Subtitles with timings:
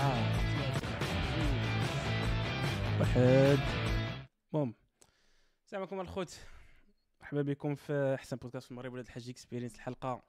[0.00, 0.18] أربعة
[3.00, 3.58] واحد.
[4.52, 4.74] بوم
[5.64, 6.38] السلام عليكم الخوت.
[7.20, 10.22] مرحبا بكم في أحسن بودكاست في المغرب ولاد الحاج Experience الحلقة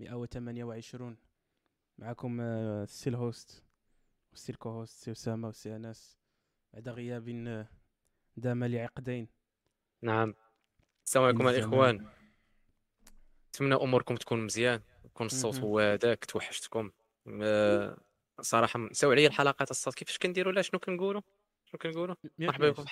[0.00, 1.16] 128
[1.98, 3.64] معكم السي ال host
[4.30, 6.18] والسي ال co-host سي أسامة والسي أنس.
[6.72, 7.68] بعد غياب آه،
[8.36, 9.28] دام لعقدين.
[10.02, 10.34] نعم.
[11.06, 11.48] السلام عليكم.
[11.48, 12.06] الإخوان.
[13.48, 15.58] نتمنى أموركم تكون مزيان يكون الصوت.
[15.58, 16.90] هو هذاك توحشتكم.
[17.42, 17.96] آه،
[18.40, 19.94] صراحة نساو عليا الحلقات الصوت.
[19.94, 21.22] كيفاش كنديروا لا شنو كنقولوا
[21.64, 22.70] شنو كنقولوا مرحبا.
[22.70, 22.84] بكم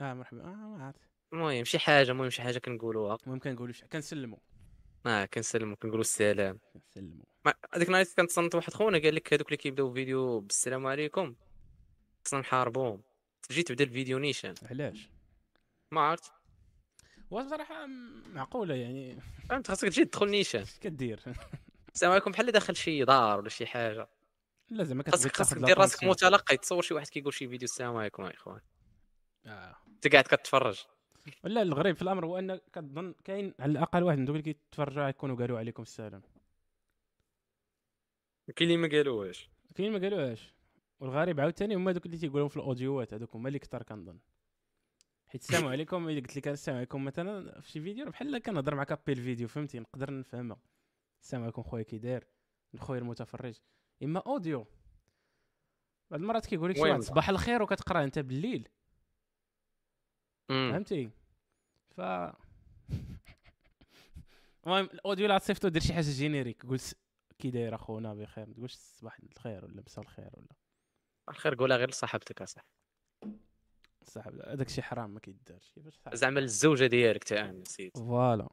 [0.00, 1.00] آه مرحبا آه ما عرفت.
[1.32, 3.18] المهم شي حاجة المهم شي حاجة كنقولوها.
[3.26, 4.38] المهم كنقولوا ش- كنسلموا
[5.06, 6.58] آه كنسلموا كنقولوا السلام.
[6.74, 7.24] كنسلموا
[7.74, 11.34] هذيك النهار كنتصنت واحد خونا قال لك هذوك اللي كيبداو فيديو بالسلام عليكم
[12.26, 13.02] خصنا نحاربوهم.
[13.50, 14.54] جيت بدا الفيديو نيشان.
[14.70, 15.08] علاش؟
[15.92, 16.32] ما عرفت.
[17.30, 19.20] وصراحة م- معقولة يعني.
[19.50, 20.64] فهمت خاصك تجي تدخل نيشان.
[20.80, 21.20] كدير؟
[21.94, 24.08] السلام عليكم بحال اللي داخل شي دار ولا شي حاجة.
[24.70, 26.04] لا زعما كتبغي خاصك خاصك دير راسك.
[26.04, 28.60] متلقي تصور شي واحد كيقول شي فيديو السلام عليكم يا إخوان.
[29.46, 29.76] آه.
[29.88, 30.84] أنت قاعد كتفرج.
[31.44, 35.08] ولا الغريب في الأمر هو أن كتظن كاين على الأقل واحد من دوك اللي كيتفرجوا
[35.08, 36.22] يكونوا قالوا عليكم السلام.
[38.56, 40.54] كاين اللي ما قالوهاش كاين ما قالوهاش
[41.00, 44.18] والغريب عاوتاني هما دوك اللي تيقولوا في الاوديوات هذوك هما اللي كثر كنظن.
[45.28, 49.06] حيت السلام عليكم الا قلت لك السلام عليكم مثلا في شي فيديو بحال كنهضر معك
[49.06, 50.60] بي الفيديو فهمتي؟ نقدر نفهمها
[51.22, 52.26] السلام عليكم خويا كي داير؟
[52.78, 53.60] خويا المتفرج.
[54.02, 54.66] إما audio.
[56.10, 58.68] بعض المرات كيقول لك واحد؟ صباح الخير وكتقرأ أنت بالليل.
[60.48, 61.10] فهمتي؟
[61.96, 62.00] ف
[64.66, 66.80] المهم ال audio لا تصيفطو دير شي حاجة generic قول
[67.38, 68.46] كي داير أخونا بخير.
[68.46, 70.56] ما تقولش صباح الخير ولا مساء الخير ولا.
[71.28, 72.68] الخير قولها غير لصاحبتك أصاحبي.
[74.04, 75.72] صاحب هذاك شي حرام ما كيدارش.
[76.12, 77.98] زعما الزوجة ديالك تا أنا نسيت.
[77.98, 78.48] فوالا.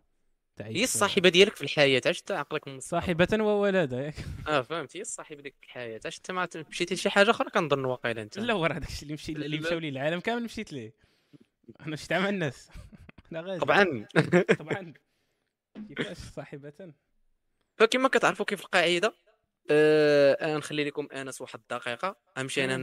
[0.56, 4.02] تعيش هي الصاحبة ديالك في الحياة علاش عقلك من صاحبة وولادة.
[4.02, 4.16] ياك
[4.48, 7.86] آه فهمت هي الصاحبة ديالك في الحياة علاش انت ما مشيتي لشي حاجة أخرى كنظن
[7.86, 9.58] واقيلا أنت؟ لا ورا هذاك الشيء اللي مشي اللي.
[9.58, 10.94] مشاو ليه العالم كامل مشيت ليه.
[11.82, 12.70] أنا مشيت مع الناس.
[13.32, 14.06] أنا غادي طبعا.
[14.60, 14.94] طبعا.
[15.88, 16.94] كيفاش صاحبة؟
[17.78, 19.16] فكما كتعرفوا كيف القاعدة؟
[19.72, 22.16] آه نخلي لكم أنس واحد الدقيقة.
[22.38, 22.76] امشي أنا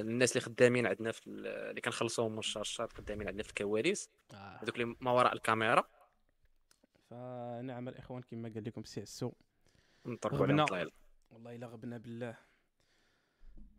[0.00, 4.08] الناس اللي خدامين عندنا في ال- اللي كنخلصوهم من الشهر خدامين عندنا في الكواليس.
[4.32, 4.58] آه.
[4.62, 5.84] هذوك اللي ما وراء الكاميرا.
[7.10, 9.32] فنعم الاخوان كما قال لكم سي عسو
[10.26, 10.66] غبنا.
[11.30, 12.36] والله إلا غبنا بالله.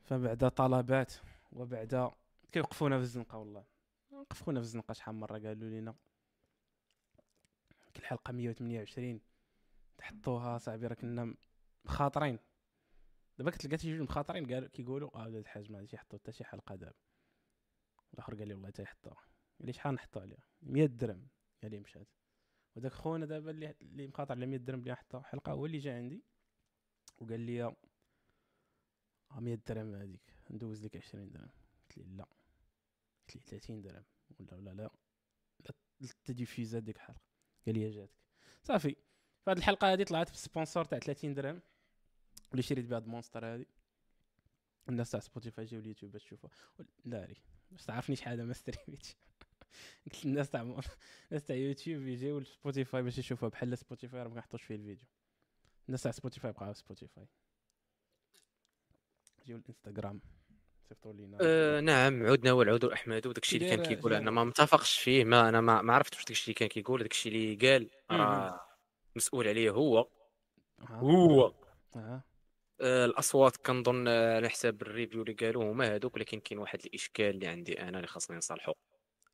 [0.03, 1.13] فبعد طلبات
[1.52, 2.12] وبعد
[2.52, 3.66] كيوقفونا في الزنقة والله.
[4.12, 5.96] وقفونا في الزنقة شحال مرة قالوا لنا
[8.00, 9.22] الحلقة 128
[9.97, 11.36] تحطوها صاحبي راه كنا
[11.86, 12.40] مخاطرين.
[13.38, 16.75] دابا كتلقى شي جوج مخاطرين قالوا كيقولوا آه الحاج ما غاديش يحطوا حتى شي حلقة
[16.75, 16.96] دابا.
[18.13, 19.24] الآخر قال لي والله تيحطوها
[19.59, 21.28] قال لي شحال نحطوا عليها؟ 100 درهم.
[21.63, 22.07] قال لي مشات.
[22.75, 25.96] وداك خونا دابا اللي اللي مخاطر على 100 درهم اللي نحطوا حلقة هو اللي جا
[25.96, 26.24] عندي
[27.18, 27.75] وقال لي آه
[29.40, 31.50] 100 درهم هذيك ندوز لك 20 درهم.
[31.81, 32.24] قلت لي لا.
[33.28, 34.03] قلت لي 30 درهم.
[34.52, 34.90] ولا لا
[35.59, 35.74] لا
[36.25, 37.22] تديفيزا ديك الحلقة.
[37.66, 38.13] قال لي جاتك.
[38.63, 38.96] صافي.
[39.46, 41.62] فهاد الحلقة هذه طلعت ب sponsor تاع 30 درهم
[42.52, 43.66] اللي شريت بها هاد Monster هذه.
[44.90, 46.50] الناس تاع سبوتيفاي جاو اليوتيوب باش تشوفها
[46.80, 47.36] ول- لا غي
[47.72, 49.16] باش تعرفني شحال ما ستريميتش
[50.06, 50.62] قلت الناس تاع
[51.31, 53.50] الناس تاع يوتيوب يجيو لسبوتيفاي باش يشوفوها.
[53.50, 55.08] بحال سبوتيفاي راه ما كنحطوش فيه الفيديو.
[55.88, 57.28] الناس تاع سبوتيفاي بقاو سبوتيفاي.
[59.46, 60.22] جيو الانستغرام
[60.90, 61.38] صيفطوا لينا.
[61.41, 64.13] آه نعم عدنا والعود أحمد وداك الشيء اللي كان كيقول.
[64.13, 67.02] أنا ما متفقش فيه ما أنا ما, ما عرفتش واش داك الشيء اللي كان كيقول.
[67.02, 67.90] داك الشيء اللي قال.
[68.12, 68.66] راه
[69.16, 70.00] مسؤول عليه هو.
[70.00, 70.84] آه.
[70.84, 71.53] هو.
[71.96, 72.24] آه.
[72.81, 76.80] آه الأصوات كنظن آه، على حساب ال review اللي قالوه هما هذوك ولكن كاين واحد
[76.86, 78.74] الإشكال اللي عندي أنا اللي خاصني نصالحو.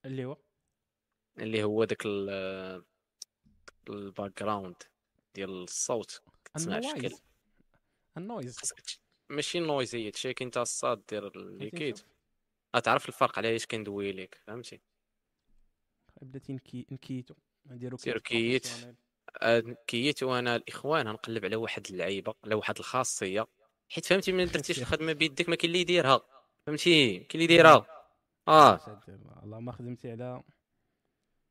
[0.06, 0.38] اللي هو؟
[1.40, 2.06] اللي هو داك
[3.90, 4.84] ال background
[5.36, 7.16] ديال الصوت كتسمع بشكل
[8.18, 8.60] النويز
[9.30, 12.00] ماشي النويز هي تشيك انت الصاد دير بغيتي الليكيد؟
[12.76, 14.82] غتعرف الفرق على اش كندوي لك فهمتي؟
[16.22, 17.36] بديت نكي نكيتو.
[17.66, 18.68] نديرو ديرو كيت.
[19.42, 23.48] آه، كيت وأنا الإخوان غنقلب على واحد اللعيبة على واحد الخاصية.
[23.90, 24.80] حيت فهمتي من درتيش.
[24.80, 26.22] الخدمة بيدك ما كاين اللي يديرها.
[26.66, 28.01] فهمتي؟ كاين اللي يديرها.
[28.48, 29.02] آه.
[29.42, 30.44] والله ما خدمتي على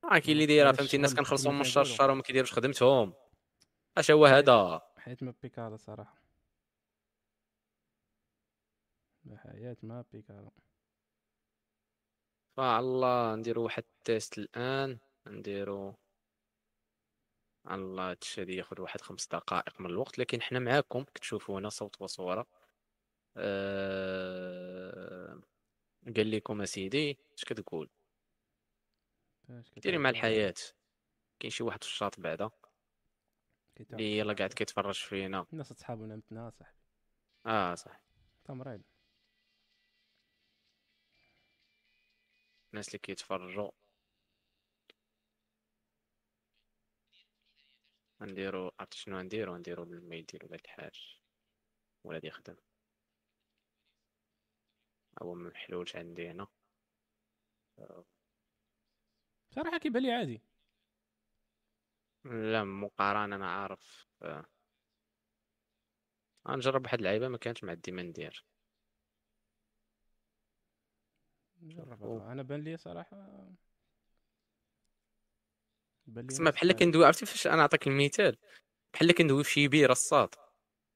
[0.04, 1.82] آه كاين اللي على فهمتي؟ الناس كنخلصهم من الشهر.
[1.82, 3.14] الشهر وما كيديروش خدمتهم.
[3.98, 6.20] اش هو هذا؟ حيت ما بيكالا صراحة.
[9.24, 10.50] بحياة ما بيكالا
[12.56, 14.98] فالله نديرو واحد التيست الآن.
[15.26, 15.94] نديرو
[17.70, 22.46] الله هادشي هادي ياخد واحد خمس دقائق من الوقت لكن حنا معاكم كتشوفونا صوت وصورة.
[23.36, 25.19] أه...
[26.06, 27.90] قال لكم أسيدي اش كتقول؟
[29.76, 30.16] ديري مع إيه.
[30.16, 30.54] الحياة.
[31.40, 32.50] كاين شي واحد في الشاط بعدا.
[33.80, 35.46] اللي يلا قاعد كيتفرج فينا.
[35.52, 36.78] الناس اصحابو متنا صاحبي.
[37.46, 38.00] آه صح.
[38.44, 38.84] تمرين.
[42.72, 43.70] الناس اللي كيتفرجوا.
[48.22, 51.20] غنديرو عرفت شنو غنديرو؟ غنديرو ما يديرو هاد الحاج.
[52.04, 52.56] ولا يخدم.
[55.22, 56.46] هو ما محلولش عندي هنا
[59.50, 60.42] صراحة كيبان لي عادي.
[62.24, 64.44] لا مقارنة أنا عارف آه.
[66.48, 68.44] غنجرب واحد اللعيبة ما كانتش مع ديما ندير
[71.62, 73.16] نجربها أنا بان لي صراحة.
[76.06, 78.36] بان لي تسمى بحال كندوي عرفتي فاش أنا نعطيك المثال؟
[78.94, 80.38] بحال كندوي في شي بي رصاط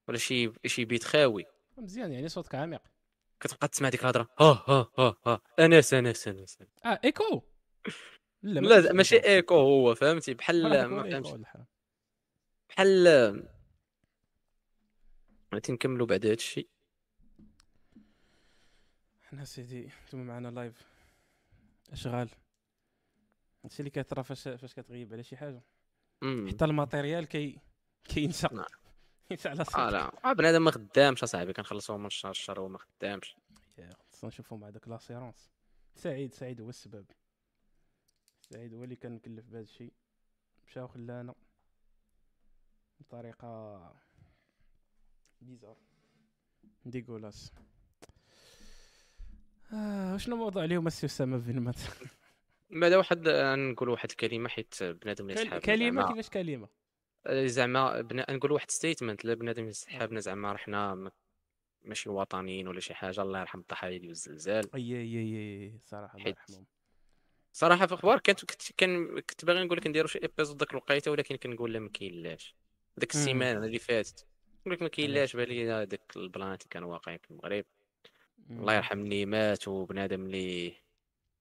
[0.08, 1.44] ولا شي شي بيت خاوي.
[1.78, 2.93] مزيان يعني صوتك عميق.
[3.44, 4.28] كتبقى تسمع ديك الهضرة.
[4.40, 5.40] ها ها ها ها.
[5.58, 6.58] أنس أنس أنس.
[6.84, 7.42] آه إيكو.
[8.42, 9.24] لا ماشي ماشي.
[9.24, 9.54] إيكو.
[9.54, 11.30] هو فهمتي؟ بحال ما فهمتش.
[12.68, 13.08] بحال
[15.54, 16.68] غادي نكملوا بعد هذا الشيء
[19.22, 20.82] حنا سيدي نتوما معنا live
[21.92, 22.28] أشغال.
[23.64, 25.62] هادشي اللي كيطرا فاش فاش كتغيب على شي حاجة.
[26.22, 27.58] حتى matériel ال كي
[28.04, 28.48] كينسى
[29.46, 30.10] على آه لا.
[30.24, 33.36] آه بنادم ما خدامش أصاحبي كنخلصوه من الشهر الشهر هو ما خدامش.
[34.12, 35.50] خصنا نشوفو مع داك l'assurance
[35.94, 37.06] سعيد سعيد هو السبب.
[38.40, 39.92] سعيد هو اللي كان مكلف بهذا الشيء.
[40.66, 41.34] مشى وخلانا
[43.00, 43.78] بطريقة
[45.40, 45.76] bizarre.
[46.84, 47.52] dégueulasse
[49.72, 51.76] آه شنو موضوع اليوم السي أسامة بن مات؟
[52.80, 53.28] بعد واحد
[53.58, 56.83] نقول واحد الكلمة حيت بنادم اللي كلمة كيفاش كلمة؟ آه،
[57.28, 58.26] زعما بنا...
[58.30, 61.10] نقول واحد statement لا بنادم يسحبنا زعما راه حنا م-
[61.82, 64.74] ماشي وطنيين ولا شي حاجة الله يرحم الضحايا ديال الزلزال.
[64.74, 66.66] أي أي أي أي صراحة الله يرحمهم.
[67.52, 71.10] صراحة في أخبار كنت كنت كان كنت باغي نقول لك نديرو شي épisode ديك الوقيته
[71.10, 72.54] ولكن كنقول لا ما كاينلاش.
[72.96, 73.20] ديك مم.
[73.20, 74.26] السيمانة اللي فاتت.
[74.60, 77.64] نقول لك ما كاينلاش بالي داك ال plan اللي كانوا واقعين في المغرب.
[78.50, 80.74] الله يرحم اللي مات وبنادم اللي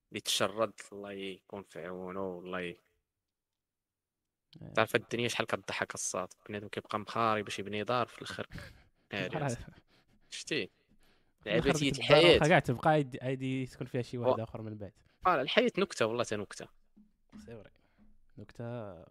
[0.09, 2.77] اللي تشرد الله يكون في عونه والله ي...
[4.61, 4.73] آه.
[4.73, 8.47] تعرف الدنيا شحال كضحك الصاد بنادم كيبقى مخاري باش يبني دار في الآخر
[10.29, 10.69] شتي
[11.45, 12.89] لعبتي الحياة كاع تبقى
[13.21, 14.91] عادي- يسكن فيها شي واحد آخر من بعد
[15.27, 16.67] آه الحياة نكتة والله تا نكتة.
[17.37, 17.69] سي فري
[18.37, 19.03] نكتة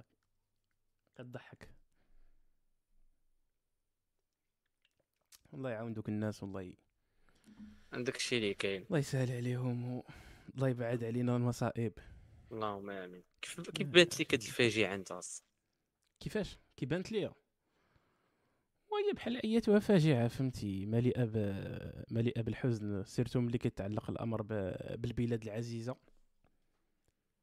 [1.15, 1.69] كتضحك.
[5.55, 6.63] الله يعاون دوك الناس والله.
[6.63, 6.75] ي...
[7.93, 10.05] عندك الشيء اللي كاين؟ الله يسهل عليهم و...
[10.55, 11.93] الله يبعد علينا المصائب.
[12.53, 13.23] اللهم آمين.
[13.43, 15.13] كيف كيف بانت لك هاد الفاجعه انت
[16.21, 17.35] كيفاش؟ كيبانت ليا
[18.91, 21.37] وهي بحال ايتها فاجعة فهمتي؟ مليئة ب...
[22.11, 24.49] مليئة بالحزن surtout ملي كيتعلق الأمر ب...
[25.01, 25.97] بالبلاد العزيزة.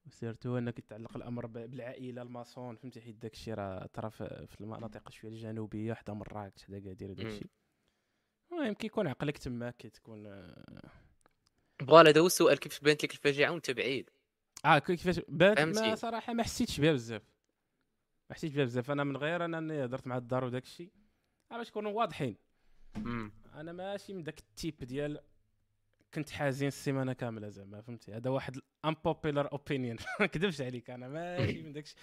[0.10, 1.54] surtout ان كيتعلق الأمر ب...
[1.54, 6.80] بالعائلة الماسون فهمتي؟ حيت داك الشيء راه طرا في المناطق شوية الجنوبية حدا مراكش حدا
[6.80, 7.32] كادير داك مم.
[7.32, 7.50] الشيء
[8.52, 10.92] المهم كيكون عقلك تما كتكون آه
[11.88, 14.10] voilà هذا هو السؤال كيف بانت لك الفاجعة وانت بعيد؟
[14.64, 15.96] كي- كيفاش؟ بانت ما.
[15.96, 17.22] صراحة ما حسيتش بها بزاف.
[18.30, 18.92] ما حسيتش بها بزاف.
[18.92, 20.92] أنا من غير انني هضرت مع الدار وداك الشيء
[21.52, 22.36] باش نكونوا واضحين؟
[22.98, 23.32] مم.
[23.54, 25.20] أنا ماشي من داك ال type ديال
[26.14, 28.58] كنت حزين السيمانة كاملة زعما فهمتي؟ هذا واحد
[28.88, 31.98] unpopular opinion ما نكذبش عليك أنا ماشي من داك الشيء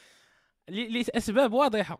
[0.68, 1.98] ل- لاسباب واضحة.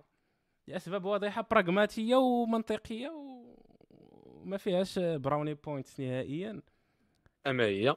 [0.67, 3.57] لاسباب واضحة براغماتيه ومنطقية و-
[3.91, 6.63] وما فيهاش brownie points نهائيا.
[7.47, 7.97] أما هي؟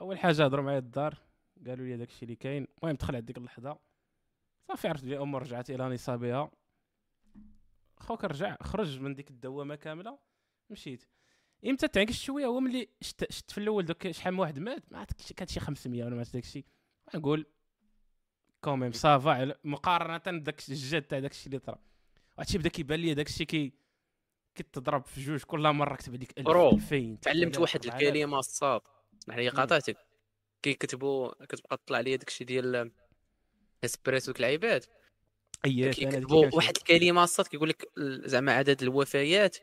[0.00, 1.18] أول حاجة هضروا معايا الدار.
[1.68, 2.66] قالوا لي داك الشيء اللي كاين.
[2.82, 3.78] المهم دخل عند ديك اللحظة.
[4.68, 6.50] صافي عرفت بلي الأمور رجعت إلى نصابها.
[7.96, 10.18] خوك رجع خرج من ديك الدوامة كاملة.
[10.70, 11.04] مشيت.
[11.66, 14.98] إمتى تعكس شوية؟ هو ملي شت, شت في الأول دوك شحال من واحد مات؟ ما
[14.98, 16.64] عرفت كانت شي 500 ولا ما عرفت داك الشيء
[17.14, 17.46] نقول
[18.60, 21.78] كوميم صافا على- مقارنة بداك الجد تاع داك الشيء اللي طرا.
[22.38, 23.72] هادشي بدأ كيبان لي داك الشيء كي
[24.54, 28.02] كتضرب في جوج كل مرة كتب هذيك 1000 برو، 2000 تعلمت 3000 واحد 4000.
[28.08, 28.80] الكلمة الصاد.
[29.28, 29.48] مم.
[29.50, 29.96] قاطعتك.
[30.62, 32.90] كيكتبوا كتبقى تطلع لي داكشي ديال
[33.84, 34.84] اسبريسو العباد
[35.64, 36.50] اييه أنا هذيك كيكتبوا.
[36.52, 37.88] واحد الكلمة الصاد كيقول لك
[38.26, 39.56] زعما عدد الوفيات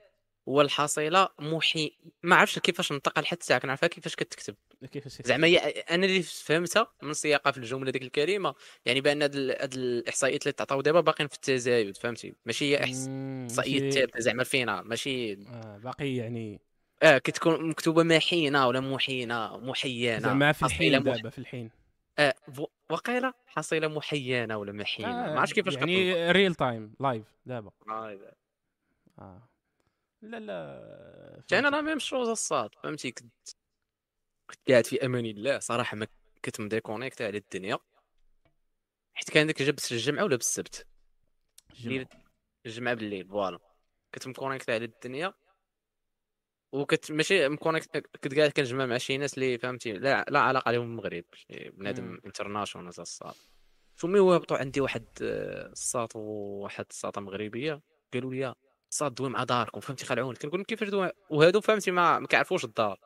[0.45, 1.91] والحصيلة محي
[2.23, 4.55] ما عرفتش كيفاش نطق الحد تاعك نعرفها كيفاش كتكتب.
[4.91, 5.47] كيفاش زعما
[5.91, 10.41] أنا اللي فهمتها من سياقها في الجملة ديك الكلمة يعني بأن هاد ال- هاد الإحصائيات
[10.43, 14.87] اللي تعطاو دابا باقيين في التزايد فهمتي؟ ماشي هي احصائيات ماشي- ثابته زعما ال final
[14.87, 16.61] ماشي آه باقي يعني
[17.03, 21.71] آه كتكون مكتوبة محينه ولا محينه محيانه زعما في الحين مح- دابا في الحين.
[22.19, 22.33] آه
[22.89, 28.33] وقيلة حصيلة محيانه ولا محينه آه، ما عرفتش كيفاش يعني real time live دابا كتنطق.
[29.19, 29.49] آه.
[30.21, 31.43] لا لا.
[31.47, 32.69] كان أنا même chose الصاد.
[32.83, 33.33] فهمتي؟ كنت
[34.49, 35.59] كنت قاعد في أمان الله.
[35.59, 36.07] صراحة ما
[36.45, 37.77] كنت déconnecté على الدنيا.
[39.13, 40.87] حيت كان داك جبت الجمعة ولا بالسبت؟
[41.79, 42.07] جمعة.
[42.65, 43.59] الجمعة بالليل voilà.
[44.13, 45.33] كنت connecté على الدنيا.
[46.71, 50.81] وكت ماشي connecté كنت قاعد كنجمع مع شي ناس اللي فهمتي لا, لا علاقة لهم
[50.81, 52.19] بالمغرب بنادم.
[52.25, 53.33] international تاع الصاد
[53.95, 57.81] ثم هبطوا عندي واحد آه، الساط وواحد الساطه مغربية
[58.13, 58.53] قالوا لي
[58.91, 62.65] الساط دوي مع داركم فهمتي خلعوني كنقول لهم كيفاش دوي وهادو فهمتي ما ما كيعرفوش
[62.65, 62.99] الدار.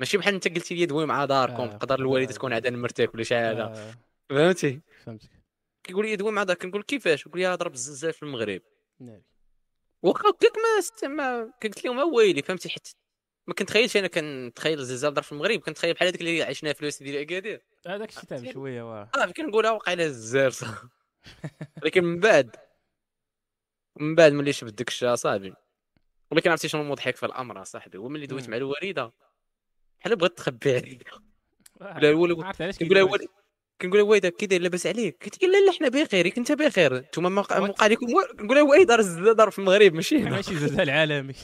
[0.00, 3.14] ماشي بحال انت قلتي لي دوي مع داركم آه، تقدر الوالده آه، تكون عندها المرتاح
[3.14, 3.64] ولا شي حاجة.
[3.64, 3.94] آه،
[4.30, 5.30] فهمتي؟ فهمتك.
[5.84, 8.60] كيقول لي دوي مع دارك كنقول كيفاش؟ يقول لي ضرب الزلزال في المغرب.
[10.02, 10.52] واخا هكاك
[11.02, 12.88] ما ما قلت لهم ويلي فهمتي حيت
[13.46, 17.02] ما كنتخيلش أنا كنتخيل الزلزال ضرب في المغرب كنتخيل بحال هذيك اللي عشناها في الوسط
[17.02, 20.88] ديال أكادير هذاك الشيء تاع بشويه واه آه كنقولها وقيلا الزار صاحبي.
[21.82, 22.56] ولكن من بعد
[23.96, 25.54] من بعد ملي شفت داك الشيء صاحبي
[26.30, 28.48] ولكن عرفتي شنو المضحك في الأمر صاحبي هو ملي دويت.
[28.48, 29.12] مع الوالدة
[30.00, 31.08] بحال بغات تخبي عليك
[31.80, 31.98] واه.
[31.98, 32.76] لا، الأول- ما عرفت علاش
[33.80, 36.98] كنقول لها والده كي داير لاباس عليك كنت لا لا حنا بخير كنت بخير.
[36.98, 38.06] نتوما ما وقع- ما وقع لكم.
[38.38, 40.30] كنقول لها oui دار الزلزال في المغرب ماشي هنا.
[40.30, 41.34] ماشي زلزال عالمي.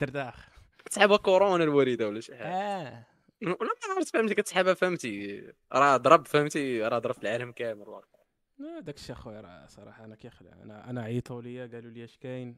[0.00, 0.48] درداخ.
[0.90, 3.06] تسحبها كورونا الوالده ولا شي حاجة آه
[3.42, 3.56] ولا
[3.88, 5.42] ما عرفت فهمتي كتسحبها فهمتي.
[5.72, 6.82] راه ضرب فهمتي.
[6.82, 7.84] راه ضرب في العالم كامل.
[8.58, 12.16] لا، داك الشيء أخويا راه صراحة أنا كيخلع أنا أنا عيطوا ليا قالوا لي اش
[12.18, 12.56] كاين.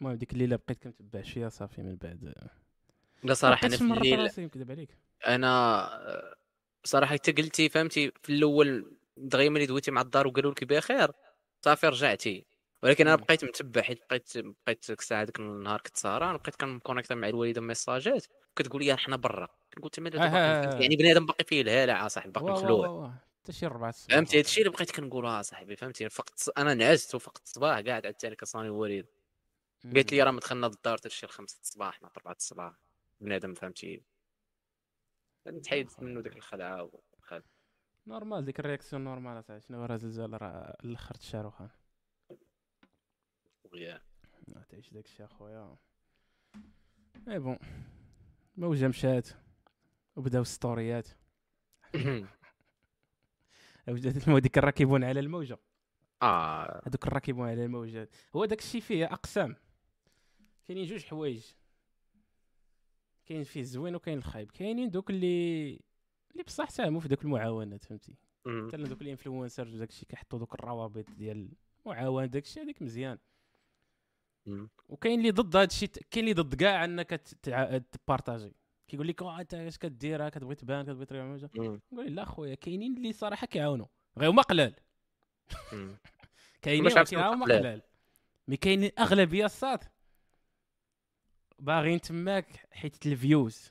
[0.00, 2.34] المهم ديك الليلة بقيت كنتبع شوية صافي من بعد.
[3.22, 4.20] لا صراحة أنا في الليل
[4.70, 4.90] عليك.
[5.26, 5.88] أنا
[6.84, 11.10] صراحة حتى قلتي فهمتي في الأول دغيا ملي دويتي مع الدار وقالوا لك بخير
[11.64, 12.46] صافي رجعتي.
[12.82, 13.16] ولكن أنا.
[13.16, 17.60] بقيت متبع حيت بقيت بقيت ديك الساعة ديك النهار كنت سهران بقيت كنكونيكتا مع الوالدة
[17.60, 18.26] ميساجات
[18.56, 19.48] كتقول لي حنا برا.
[19.74, 20.80] كنقول تما آه، آه، آه.
[20.80, 23.12] يعني بنادم باقي فيه الهالع صاحبي باقي مخلوع.
[23.42, 27.42] حتى شي ربع فهمتي؟ هادشي اللي بقيت كنقول آه صاحبي فهمتي؟ فقت أنا نعست وفقت
[27.44, 29.06] الصباح قاعد عاد ثاني كصاني الوالد.
[29.94, 32.72] قالت لي راه مدخلنا للدار حتى شي الخمسة الصباح مع أربعة الصباح.
[33.20, 34.02] بنادم فهمتي؟
[35.52, 37.42] تحيدت منه ديك الخلعة وخل-
[38.06, 41.68] normal ديك ال réaction normale تاع شنو راه زلزال راه الأخر الشاروخان
[43.72, 44.02] ويا.
[44.68, 45.76] تعيش داك الشيء أخويا.
[47.28, 47.58] et bon
[48.56, 49.28] موجة مشات
[50.16, 51.08] وبداو السطوريات
[53.88, 55.58] وجدت المو- ديك الراكبون على الموجة.
[56.22, 56.82] آه.
[56.86, 58.08] هذوك الراكبون على الموجة.
[58.36, 59.56] هو داك الشيء فيه أقسام.
[60.64, 61.46] كاينين جوج حوايج.
[63.26, 65.70] كاين فيه الزوين وكاين الخايب كاينين دوك اللي
[66.32, 68.14] اللي بصح ساهموا في دوك المعاونات فهمتي.
[68.46, 71.48] مثلا دوك ال influencers وداك الشيء كيحطوا دوك الروابط ديال
[71.86, 73.18] المعاونة داك الشيء هذيك مزيان.
[74.88, 77.10] وكاين اللي ضد هذا الشيء كاين اللي ضد كاع أنك
[77.92, 78.52] ت partager
[78.88, 81.24] كيقول لك "آه، أنت اش كدير كتبغي تبان كتبغي تريح.
[81.92, 83.86] نقول لا خويا كاينين اللي صراحة كيعاونوا
[84.18, 84.74] غير هما قلال.
[86.62, 86.84] كاينين
[87.34, 87.58] هما قلال.
[87.60, 87.82] قلال
[88.48, 89.84] mais كاينين أغلبية الصاط
[91.64, 93.70] باغيين تماك حيت ال views.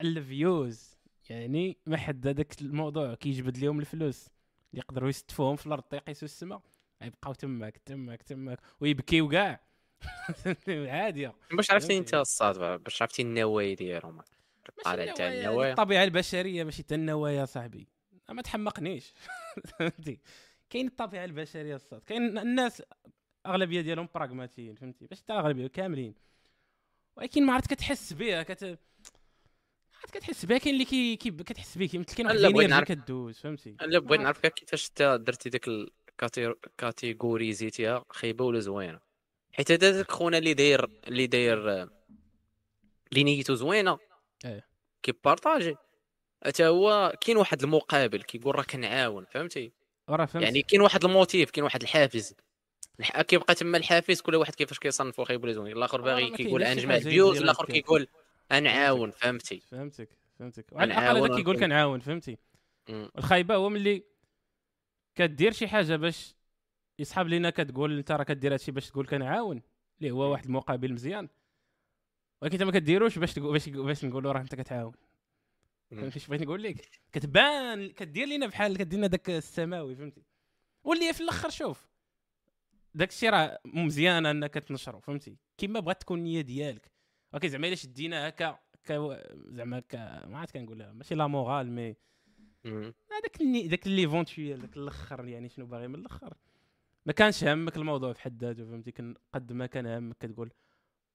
[0.00, 0.96] ال views
[1.30, 4.28] يعني ما حد هذاك الموضوع كيجبد لهم الفلوس.
[4.70, 6.62] اللي يقدروا يستفوهم في الأرض يقيسوا السماء
[7.02, 8.60] يبقاو تماك تماك تماك.
[8.80, 9.60] ويبكيو كاع.
[10.68, 11.98] عاديه باش عرفتي.
[11.98, 14.22] أنت الصاد باش عرفتي النوايا ديالهم.
[14.84, 17.88] تاع النوايا، الطبيعة البشرية ماشي حتى النوايا صاحبي.
[18.28, 19.12] ما تحمقنيش.
[19.78, 20.20] فهمتي
[20.70, 22.82] كاين الطبيعة البشرية الصاد كاين الناس
[23.46, 26.14] أغلبية ديالهم براغماتيين فهمتي باش حتى الاغلبيه كاملين.
[27.16, 28.78] ولكن ما عرفت كتحس بها كت
[30.02, 32.88] عرفت كتحس بها كاين اللي كي, كي كتحس به مثل كاين واحد ال energy نعرف-
[32.88, 39.00] كدوز فهمتي؟ أنا بغيت نعرف كيفاش أنت درتي ديك ال catégorie زيتيها خايبة ولا زوينة؟
[39.52, 41.88] حيت هذا داك خونا اللي داير اللي داير آه،
[43.12, 43.98] اللي نيته زوينة
[44.44, 44.66] إيه.
[45.02, 45.76] كي partager
[46.46, 49.72] حتى هو كاين واحد المقابل كيقول راه كنعاون فهمتي؟
[50.08, 50.44] وراه فهمت.
[50.44, 52.30] يعني كاين واحد ال motif كاين واحد الحافز.
[52.32, 52.40] الح-
[53.02, 57.06] كيبقى تما الحافز كل واحد كيفاش ولا زوين الآخر آه، باغي ما كيقول انجمع حاجة
[57.06, 57.66] ال views يدير الآخر.
[57.66, 58.08] كيقول
[58.52, 60.08] أنعاون فهمتي فهمتك.
[60.38, 60.72] فهمتك.
[60.72, 62.38] وعلى الأقل هذا كيقول كنعاون فهمتي.
[62.90, 64.04] الخايبة هو ملي
[65.14, 66.34] كدير شي حاجة باش
[66.98, 69.62] يسحب لينا كتقول أنت راه كدير هادشي باش تقول كنعاون
[69.98, 71.28] اللي هو واحد المقابل مزيان.
[72.42, 74.92] ولكن انت ما كديروش باش تقول باش باش نقولوا راه أنت كتعاون.
[75.90, 80.22] فهمتي اش بغيت نقول لك؟ كتبان كدير لينا بحال كدير لنا داك السماوي فهمتي.
[80.84, 81.88] واللي في الأخر شوف.
[82.96, 86.90] داك الشيء راه مزيان انك تنشره فهمتي كيما بغات تكون النية ديالك
[87.32, 88.58] ولكن زعما إلا شدينا هكا
[89.48, 89.94] زعما ك
[90.26, 91.96] ما عرفت كنقولها ماشي la morale mais.
[93.12, 93.42] هذاك.
[93.66, 96.34] داك l'éventuel داك الأخر يعني شنو باغي من الأخر
[97.06, 100.52] ما كانش همك الموضوع في حد ذاته فهمتي كان قد ما كان همك كتقول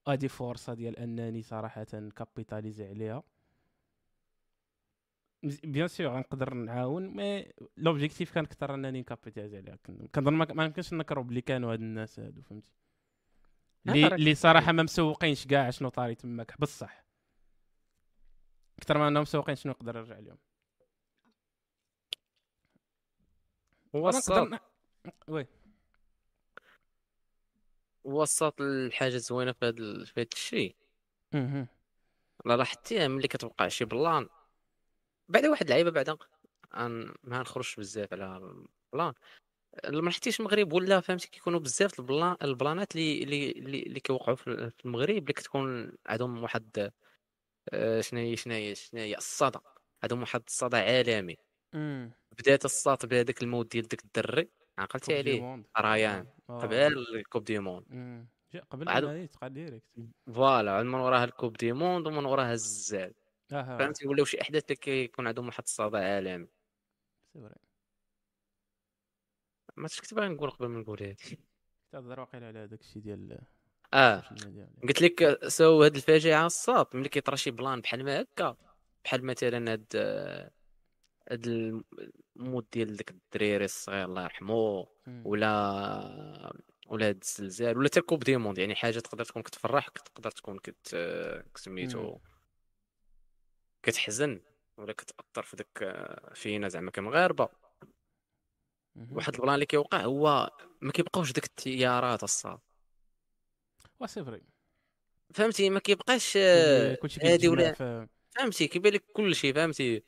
[0.07, 1.83] هادي فرصة ديال أنني صراحة
[2.15, 3.23] capitaliser عليها
[5.43, 10.47] bien sûr غنقدر نعاون mais l'objectif كان أكثر أنني ن capitaliser عليها كن- كنظن ما
[10.53, 12.71] ما يمكنش نكرو بلي كانوا هاد الناس هادو فهمتي؟
[13.87, 17.05] اللي اللي صراحة ما مسوقينش كاع شنو طاري تماك بصح.
[18.79, 20.37] أكثر ما انهم مسوقين شنو يقدر يرجع لهم
[23.95, 24.59] هو نقدر
[25.27, 25.47] oui.
[28.03, 30.75] وسط الحاجة زوينة في هذا الشيء.
[32.45, 34.29] لا لاحظتيها ملي كتوقع شي plan
[35.31, 39.13] بعد واحد اللعيبه بعدا أن- ما نخرجش بزاف على ال plan.
[39.85, 44.71] ما لاحظتيش المغرب ولا فهمتي كيكونوا بزاف ال plan البلانات اللي اللي اللي, كيوقعوا في
[44.85, 46.91] المغرب اللي كتكون عندهم واحد
[47.73, 49.59] آه، شنو هي شنو هي شنو هي الصدى.
[50.03, 51.37] عندهم واحد الصدى عالمي.
[52.39, 54.49] بدات الصاط بهذاك الموت ديال داك الدري.
[54.77, 55.41] عقلتي عليه.
[55.79, 56.59] ريان آه.
[56.61, 56.75] قبل
[57.15, 57.85] ال coupe du monde.
[58.71, 59.37] قبل عاد- direct.
[60.35, 60.83] voilà.
[60.83, 63.13] من وراها ال coupe du monde ومن وراها الزلزال.
[63.51, 66.47] فهمتي ولاو شي أحداث اللي كيكون عندهم واحد الصدى عالمي.
[67.33, 67.55] c'est vrai.
[69.77, 71.39] ما كنت باغي نقول قبل ما نقول هادي.
[71.91, 73.39] تهضر واقيلا على هذاك الشيء ديال
[73.93, 74.23] آه.
[74.83, 78.55] قلت لك so هاد الفاجعه الصاط ملي كيطرا شي plan بحال ما هكا.
[79.05, 79.85] بحال مثلا هاد
[81.29, 84.87] هاد الموت ديال داك الدريري الصغير الله يرحمه.
[85.07, 85.23] مم.
[85.25, 86.53] ولا
[86.87, 87.77] ولا هاد الزلزال.
[87.77, 88.57] ولا حتى coupe du monde.
[88.57, 90.97] يعني حاجة تقدر تكون كتفرحك تقدر تكون كت
[91.55, 92.17] سميتو
[93.83, 94.41] كتحزن
[94.77, 95.95] ولا كتأثر في داك
[96.35, 97.49] فينا زعما كمغاربه.
[99.11, 100.49] واحد ال plan اللي كيوقع هو
[100.81, 102.59] ما كيبقاوش داك التيارات الصاط
[103.99, 104.41] en vrai
[105.33, 107.73] فهمتي؟ ما كيبقاش كلشي- كلشي هادي ولا
[108.37, 110.03] فهمتي؟ كيبان لك كل شيء فهمتي؟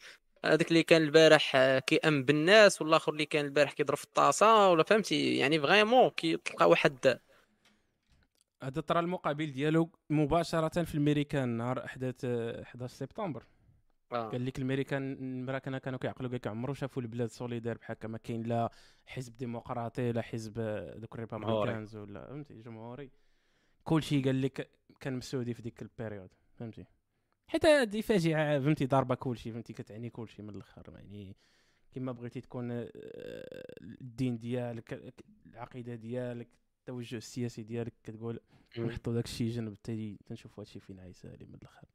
[0.46, 4.84] هذاك اللي كان البارح آه، كيأم بالناس والآخر اللي كان البارح كيضرب في الطاسة ولا
[4.84, 7.20] فهمتي؟ يعني vraiment كيتلقى واحد
[8.64, 13.44] هذا طرا المقابل ديالو مباشرة في الميريكان نهار احداث آه، 11 سبتمبر.
[14.14, 14.30] آه.
[14.30, 18.18] قال لك الميريكان المراكنه كانوا كيعقلوا قال لك عمرو شافوا البلاد solidaire بحال هكا ما
[18.18, 18.70] كاين لا
[19.06, 20.54] حزب ديمقراطي لا حزب
[20.98, 23.12] دوك ال Republicans ولا فهمتي؟ جمهوري.
[23.84, 26.86] كلشي قال لك كان مسعودي في ديك ال période فهمتي؟
[27.48, 31.36] حيت هذه فاجعة فهمتي؟ ضاربة كلشي فهمتي؟ كتعني كلشي من الآخر يعني
[31.92, 32.90] كما بغيتي تكون آه،
[33.82, 35.14] الدين ديالك
[35.46, 36.48] العقيدة ديالك
[36.80, 38.40] التوجه السياسي ديالك كتقول.
[38.80, 41.88] نحطوا داك الشيء جنب تاني تنشوفوا هادشي فين غايسالي من الآخر.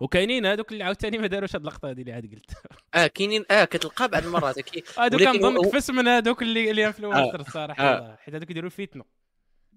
[0.00, 2.50] وكاينين هادوك اللي عاوتاني ما داروش هاد اللقطة هادي اللي عاد قلت.
[2.94, 4.56] آه كاينين آه كتلقى بعض المرات
[4.98, 7.82] ولكن كنظن كفس من هادوك اللي اللي انفلونسر الصراحة.
[7.84, 8.16] آه.
[8.16, 9.04] حيت هادوك يديروا الفتنة.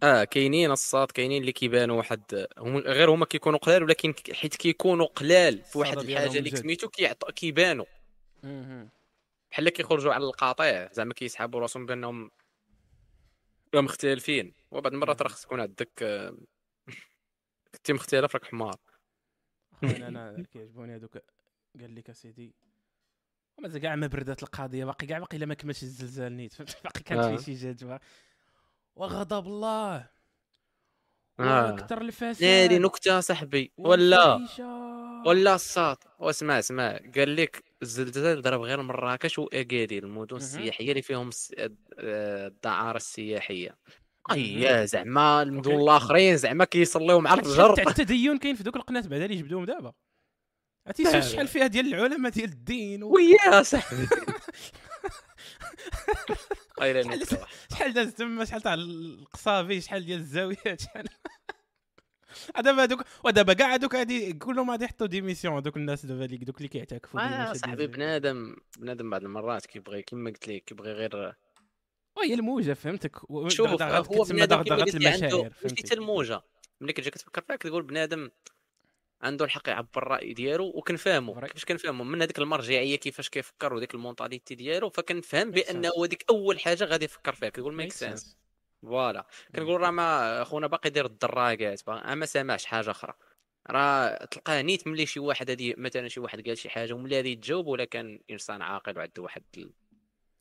[0.03, 5.05] آه كاينين الصاد كاينين اللي كيبانوا واحد هم غير هما كيكونوا قلال ولكن حيت كيكونوا
[5.05, 6.55] قلال في واحد الحاجة اللي.
[6.55, 7.85] سميتو كيعط- كيبانوا.
[9.51, 12.31] بحال كيخرجوا على القاطع زعما كيسحبوا راسهم بانهم
[13.75, 14.53] مختلفين.
[14.71, 16.37] وبعض المرات راه خص تكون عندك آه،
[17.75, 18.75] كنتي مختلف راك حمار.
[19.83, 21.17] اخويا أنا كيعجبوني هادوك
[21.79, 22.55] قال لك اسيدي
[23.57, 27.21] وما كاع ما بردات القضية باقي كاع باقي الا ما كملش الزلزال نيت؟ باقي كانت
[27.21, 27.35] آه.
[27.35, 27.99] في شي جدوى
[28.95, 29.95] وغضب الله.
[31.39, 31.71] آه.
[31.71, 32.43] وأكثر الفساد.
[32.43, 33.71] ناري نكتة صاحبي.
[33.77, 34.47] ولا.
[35.25, 36.99] ولا الصاد واسمع اسمع.
[37.15, 43.77] قال لك الزلزال ضرب غير مراكش واكادير المدن السياحية اللي فيهم آه، الدعارة السياحية.
[44.31, 45.71] أي زعما المدن.
[45.71, 49.65] الآخرين زعما كيصليو مع هادشي تاع الرجر التدين كاين في دوك القناة بعدا اللي جبدوهم
[49.65, 49.93] دابا.
[50.87, 51.47] عرفتي شحال.
[51.47, 53.15] فيها ديال العلماء ديال الدين و...
[53.15, 54.07] ويا صاحبي.
[57.71, 61.05] شحال داز تما شحال تاع القصافي شحال ديال الزاويات شحال.
[62.63, 66.57] دابا هذوك ودابا كاع هذوك هادي كلهم غادي يحطوا ديميسيون هذوك الناس دابا اللي دوك
[66.57, 71.35] اللي كيعتكفوا آه المشهد صاحبي بنادم بنادم بعض المرات كيبغي كما قلت لك كيبغي غير
[72.17, 73.15] وهي الموجة فهمتك؟
[73.47, 76.41] شوف هو بنادم عنده المشاعر فهمتي الموجة.
[76.81, 78.29] ملي كتجي كتفكر فيها كتقول بنادم
[79.21, 81.41] عنده الحق يعبر الرأي ديالو وكنفهمو.
[81.41, 85.91] كيفاش كنفهمو؟ من هذيك المرجعية كيفاش كيفكر وديك ال mentalité ديالو فكنفهم بانه.
[86.03, 88.37] هذيك أول حاجة غادي يفكر فيها كتقول make sense.
[88.81, 89.27] voilà.
[89.55, 93.13] كنقول راه ما خونا باقي يدير الدراجات با- ما سامعش حاجة أخرى.
[93.69, 97.31] راه تلقاه نيت ملي شي واحد هادي مثلا شي واحد قال شي حاجة وملي غادي
[97.31, 99.73] يتجاوب ولا كان إنسان عاقل وعنده واحد ال...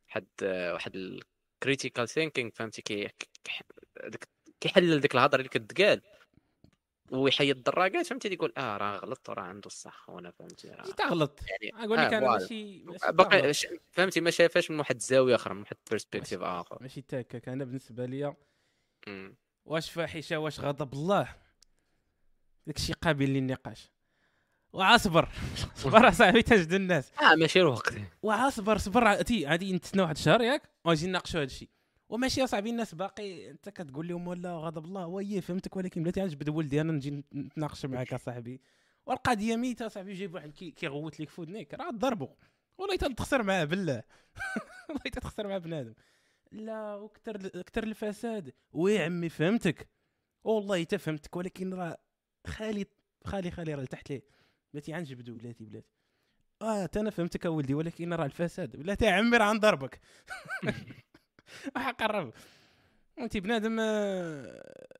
[0.08, 0.26] واحد
[0.72, 1.20] واحد
[1.64, 3.08] ال critical thinking فهمتي؟ كي
[4.60, 6.00] كيحلل ديك الهضرة اللي كتقال.
[7.10, 11.40] ويحيد الدراجات فهمتي؟ يقول آه راه غلط وراه عنده الصح وأنا فهمتي؟ راه ماشي تغلط
[11.42, 12.30] يعني أقول لك آه، أنا.
[12.30, 13.52] ماشي باقي
[13.92, 16.78] فهمتي؟ ما شافاش من واحد الزاويه أخرى من واحد ال perspective آخر.
[16.82, 18.36] ماشي تاكك أنا بالنسبة ليا.
[19.64, 21.34] واش فاحشة واش غضب؟ الله.
[22.66, 23.93] داكشي قابل للنقاش.
[24.74, 25.28] وعصبر
[25.82, 27.10] صبر اصاحبي تجد الناس.
[27.22, 31.68] آه ماشي الوقت وعصبر صبر عادي غادي نتسنى واحد الشهر ياك وغادي نناقشوا هذا الشيء
[32.08, 36.48] وماشي اصاحبي الناس باقي انت كتقول لهم ولا غضب الله oui فهمتك ولكن بلاتي غنجبد
[36.48, 38.60] ولدي أنا نجي نتناقش معاك اصاحبي
[39.06, 42.28] والقضية ميتة صاحبي يجيب واحد كي- كيغوت لك في ودنيك راه ضربو.
[42.78, 44.02] والله تخسر معاه بالله.
[44.88, 45.94] والله تخسر مع بنادم.
[46.52, 48.52] لا وكثر كثر الفساد.
[48.72, 49.88] oui عمي فهمتك.
[50.44, 51.98] والله حتى فهمتك ولكن راه
[52.46, 52.86] خالي
[53.24, 54.22] خالي خالي راه تحت ليه.
[54.74, 55.88] بلاتي غنجبدو بلاتي بلاتي.
[56.62, 58.76] آه أنا فهمتك اولدي ولكن راه الفساد.
[58.76, 60.00] بلاتي يا عمي راه غنضربك
[61.76, 62.32] راح قرب.
[63.18, 64.98] انت بنادم آه،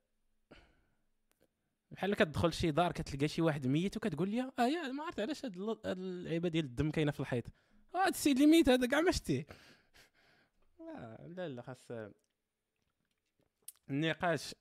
[1.91, 5.45] بحال كتدخل شي دار كتلقى شي واحد ميت وكتقول لي آه يا ما عرفت علاش
[5.45, 7.45] هاد اللعيبه ديال الدم كاينة في الحيط.
[7.95, 9.47] آه، هاد السيد اللي ميت هذا كاع ما شتيه.
[10.79, 11.89] لا لا لا خاص
[13.91, 14.55] النقاش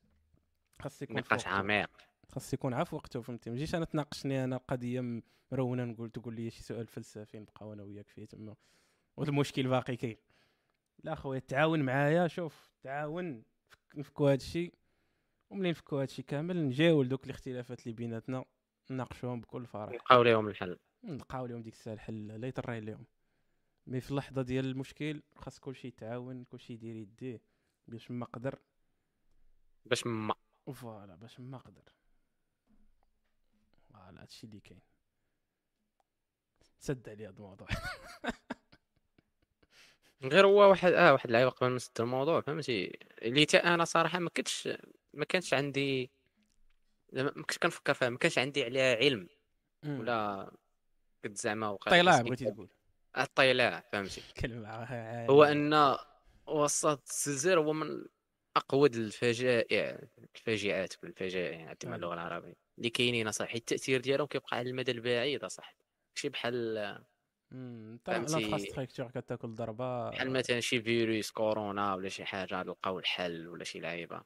[0.80, 1.48] خاص يكون نقاش.
[1.48, 2.13] عميق.
[2.34, 6.10] خاص يكون عا في وقته فهمتي؟ ما تجيش أنا تناقشني أنا قضيه م- مرونة نقول
[6.10, 8.56] تقول لي شي سؤال فلسفي نبقاو أنا وياك فيه تما.
[9.18, 10.18] والمشكل باقي كاين.
[11.04, 14.74] لا خويا تعاون معايا شوف تعاون فك- نفكوا هذا الشيء
[15.50, 18.46] وملي نفكوا هذا الشيء كامل نجاول دوك الاختلافات اللي بيناتنا
[18.92, 19.92] نناقشوهم بكل فرح.
[19.94, 20.78] نلقاو لهم الحل.
[21.04, 23.06] نلقاو لهم ديك الساعة الحل لا يطري لهم
[23.88, 27.42] مي في اللحظة ديال المشكل خاص كلشي يتعاون كلشي يدير يديه
[27.88, 28.60] باش ما قدر.
[29.86, 30.36] باش ما
[30.74, 31.82] voilà باش ما قدر.
[34.04, 34.82] voilà هادشي اللي كاين.
[36.80, 37.68] سد علي هاد الموضوع.
[40.24, 44.20] غير هو واحد آه واحد اللعيبه قبل ما نسد الموضوع فهمتي؟ اللي تا أنا صراحة
[44.20, 44.70] ما كنتش
[45.14, 46.12] ما كانش عندي
[47.14, 49.28] زعما ما كنتش كنفكر فيها ما كانش عندي عليها علم.
[49.86, 50.52] ولا
[51.24, 52.70] كنت زعما وقع طيلاع بغيتي تقول.
[53.18, 54.70] الطيلاع فهمتي؟ كلمة.
[55.30, 55.44] هو.
[55.44, 55.98] أن
[56.48, 58.06] وسط الزلزال هو من
[58.56, 60.00] أقود الفجائع
[60.36, 61.96] الفاجعات بالفجائع يعني عندما آه.
[61.96, 62.56] اللغة العربية.
[62.78, 65.78] اللي كاينين صاحبي التأثير ديالهم كيبقى على المدى البعيد صاحبي
[66.16, 67.04] شي بحال.
[68.08, 70.10] الانفراستركتور كتاكل ضربة.
[70.10, 74.22] بحال مثلا شي فيروس كورونا ولا شي حاجة لقاو الحل ولا شي لعيبة.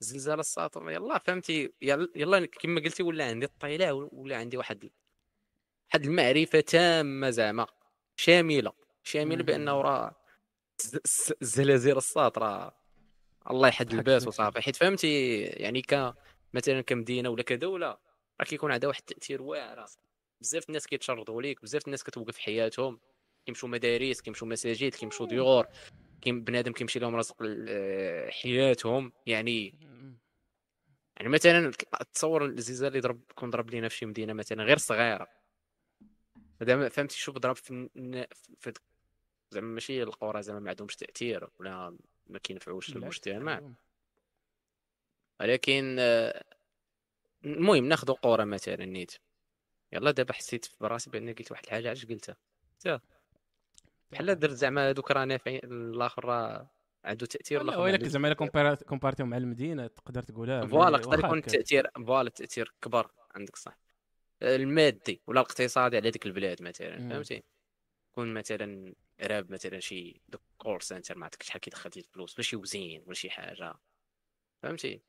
[0.00, 4.90] زلزال الساطر يلا فهمتي؟ يلا, كما قلتي ولا عندي الطيلة ولا عندي واحد
[5.88, 7.66] واحد المعرفة تامة زعما
[8.16, 8.72] شاملة.
[9.02, 9.42] شاملة.
[9.42, 10.14] بأنه راه
[10.80, 12.81] الز- الز- الزلازل الساط راه
[13.50, 14.26] الله يحد الباس.
[14.26, 14.60] وصافي.
[14.60, 16.14] حيت فهمتي يعني ك
[16.54, 17.98] مثلا كمدينة ولا كدوله
[18.40, 19.86] راه كيكون عندها واحد التأثير واعر.
[20.40, 23.00] بزاف الناس كيتشرطوا ليك بزاف الناس كتوقف حياتهم.
[23.46, 25.66] كيمشوا مدارس كيمشوا مساجد كيمشوا ديور.
[26.20, 27.36] كيم بنادم كيمشي لهم رزق
[28.28, 29.12] حياتهم.
[29.26, 29.78] يعني
[31.16, 31.70] يعني مثلا
[32.14, 35.28] تصور الزلزال اللي ضرب كون ضرب لينا في شي مدينة مثلا غير صغيرة.
[36.62, 37.88] زعما فهمتي شوف ضرب في,
[38.58, 38.72] في
[39.50, 41.96] زعما ماشي القرى زعما ما عندهمش تأثير ولا
[42.26, 43.72] ما كينفعوش المجتمع.
[45.40, 46.44] ولكن آه،
[47.44, 49.12] المهم ناخذ قرى مثلا نيت.
[49.92, 52.36] يلا دابا حسيت في راسي بان قلت واحد الحاجة علاش قلتها؟
[54.12, 56.70] بحال درت زعما هذوك راه نافعين الآخر راه
[57.04, 61.38] عنده تأثير لا ولكن زعما إلا كومبارتيهم مع المدينة تقدر تقولها voilà يقدر يكون.
[61.38, 63.78] التاثير voilà التاثير كبر عندك صح.
[64.42, 67.08] المادي ولا الاقتصادي على ديك البلاد مثلا.
[67.08, 67.42] فهمتي؟
[68.12, 70.20] يكون مثلا راب مثلا شي
[70.58, 73.74] call center ما عرفتش شحال كيدخل ديال الفلوس ولا شي وزين ولا شي حاجة.
[74.62, 75.00] فهمتي؟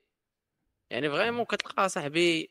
[0.90, 2.50] يعني vraiment كتلقى صاحبي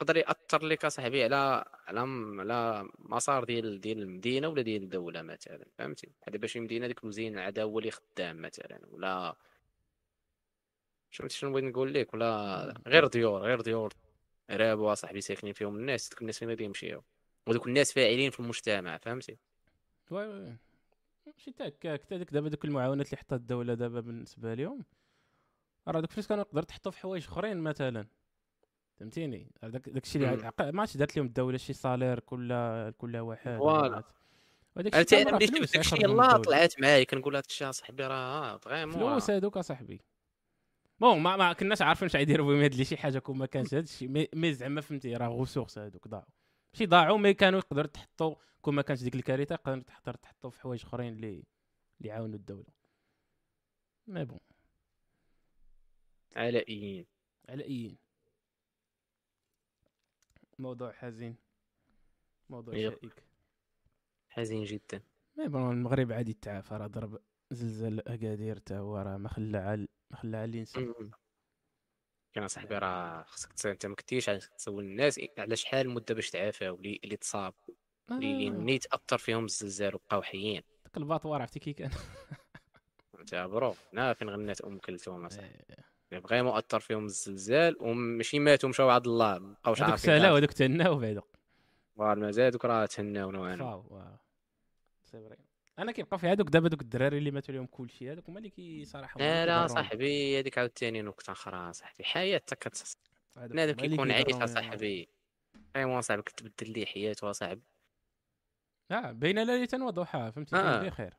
[0.00, 2.00] يقدر يأثر لك صاحبي على على
[2.40, 5.66] على مسار ديال ديال المدينة ولا ديال الدولة مثلا.
[5.78, 9.36] فهمتي؟ بحال دابا شي مدينه ديك الوزين عاد هو اللي خدام مثلا ولا
[11.10, 13.94] فهمتي شنو بغيت نقول لك؟ ولا غير ديور غير ديور.
[14.50, 17.02] رابوا صاحبي ساكنين فيهم الناس دوك الناس فين غادي يمشيو؟
[17.46, 19.38] ودوك الناس فاعلين في المجتمع فهمتي؟
[20.10, 20.56] oui oui.
[21.38, 24.84] ماشي تا هكاك ديك دابا دوك المعاونات اللي حطات الدولة دابا بالنسبة لهم
[25.88, 28.06] راه دوك الفلوس كانوا يقدروا تحطوا في حوايج أخرين مثلا.
[29.00, 32.52] فهمتيني؟ داك داكشي اللي ما عرفتش دارت لهم الدولة شي salaire كل
[32.90, 33.56] كل واحد.
[33.56, 34.02] voilà.
[34.76, 36.36] وداك أنا بديت فلوس داكشي يلاه.
[36.36, 38.94] طلعت معايا كنقول هذا الشيء صاحبي راه vraiment.
[38.94, 40.00] فلوس هذوك أصاحبي.
[41.00, 43.82] bon ما ما كناش عارفين شحال يديروا بهم هاد شي حاجة كون ما كانش هاد
[43.82, 44.28] الشيء.
[44.34, 46.37] mais, زعما فهمتي راه ressources هذوك ضاعوا.
[46.72, 50.60] ماشي ضاعوا mais كانوا يقدروا تحطوا كون ما كانش ديك الكارثة يقدروا تحطوا تحطوا في
[50.60, 51.44] حوايج أخرين اللي اللي
[52.08, 52.72] يعاونوا الدولة.
[54.06, 54.40] mais bon.
[56.36, 57.06] علائيين
[57.48, 57.98] على اي
[60.58, 61.36] موضوع حزين.
[62.50, 62.74] موضوع.
[62.74, 63.24] شائك.
[64.28, 65.02] حزين جدا.
[65.36, 69.88] mais bon المغرب عادي تعافى راه ضرب زلزال أكادير تا هو راه ما خلى عال
[70.10, 71.10] ما خلى عال الإنسان.
[72.32, 74.26] كان صاحبي راه خصك تس- انت ما كنتيش
[74.58, 77.54] تسول الناس على شحال المدة باش تعافاو اللي اللي تصاب؟
[78.10, 80.62] اللي آه، نيت اثر فيهم الزلزال وبقاو حيين.
[80.84, 81.90] داك ال abattoir عرفتي كي كان.
[83.20, 85.54] انت bro نا فين غنات أم كلثوم اصاحبي
[86.12, 86.20] إيه.
[86.20, 90.52] vraiment اثر فيهم الزلزال وماشي ماتوا مشاو عند الله ما بقاوش هذوك عارفين سالاو هذوك
[90.52, 91.22] تهناو بعدا
[91.96, 94.18] voilà مازال دوك راه تهناو نوعا ما.
[95.04, 95.36] c'est vrai.
[95.78, 98.84] أنا كيبقى في هذوك دابا دوك الدراري اللي ماتوا لهم كلشي هذوك هما اللي كي
[98.84, 99.66] صراحة هما لا.
[99.66, 102.96] صاحبي هذيك عاوتاني نكتة أخرى صاحبي حياة حتى كت
[103.36, 104.26] هذوك بنادم كيكون عايش.
[104.44, 105.08] صاحبي
[105.74, 107.62] vraiment صاحبي كتبدل ليه حياته صاحبي
[108.90, 110.82] آه بين ليله وضحاها فهمتي آه.
[110.82, 111.14] بخير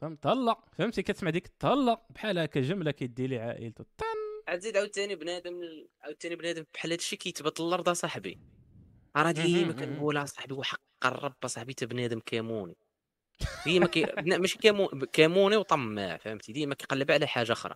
[0.00, 4.04] فهمت طلق فهمتي كتسمع ديك طلق بحال هكا جملة كيدي لي عائلته طن
[4.48, 5.60] عاد زيد عاوتاني بنادم
[6.00, 8.38] عاوتاني بنادم بحال هادشي كيتبات الأرض اصاحبي
[9.16, 9.72] راه ديما.
[9.72, 12.76] كنقولها صاحبي وحق الرب صاحبي تا بنادم كاموني
[13.64, 14.06] ديما كي
[14.38, 14.88] ماشي كامو...
[14.88, 17.74] كاموني وطماع فهمتي؟ ديما كيقلب على حاجة أخرى.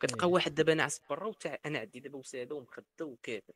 [0.00, 0.32] كتلقى إيه.
[0.32, 3.52] واحد دابا ناعس برا وتاع أنا عندي دابا وسادة ومخدة وكافر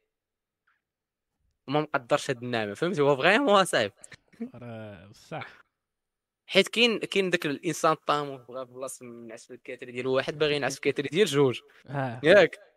[1.68, 3.92] وما مقدرش هاد النعمة فهمتي؟ هو vraiment صعيب.
[5.10, 5.46] بصح.
[6.46, 10.72] حيت كاين كاين داك الإنسان الطاموح بغا بلاصه منعس في الكاتري ديال واحد باغي ينعس
[10.72, 11.60] في الكاتري ديال جوج.
[11.86, 12.20] آه.
[12.22, 12.71] ياك.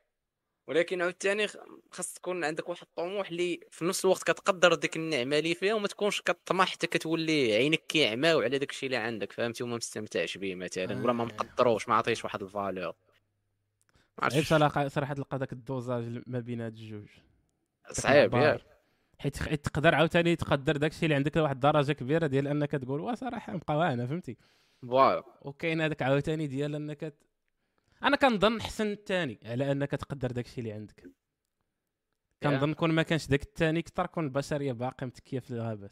[0.68, 1.48] ولكن عاوتاني
[1.92, 5.88] خاص تكون عندك واحد الطموح اللي في نفس الوقت كتقدر ديك النعمة اللي فيها وما
[5.88, 10.56] تكونش كطمح حتى كتولي عينك كيعماو على داك الشيء اللي عندك فهمتي وما مستمتعش به
[10.56, 11.28] مثلا ولا ما آه.
[11.28, 12.94] مقدروش ما عطيش واحد الفالور
[14.20, 14.48] عرفتش
[14.88, 17.08] صراحة تلقى داك الدوزاج ما بين هاد الجوج
[17.92, 18.34] صعيب.
[18.34, 18.62] ياك
[19.20, 23.16] حيت تقدر عاوتاني تقدر داك الشيء اللي عندك لواحد الدرجه كبيرة ديال أنك تقول وا
[23.16, 24.38] صراحة نبقاو هنا فهمتي
[24.82, 27.14] فوالا وكاين هذاك عاوتاني ديال أنك.
[28.06, 31.04] أنا كنظن حسن الثاني على أنك تقدر داك الشيء اللي عندك.
[32.44, 35.92] كنظن كون ما كانش داك الثاني كثر كون البشريه باقيه متكية في الغابات.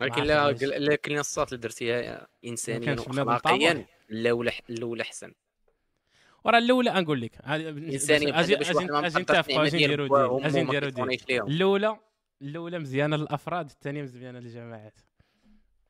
[0.00, 0.50] ولكن لا.
[0.62, 3.86] لكن الصوت اللي درتيها انسانيا واخلاقيا.
[4.10, 5.32] الاولى الاولى احسن
[6.44, 11.46] وراه الاولى نقول لك انسانيا أجي أجي نتفقوا أجي وأمه أجي ليهم.
[11.46, 11.98] الاولى
[12.42, 15.00] الاولى مزيانه للافراد الثانية مزيانه للجماعات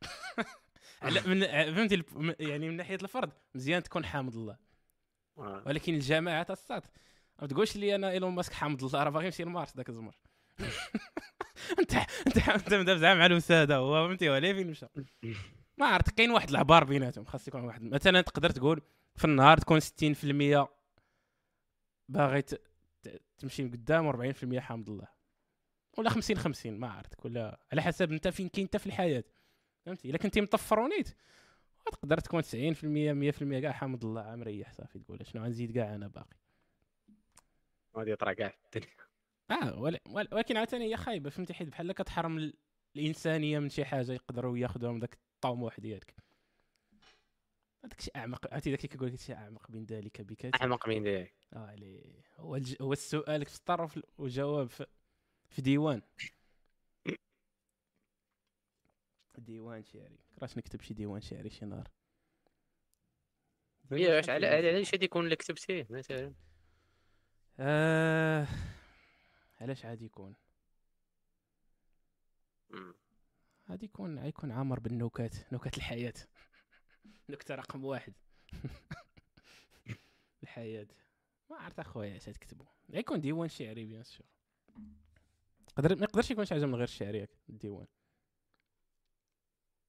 [1.02, 1.40] على من
[1.74, 2.02] فهمتي
[2.40, 4.65] يعني من ناحية الفرد مزيان تكون حامد الله.
[5.36, 6.82] ولكن الجماعات الصاد
[7.42, 10.16] ما تقولش لي أنا إيلون ماسك حامد الله راه باغي يمشي لمارس ذاك الزمر.
[11.80, 11.94] انت
[12.26, 14.86] انت أنت مدام زعما مع الوساده هو فهمتي؟ ولا فين مشى؟
[15.78, 18.82] ما عرفت كاين واحد العبار بيناتهم خاص يكون واحد مثلا تقدر تقول
[19.16, 20.66] في النهار تكون 60%
[22.08, 22.42] باغي
[23.38, 25.08] تمشي لقدام و40% حامد الله.
[25.98, 29.24] ولا 50 50 ما عرفت ولا على حسب أنت فين كاين انت في الحياة.
[29.86, 31.16] فهمتي؟ إلا كنتي مطفر ونيت
[31.92, 36.08] تقدر تكون 90% 100% كاع حامد الله عا مريح صافي تقول شنو غنزيد كاع أنا
[36.08, 36.36] باقي.
[37.96, 38.96] غادي يطرى كاع في الدنيا.
[39.50, 42.54] آه ول- ول- ولكن عاوتاني هي خايبة فهمتي حيت؟ بحال كتحرم ال-
[42.96, 46.14] الإنسانية من شي حاجة يقدروا ياخذوها من داك الطموح ديالك.
[47.84, 51.04] هذاك شي أعمق عرفتي داك اللي كيقول لك شي أعمق من ذلك بكثير احمق من
[51.04, 51.34] ذلك.
[51.52, 52.74] آه علي هو الج...
[52.82, 54.86] هو السؤال في سطر وفي- وجواب في,
[55.48, 56.02] في ديوان.
[59.38, 60.18] ديوان شعري.
[60.42, 61.88] راش نكتب شي ديوان شعري شي نهار.
[63.92, 66.34] هي واش على على- علاش هادي يكون اللي كتبتيه مثلا؟
[67.60, 68.46] آه...
[69.60, 70.34] علاش عادي يكون.
[73.70, 76.14] غادي يكون غيكون عامر بالنكات نكات الحياة.
[77.30, 78.14] نكتة رقم واحد.
[80.42, 80.86] الحياة.
[81.50, 84.26] ما عرفت أخويا اش تكتبوا غيكون ديوان شعري bien sûr.
[85.76, 87.86] قدر ما يقدرش يكون شي حاجة من غير الشعر ياك الديوان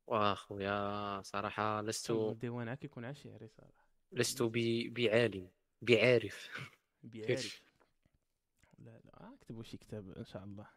[0.07, 5.49] واخويا صراحة لست الديوان عاك يكون عا شعري صراحة لست ب- بعالم
[5.81, 6.49] بعارف
[7.03, 7.61] بيعرف.
[8.85, 10.67] لا لا أكتبوا شي كتاب إن شاء الله.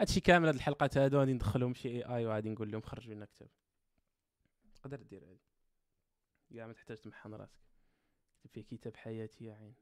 [0.00, 3.48] هادشي كامل هاد الحلقات هادو غادي ندخلهم شي AI وغادي نقول لهم خرجوا لنا كتاب.
[4.74, 5.40] تقدر دير هادي.
[6.54, 7.60] كاع ما تحتاج تمحن راسك.
[8.44, 9.74] اكتب فيه كتاب حياتي يا عين.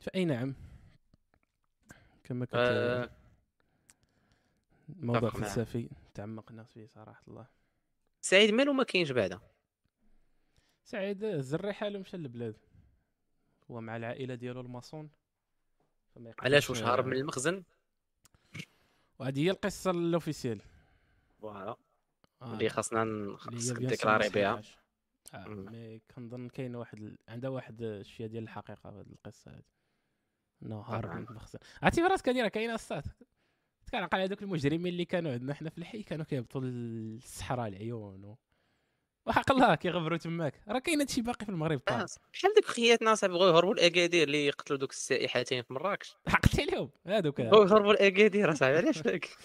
[0.00, 0.54] فأي نعم.
[2.24, 3.10] كما كنت آه،
[4.88, 5.30] موضوع.
[5.30, 7.46] فلسفي تعمقنا فيه صراحة الله.
[8.20, 9.40] سعيد مالو ما كاينش بعدا.
[10.84, 12.56] سعيد الزري حاله مشى للبلاد.
[13.70, 15.10] هو مع العائلة ديالو الماسون.
[16.38, 17.64] علاش؟ واش هرب من المخزن؟
[19.18, 20.60] وهذه هي القصة ال officielle
[21.40, 21.76] voilà.
[22.42, 23.36] آه، اللي خاصنا
[23.78, 24.62] déclarer بها.
[25.34, 25.64] مم.
[25.72, 27.16] mais كنظن كاين واحد.
[27.28, 29.62] عندها واحد الشيء ديال الحقيقة في هذه القصة هذه.
[30.64, 31.26] انه هارب
[31.82, 33.04] عرفتي راسك هذه راه كاينة الصات
[33.92, 38.38] كنعقل هذوك المجرمين اللي كانوا عندنا حنا في الحي كانوا كيهبطوا للصحراء العيون و...
[39.26, 40.60] وحق الله كيغبروا تماك.
[40.68, 44.26] راه كاين هادشي باقي في المغرب آه، طبعا بحال دوك خياتنا صاحبي بغاو يهربوا الأكادير
[44.26, 46.16] اللي قتلوا دوك السائحتين في مراكش.
[46.28, 46.90] عقلتي عليهم.
[47.06, 49.36] هذوك بغاو يهربوا الأكادير اصاحبي علاش فيك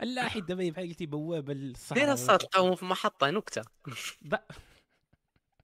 [0.00, 2.12] لا حيت دابا بحال قلتي بوابة للصحراء.
[2.12, 3.62] الصاد تلقاهم في محطة نكتة.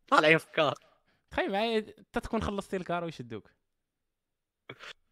[0.09, 0.75] طالعين في car.
[1.31, 3.51] تخيل معايا انت تكون خلصتي ال car ويشدوك.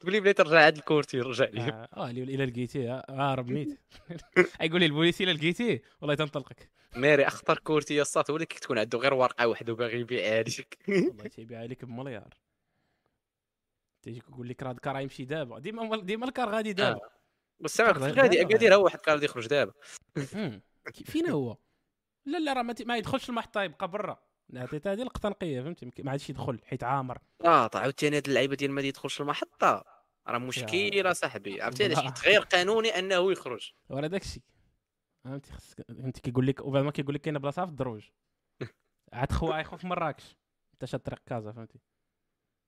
[0.00, 1.60] تقول لي بلي ترجع عند الكورتي رجع لي.
[1.60, 3.78] آه آه، إلى لقيتيه آه، هارب نيت
[4.60, 6.70] يقول لي البوليسي الا لقيتيه والله تنطلقك.
[6.96, 10.78] ماري أخطر كورتي يا الصاد هو اللي تكون عنده غير ورقة واحدة وباغي يبيعها لك
[11.08, 12.34] والله تيبيع عليك بمليار
[14.02, 15.58] تيجي يقول لك راه الكار يمشي دابا.
[15.58, 17.00] ديما ديما الكار غادي دابا.
[17.60, 18.48] بس سامع طلع- كنت غادي دابا.
[18.48, 19.72] اكادير هو واحد كار غادي يخرج دابا.
[21.04, 21.56] فين هو؟
[22.26, 24.27] لا لا راه ما, يدخلش المحطه يبقى برا.
[24.54, 27.18] عطيت هذه لقطة نقية فهمتي؟ ما عادش يدخل حيت عامر.
[27.44, 29.84] آه عاوتاني هاد اللعيبة ديال ما يدخلش المحطه
[30.28, 31.98] راه مشكلة صاحبي عرفتي علاش.
[31.98, 33.72] حيت غير قانوني أنه يخرج.
[33.88, 34.42] ورا داكشي
[35.24, 38.08] فهمتي؟ خصك فهمتي؟ كيقول لك وبعد ما كيقول لك كاينة بلاصة في الدروج.
[39.12, 40.36] عاد خو يخو في مراكش
[40.74, 41.80] أنت شاد طريق كازا فهمتي؟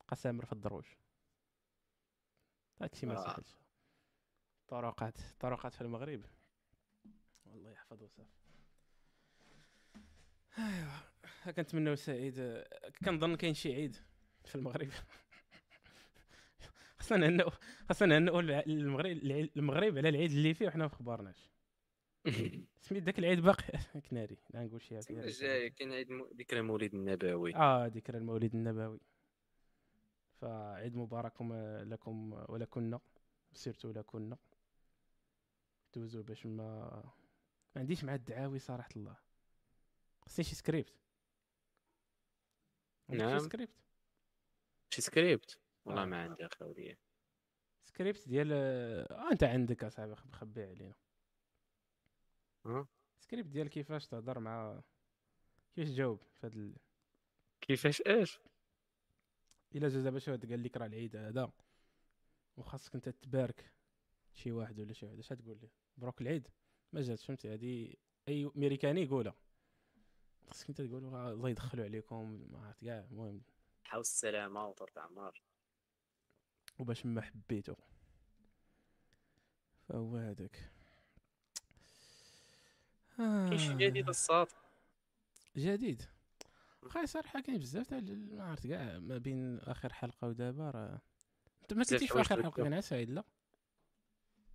[0.06, 0.84] بقى سامر في الدروج.
[2.82, 3.24] هادشي ما آه.
[3.24, 3.56] سهلش.
[4.68, 6.22] طرقات طرقات في المغرب.
[7.46, 8.26] والله يحفظ وصف
[10.58, 10.92] ايوا
[11.56, 12.64] كنتمناو سعيد
[13.04, 13.96] كنظن كاين شي عيد
[14.44, 14.88] في المغرب.
[16.98, 17.50] خصنا نهنئو
[17.90, 19.06] خصنا نهنئو الع- المغرب
[19.56, 21.50] المغرب على العيد اللي فيه وحنا ما خبرناش.
[22.80, 23.78] سميت داك العيد باقي
[24.10, 25.24] كناري لا نقول شي هكا.
[25.24, 27.54] الجاية كاين عيد ذكرى المولد النبوي.
[27.56, 29.00] آه ذكرى المولد النبوي.
[30.40, 31.42] فعيد مبارك
[31.86, 32.98] لكم ولكن
[33.52, 34.36] سيرتو لكن
[35.94, 36.90] دوزو باش ما
[37.74, 39.16] ما عنديش مع الدعاوي صراحة الله.
[40.26, 40.99] خصني شي سكريبت
[43.18, 43.38] نعم.
[43.38, 43.74] سكريبت.
[44.90, 45.58] شي سكريبت.
[45.84, 46.06] والله آه.
[46.06, 46.96] ما عندي اخويا
[47.84, 50.94] سكريبت ديال آه أنت عندك أصاحبي خب- خبيه علينا.
[52.66, 52.86] ها؟
[53.20, 54.80] سكريبت ديال كيفاش تهضر مع
[55.74, 56.76] كيفاش تجاوب في هاد ال...
[57.60, 58.40] كيفاش إيش؟
[59.74, 61.52] إلا جا دابا شي واحد قال لك راه العيد هذا
[62.56, 63.72] وخاصك أنت تبارك
[64.34, 66.48] شي واحد ولا شي واحد اش تقول ليه مبروك العيد.
[66.92, 69.34] ما جاتش فهمتي؟ هادي أي أمريكاني يقولها.
[70.50, 73.06] خاصك انت تقول له الله يدخلوا عليكم ما عرفت كاع.
[73.10, 73.42] المهم.
[73.84, 75.42] حاول السلامة وطول العمر
[76.78, 77.74] وباش ما حبيتو
[79.88, 80.70] فهو هذاك.
[83.16, 84.48] كاين شي جديد الصاد
[85.56, 86.02] جديد.
[86.82, 88.98] خاي صراحة كاين بزاف تاع ما عرفت كاع.
[88.98, 91.00] ما بين آخر حلقة ودابا راه.
[91.62, 92.42] أنت ما كنتيش في آخر.
[92.42, 93.24] حلقة عا سعيد لا؟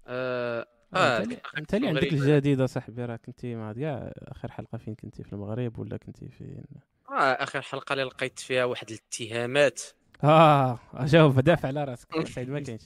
[0.08, 2.22] آه، آه، آه، انت اللي- انت اللي عندك المغرب.
[2.22, 6.30] الجديد اصاحبي راه كنتي ما عرفت كاع آخر حلقة فين كنتي في المغرب ولا كنتي
[6.30, 6.64] فين
[7.10, 9.82] آه آخر حلقة اللي لقيت فيها واحد الاتهامات
[10.24, 12.82] آه جاوب دافع على راسك سعيد ما كاينش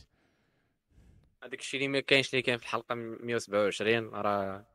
[1.44, 4.66] هذاك الشيء اللي ما كاينش اللي كان في الحلقة 127 راه.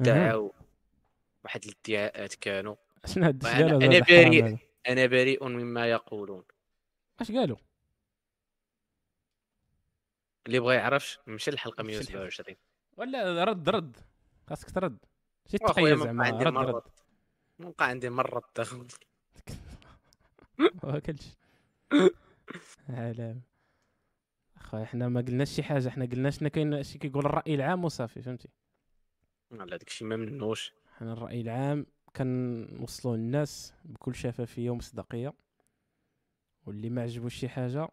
[0.00, 0.52] دعاو
[1.44, 2.74] واحد الادعاءات كانوا
[3.06, 4.58] شنو الحرام بريء.
[4.88, 6.44] أنا بريء مما يقولون
[7.20, 7.56] أش قالوا
[10.46, 11.82] اللي بغى يعرف مشى للحلقة.
[11.82, 12.56] 127
[12.96, 13.96] ولا رد رد.
[14.48, 14.98] خاصك ترد
[15.50, 16.82] شي بقى زعما عندي رد رد.
[17.58, 18.86] ما بقى عندي مرض دخل
[20.58, 21.36] ما كلش
[22.88, 23.42] علام
[24.56, 28.22] أخويا حنا ما قلناش شي حاجة حنا قلنا شنا كاين شي كيقول الرأي العام وصافي
[28.22, 28.48] فهمتي؟
[29.50, 35.32] لا داك الشيء ما منوش حنا الرأي العام كنوصلوا للناس بكل شفافية ومصداقية
[36.66, 37.88] واللي ما عجبوش شي حاجة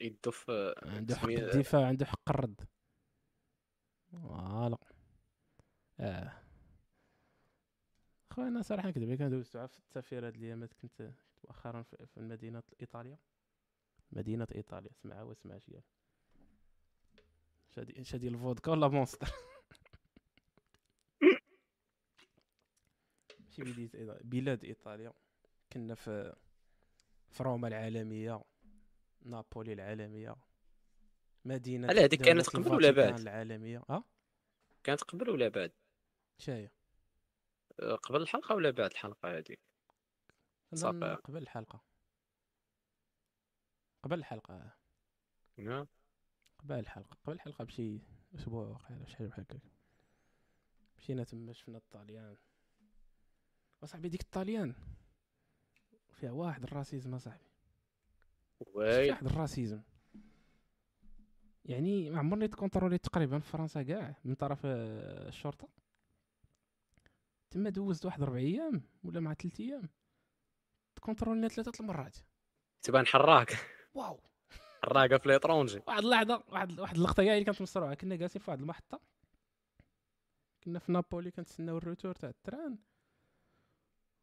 [0.00, 2.60] يدو في عنده حق الدفاع عنده حق الرد.
[4.12, 4.78] فوالا.
[6.00, 6.32] آه.
[8.32, 11.10] خويا أنا صراحة نكذب عليك أنا دوزت في السفير هاد الايامات كنت
[11.44, 13.18] مؤخرا في مدينه ايطاليا
[14.12, 15.82] مدينة إيطاليا اسمعها واسمع قال.
[17.70, 19.26] شادي شادي الفودكا ولا مونستر؟
[23.50, 25.12] شي بلاد إيطاليا- بلاد إيطاليا.
[25.72, 26.36] كنا في
[27.30, 28.42] في روما العالمية.
[29.22, 30.36] نابولي العالمية
[31.44, 33.82] مدينة هل هذيك كانت قبل ولا بعد؟ العالمية.
[33.90, 34.04] آه
[34.84, 35.72] كانت قبل ولا بعد؟
[36.38, 36.72] شاية.
[37.80, 39.60] آه، قبل الحلقة ولا بعد الحلقة هذيك.
[41.24, 41.80] قبل الحلقة.
[44.02, 44.72] قبل الحلقة.
[45.56, 45.86] نعم.
[46.58, 47.16] قبل الحلقة.
[47.24, 48.00] قبل الحلقة بشي
[48.34, 49.62] أسبوع واقع ولا شحال بحال هكاك
[50.98, 52.36] مشينا تما شفنا الطاليان
[53.82, 54.74] وصاحبي ديك الطاليان
[56.12, 57.20] فيها واحد ال racisme oui
[58.74, 59.80] واحد ال racisme.
[61.64, 65.68] يعني ما عمرني تكونترولي تقريبا في فرنسا كاع من طرف آه، الشرطة.
[67.50, 69.88] تما دوزت واحد ربع أيام ولا مع ثلاث أيام.
[70.96, 72.16] تكونترولنا ثلاثة المرات.
[72.82, 73.56] تبان حراك.
[73.94, 74.20] واو.
[74.82, 77.94] حراقه في l'étranger واحد اللحظة واحد واحد اللقطة كاع اللي كانت مصروعة.
[77.94, 79.00] كنا جالسين في واحد المحطة.
[80.64, 82.78] كنا في نابولي كنتسناو ال retour تاع ال train.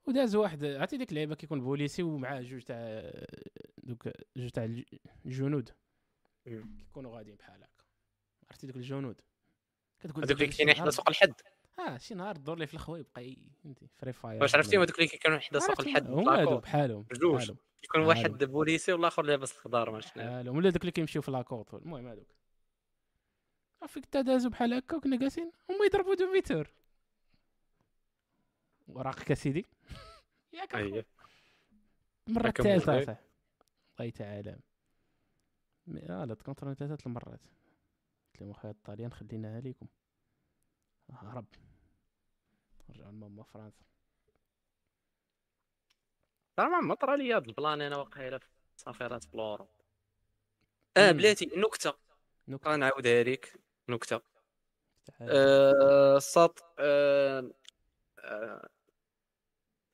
[0.05, 3.11] وداز واحد عرفتي ديك اللعيبه كيكون بوليسي ومعاه جوج تاع
[3.87, 4.83] دوك جوج تاع الج-
[5.25, 5.69] الجنود.
[6.43, 7.83] كيكونوا غاديين بحال هكا.
[8.49, 9.21] عرفتي دوك الجنود؟
[9.99, 11.33] كتقول هذوك اللي كاينين حدا سوق الحد.
[11.79, 14.41] آه شي نهار دور لي في الخوا يبقى فهمتي فري فاير.
[14.41, 17.01] واش عرفتي هذوك اللي كانوا حدا سوق الحد هما هادو بحالهم.
[17.03, 17.57] بحالهم.
[17.83, 18.01] يكون.
[18.01, 20.57] واحد بوليسي والآخر لابس الخضار ما بحالهم.
[20.57, 22.27] ولا دوك اللي كيمشيو في لاكورت المهم هادوك.
[23.81, 26.67] عرفتي كنت دازو بحال هكا وكنا جالسين؟ هما يضربوا دوميتور
[28.87, 29.65] وراقك سيدي
[30.53, 31.03] ياك هكا
[32.27, 33.03] الثالثه مغرب.
[33.05, 33.17] صح
[33.99, 34.59] الله تعالى.
[36.09, 37.39] آه لا تكونترول ثلاثة المرات.
[38.33, 39.87] قلت لهم أخويا الطاليان خليناها ليكم
[41.09, 41.45] هرب
[42.89, 43.83] رجعوا لماما فرنسا.
[46.59, 49.69] راه ما طرا لي هاد البلان أنا واقيلا في سفيرات في ال Europe
[50.97, 51.11] آه.
[51.11, 51.93] بلاتي نكتة.
[52.47, 52.69] نكتة.
[52.69, 54.21] راه نعاودها لك نكتة.
[55.21, 57.51] آه، الساط آه،
[58.19, 58.69] آه،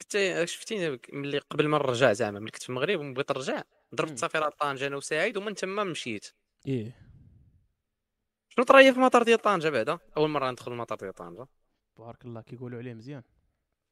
[0.01, 3.63] كنت شفتيني ملي قبل ما نرجع زعما ملي كنت في المغرب وبغيت نرجع.
[3.95, 6.31] ضربت سفيرة طنجة أنا وسعيد ومن تما مشيت.
[6.67, 6.97] إيه.
[8.49, 11.47] شنو طرا هي في المطار ديال طنجة بعدا؟ أول مرة ندخل المطار ديال طنجة.
[11.97, 13.23] بارك الله كيقولوا عليه مزيان.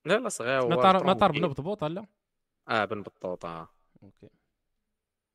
[0.05, 2.05] لا لا صغير مطار مطار بن بطبوطه لا
[2.67, 3.69] آه بن بطوطه
[4.03, 4.29] أوكي.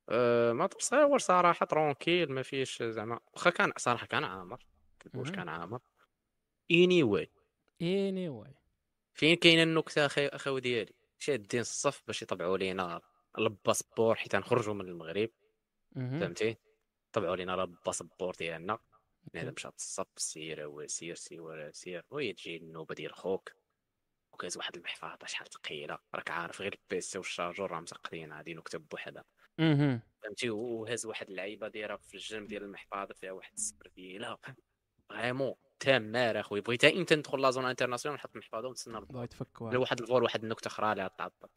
[0.08, 4.66] أه مطار صغير صراحة tranquille ما فيش زعما واخا كان صراحة كان عامر.
[5.14, 5.30] واش.
[5.30, 5.80] كان عامر؟
[6.70, 7.30] اني واي
[7.82, 8.54] اني واي
[9.14, 13.00] فين كاينة النكتة أخي اخو ديالي؟ شادين الصف باش يطبعوا لينا
[13.38, 15.30] ال passeport حيت نخرجوا من المغرب.
[16.20, 16.56] فهمتي
[17.12, 19.50] طبعوا لينا ال passeport ديالنا أوكي.
[19.50, 23.52] مشى الصف سير هو سير سير سير وهي تجي النوبة ديال خوك
[24.32, 28.54] وهاز واحد المحفظة شحال ثقيلة راك عارف غير ال PC وال chargeur راه مسقطين هادي
[28.54, 29.24] نكته بوحدها.
[30.22, 34.38] فهمتي وهز واحد اللعيبة دايره في الجنب ديال المحفظة فيها واحد السبرديله
[35.08, 40.00] vraiment تمار اخويا بغيتها إمتى ندخل la zone internationale نحط المحفظة ونتسنى الله يتفك واحد
[40.00, 41.48] ال vol واحد النكتة أخرى اللي تعطل.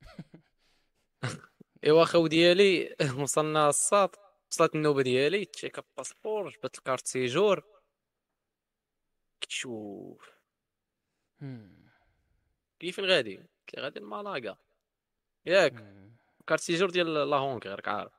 [1.84, 4.18] ايوا خو ديالي وصلنا الساط
[4.50, 7.64] وصلت النوبة ديالي check passeport جبت ال carte séjour.
[9.40, 10.30] كيشوف
[11.40, 11.90] مم.
[12.80, 14.56] كيف غادي قلت لي غادي لمالاكا.
[15.46, 15.84] ياك.
[16.46, 18.12] carte séjour ديال la Hongrie راك عارف.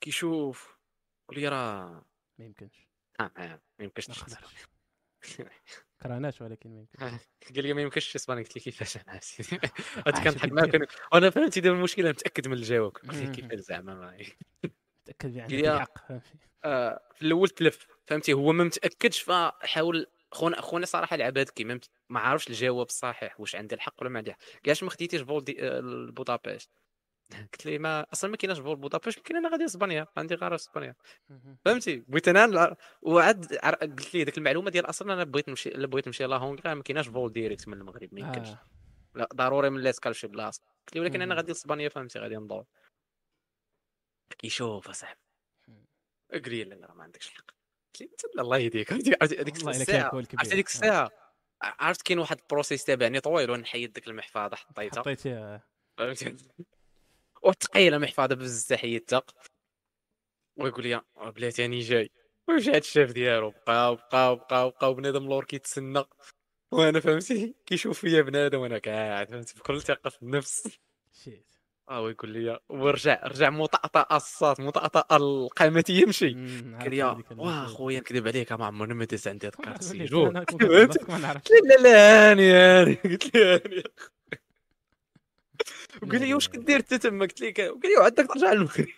[0.00, 0.76] كيشوف.
[1.28, 2.04] قول لي راه
[2.38, 2.86] ما يمكنش.
[3.20, 4.06] آه آه، ما يمكنش
[6.04, 7.20] كرهناش ولكن ما يمكنش.
[7.56, 8.42] قال لي ما يمكنش إسباني.
[8.42, 9.20] قلت له كيفاش أنا؟
[10.66, 12.92] كان- وأنا فهمتي دابا المشكلة متأكد من الجواب.
[12.92, 13.32] قلت مم.
[13.32, 14.16] كيفاش زعما ما-
[15.04, 16.12] تاكد بان عندك قال لي الحق
[16.64, 21.48] آه، في الأول تلف فهمتي؟ هو ما متأكدش فحاول خونا خونا صراحة لعب هاد
[22.08, 24.42] ما عارفش الجواب الصحيح واش عندي الحق ولا ما عندي الحق.
[24.62, 25.80] كاش ما خديتيش vol di آه،
[27.32, 30.94] قلت لي ما أصلا ما كايناش vol بودابست يمكن أنا غادي إسبانيا؟ عندي غير إسبانيا.
[31.64, 36.06] فهمتي؟ بغيت أنا وعاد قلت لي ديك المعلومة ديال أصلا أنا بغيت نمشي الا بغيت
[36.06, 38.48] نمشي la Hongrie ما كايناش vol direct من المغرب ما يمكنش.
[38.48, 38.58] آه.
[39.14, 40.62] لا ضروري من l'escale شي بلاصة.
[40.62, 41.34] قلت لي ولكن أنا.
[41.34, 42.64] غادي لإسبانيا فهمتي غادي ندور
[44.38, 45.20] كيشوف أصاحبي.
[46.32, 47.44] لي لا لا ما عندكش الحق.
[48.00, 48.92] قلت "أنت الله يهديك.
[48.92, 50.60] هذيك هذيك الساعة ديك آه.
[50.60, 51.10] الساعة؟
[51.62, 55.00] عرفت كاين واحد ال process تابعني طويل وأنا نحيد ديك المحفظة حطيتها.
[55.00, 55.62] حطيتيها.
[57.44, 59.22] وثقيله محفظه بزاف حيدتها
[60.56, 62.10] ويقول لي "آه، بلاتي راني جاي
[62.48, 66.04] ومشى هاد الشاف ديالو بقاو بقاو بقاو بقاو بنادم لور كيتسنى
[66.72, 70.78] وأنا فهمتي كيشوف فيا بنادم وأنا قاعد فهمتي بكل ثقه في النفس
[71.24, 71.46] شيت
[71.90, 76.28] آه ويقول لي ورجع رجع مطأطأ الصاط مطأطأ القامة يمشي
[76.80, 77.02] قال لي
[77.38, 80.32] واه خويا نكذب عليك ما عمرنا ما دزت عندي هاد الكارت لي، سيجور
[81.50, 83.82] له لا لا هاني هاني قلت له هاني
[86.02, 86.48] وقال لي واش.
[86.48, 88.88] كدير انت تما قلت لك قال لي وعندك ترجع للمغرب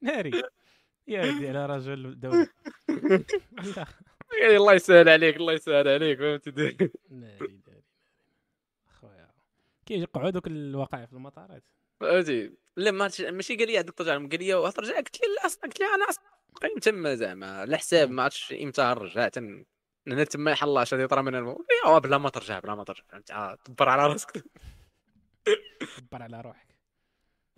[0.00, 0.42] ناري.
[1.08, 2.48] يا ودي على رجل دولة
[3.52, 3.86] لا
[4.32, 6.76] قال لي الله يسهل عليك الله يسهل عليك فهمتي ناري
[7.10, 7.82] ناري ناري.
[9.00, 9.30] خويا
[9.86, 11.62] كيوقعوا دوك الواقع في المطارات
[12.00, 15.86] فهمتي لا ماشي قال لي عندك ترجع قال لي ترجع قلت لي لا قلت لي
[15.86, 16.24] أنا أصلا
[16.62, 19.64] قايم تما زعما على حساب ما عرفتش إمتى غنرجع تن
[20.08, 21.64] أنا تما يحل اش غادي طرا من المو
[22.02, 23.02] بلا ما ترجع بلا ما ترجع.
[23.30, 24.44] آه، دبر على راسك.
[25.98, 26.66] دبر على روحك.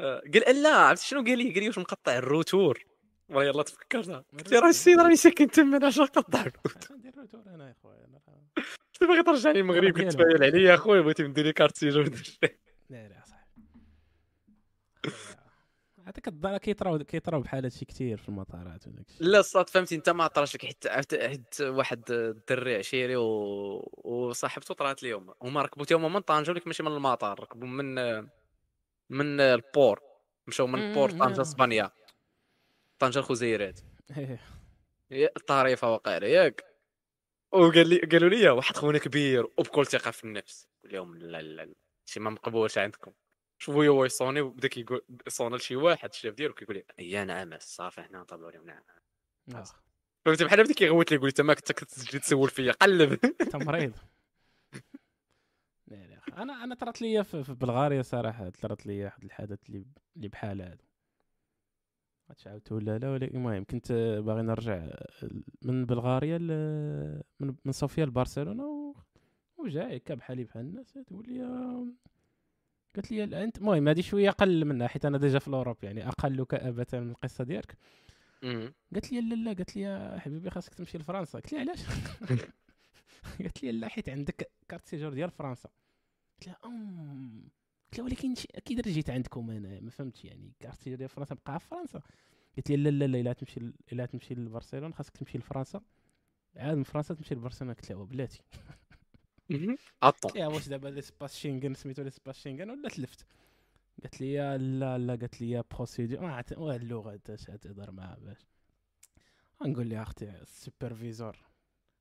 [0.00, 2.84] آه، قال لا عرفت شنو؟ قال لي قال لي واش مقطع ال retour
[3.28, 7.68] والله يلا تفكرتها قلت راه السيد راني ساكن تما أنا اش نقطع ال retour أنا
[7.68, 8.06] يا خويا
[8.92, 10.12] كنت باغي ترجعني المغرب كنت.
[10.12, 12.10] تفايل عليا اخويا بغيتي ندير لي carte séjour
[12.90, 13.62] ناري يا صاحبي
[16.08, 20.10] عاد كضر كيطراو كيطراو بحال هادشي كثير في المطارات وداك الشيء لا الصاد فهمتي أنت
[20.10, 23.24] ما طراش لك حتى حيت واحد الدري عشيري و...
[24.04, 27.94] وصاحبته طرات ليهم هما ركبوا تا هما من طنجة ولكن ماشي من المطار ركبوا من
[29.10, 30.00] من ال port.
[30.46, 31.42] مشاو من ال port طنجة يا.
[31.42, 31.90] إسبانيا.
[32.98, 33.80] طنجة الجزيرات
[34.16, 34.40] إيه.
[35.10, 36.64] يا- الطريفه وقيله ياك
[37.52, 40.68] وقال لي قالوا لي واحد خونا كبير وبكل ثقة في النفس.
[40.84, 41.74] قال لهم لا لا لا.
[42.06, 43.12] شي ما مقبولش عندكم.
[43.58, 48.02] شوفوا هو يصوني وبدا كيقول يصون لشي واحد الشاف ديالو كيقول لي يا نعم صافي
[48.02, 48.82] حنا نطلعوا لهم نعم
[49.54, 49.64] آه.
[50.24, 53.92] فهمتي بحال بدا كيغوت لي يقول لي تما كنت كتجي تسول فيا قلب انت مريض
[55.86, 56.42] لا لا أخي.
[56.42, 59.84] أنا أنا طرات لي في, بلغاريا صراحة طرات لي واحد الحدث اللي
[60.16, 60.88] اللي بحال هذا
[62.28, 63.92] عرفتش عاودت ولا لا ولكن المهم كنت
[64.26, 64.88] باغي نرجع
[65.62, 66.48] من بلغاريا ل...
[67.40, 68.94] من, من صوفيا لبرشلونة و...
[69.58, 71.42] وجا هكا بحالي بحال الناس تقول لي
[72.96, 76.44] قالت لي انت المهم هذه شوية أقل منها حيت أنا déjà في l'Europe يعني أقل
[76.44, 77.76] كآبة من القصة ديالك.
[78.92, 81.38] قالت لي لا لا قالت لي حبيبي خاصك تمشي لفرنسا.
[81.38, 81.78] قلت لها علاش؟
[83.38, 85.68] قالت لي لا حيت عندك carte séjour ديال فرنسا.
[86.40, 87.48] قلت لها أم.
[87.92, 91.34] قلت لها ولكن ش- أكيد رجيت عندكم أنا ما فهمتش يعني carte séjour ديال فرنسا
[91.46, 92.02] بقى في فرنسا.
[92.56, 93.60] قالت لي لا لا لا إلا تمشي
[93.92, 95.80] إلا تمشي لبرشلونة خاصك تمشي لفرنسا.
[96.56, 97.74] عاد من فرنسا تمشي لبرشلونة.
[97.74, 98.40] قلت لها بلاتي
[100.02, 103.26] عطو قلت لها واش دابا l'espace Schengen سميتو l'espace Schengen ولا تلفت؟
[104.02, 108.18] قالت لي يا لا لا قالت لي يا بروسيدور ما عرفت وهاد اللغة تهضر معاها
[108.20, 108.46] باش.
[109.62, 111.36] نقول لها أختي السوبرفيزور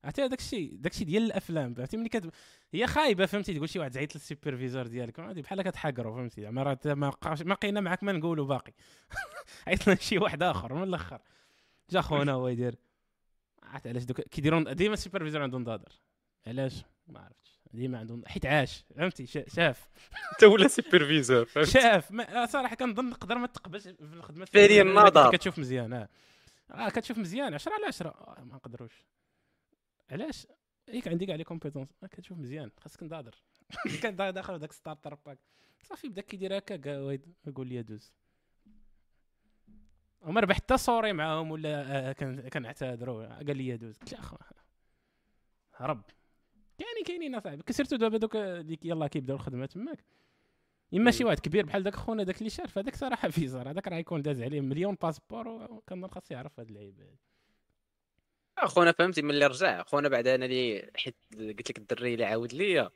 [0.04, 2.30] عرفتي هذاك الشيء؟ داك الشيء ديال الأفلام فهمتي؟ ملي كت...
[2.72, 6.78] هي خايبة فهمتي؟ تقول شي واحد زعيت للسوبرفيزور ديالك عادي بحال كتحقروا فهمتي؟ زعما راه
[6.84, 8.72] ما بقاش ما قينا معاك ما نقولوا باقي.
[9.66, 11.20] عيط لنا شي واحد آخر من الأخر.
[11.90, 12.74] جا خونا هو يدير.
[13.62, 15.92] عرفت علاش دوك كيديرون ديما السوبرفيزور عندهم نضادر
[16.48, 17.58] علاش؟ ما عرفتش.
[17.72, 19.88] ديما عندهم حيت عاش فهمتي؟ شاف.
[20.32, 22.10] انت ولا سوبرفيزور شاف.
[22.12, 26.08] ما صراحة كنظن نقدر ما تقبلش في الخدمة فري النظر كتشوف مزيان آه.
[26.70, 27.54] آه كتشوف مزيان.
[27.54, 29.06] 10 على 10 آه ما نقدروش.
[30.10, 30.46] علاش؟
[30.88, 32.70] هيك عندي كاع لي كومبيتونس آه كتشوف مزيان.
[32.80, 33.34] خاصك نضادر.
[34.02, 35.38] كان داخل داك ستارتر باك
[35.82, 36.74] صافي بدا كيدير هكا
[37.46, 38.12] يقول لي دوز.
[40.20, 42.12] وما ربح حتى صوري معاهم ولا
[42.52, 43.26] كنعتذروا.
[43.26, 43.98] قال لي دوز.
[43.98, 44.38] قلت له
[45.74, 46.02] هرب
[46.78, 50.04] يعني كاينين اصاحبي كسرتو دابا دوك ديك يلاه كيبداو الخدمة تماك.
[50.94, 53.96] إما شي واحد كبير بحال داك خونا داك اللي شارف هذاك صراحة فيزر هذاك راه
[53.96, 57.04] يكون داز عليه مليون باسبور وكنظن خاص يعرف هاد اللعيبة.
[58.64, 59.82] خونا فهمتي ملي رجع.
[59.82, 62.90] خونا بعد أنا اللي حيت قلت لك الدري اللي عاود ليا.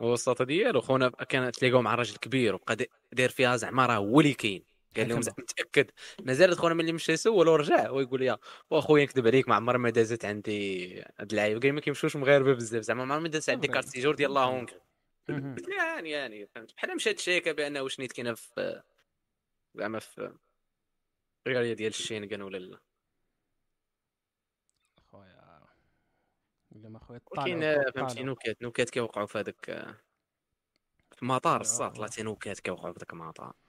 [0.00, 2.76] هو الساطه ديالو خونا كان تلاقاو مع راجل كبير وبقى
[3.12, 4.62] داير فيها زعما راه هو اللي كاين.
[4.96, 5.90] قال لهم متأكد.
[6.22, 8.38] مازال خونا ملي مشى يسول ورجع ويقول لي
[8.70, 12.82] واخويا نكذب عليك ما عمر ما دازت عندي هاد اللعيبه قال ما كيمشوش مغاربه بزاف.
[12.82, 14.68] زعما ما عمر ما دازت عندي كارت سيجور ديال لا هونغ
[15.28, 16.74] قلت له يعني يعني فهمت.
[16.74, 18.82] بحال مشات شيكه بأنه شنيت كاينة في
[19.74, 20.32] زعما في
[21.46, 22.80] الرياضية ديال الشينغان ولا لا.
[25.10, 25.60] خويا
[26.70, 29.64] ولا ما خويا كاين فهمتي نكات نكات كيوقعوا في هذاك
[31.16, 33.28] في مطار الصاد طلعتي نكات كيوقعوا في ذاك المطار.
[33.28, 33.65] مطار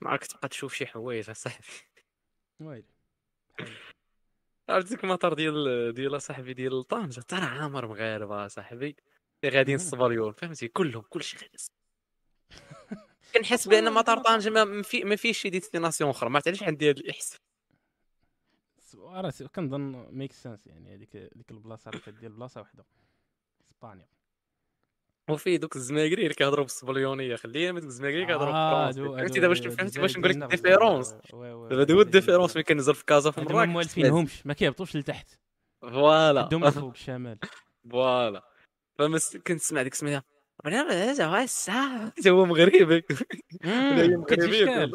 [0.00, 1.66] ما راك تبقى تشوف شي حوايج اصاحبي
[2.60, 2.84] ويلي
[4.68, 8.96] عرفت ديك المطار ديال ديال صاحبي ديال طنجة؟ ترى عامر مغاربة صاحبي.
[9.44, 11.58] اللي غاديين الصبريون فهمتي؟ كلهم كلشي غادي
[13.34, 16.30] كنحس بأن مطار طنجة ما, في ما فيش شي destination أخرى.
[16.30, 17.36] ما عرفت علاش عندي هذا الإحساس.
[18.94, 22.84] راه كنظن make sense يعني هذيك ديك البلاصة كدير بلاصة وحدة.
[23.70, 24.08] إسبانيا.
[25.30, 29.70] وفي دوك الزماكري اللي كيهضروا بالسبليونيه خلينا من دوك الزماكري كيهضروا آه فهمتي؟ دابا شنو
[29.70, 33.40] فهمتي باش نقول لك ال différence دابا هو ال différence ملي كنزل في كازا في
[33.40, 33.54] مراكش.
[33.54, 35.38] ما موالفينهمش ما كيهبطوش لتحت.
[35.80, 36.42] voilà.
[36.42, 37.38] عندهم فوق الشمال
[37.90, 38.44] voilà.
[38.98, 40.24] فما كنسمع ديك سميتها
[42.26, 43.02] هو مغربي.
[43.64, 44.92] مغربي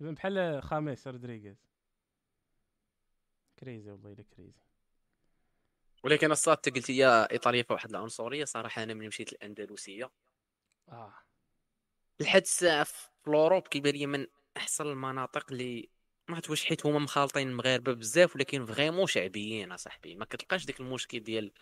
[0.00, 1.56] بحال خامس رودريغيز.
[3.58, 4.60] crazy والله إلا crazy.
[6.04, 10.10] ولكن الصاد قلت يا ايطاليا في واحد العنصرية صراحة أنا ملي مشيت الاندلسيه
[10.88, 11.14] آه.
[12.20, 14.26] لحد الساعة في l'Europe كيبان لي من
[14.56, 15.88] أحسن المناطق اللي
[16.28, 20.14] ما عرفت واش حيت هما مخالطين المغاربه بزاف ولكن vraiment شعبيين أصاحبي.
[20.14, 21.52] ما كتلقاش داك المشكل ديال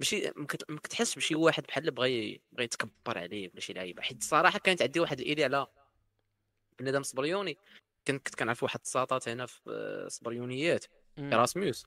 [0.00, 0.32] ماشي
[0.68, 4.02] ما كتحسش بشي واحد بحال بغى بغى يتكبر عليه ولا شي لعيبة.
[4.02, 5.66] حيت الصراحه كانت عندي واحد l'idée على
[6.78, 7.58] بنادم صبريوني.
[8.06, 10.84] كنت كنعرف واحد الساطات هنا في صبريونيات.
[11.18, 11.86] Erasmus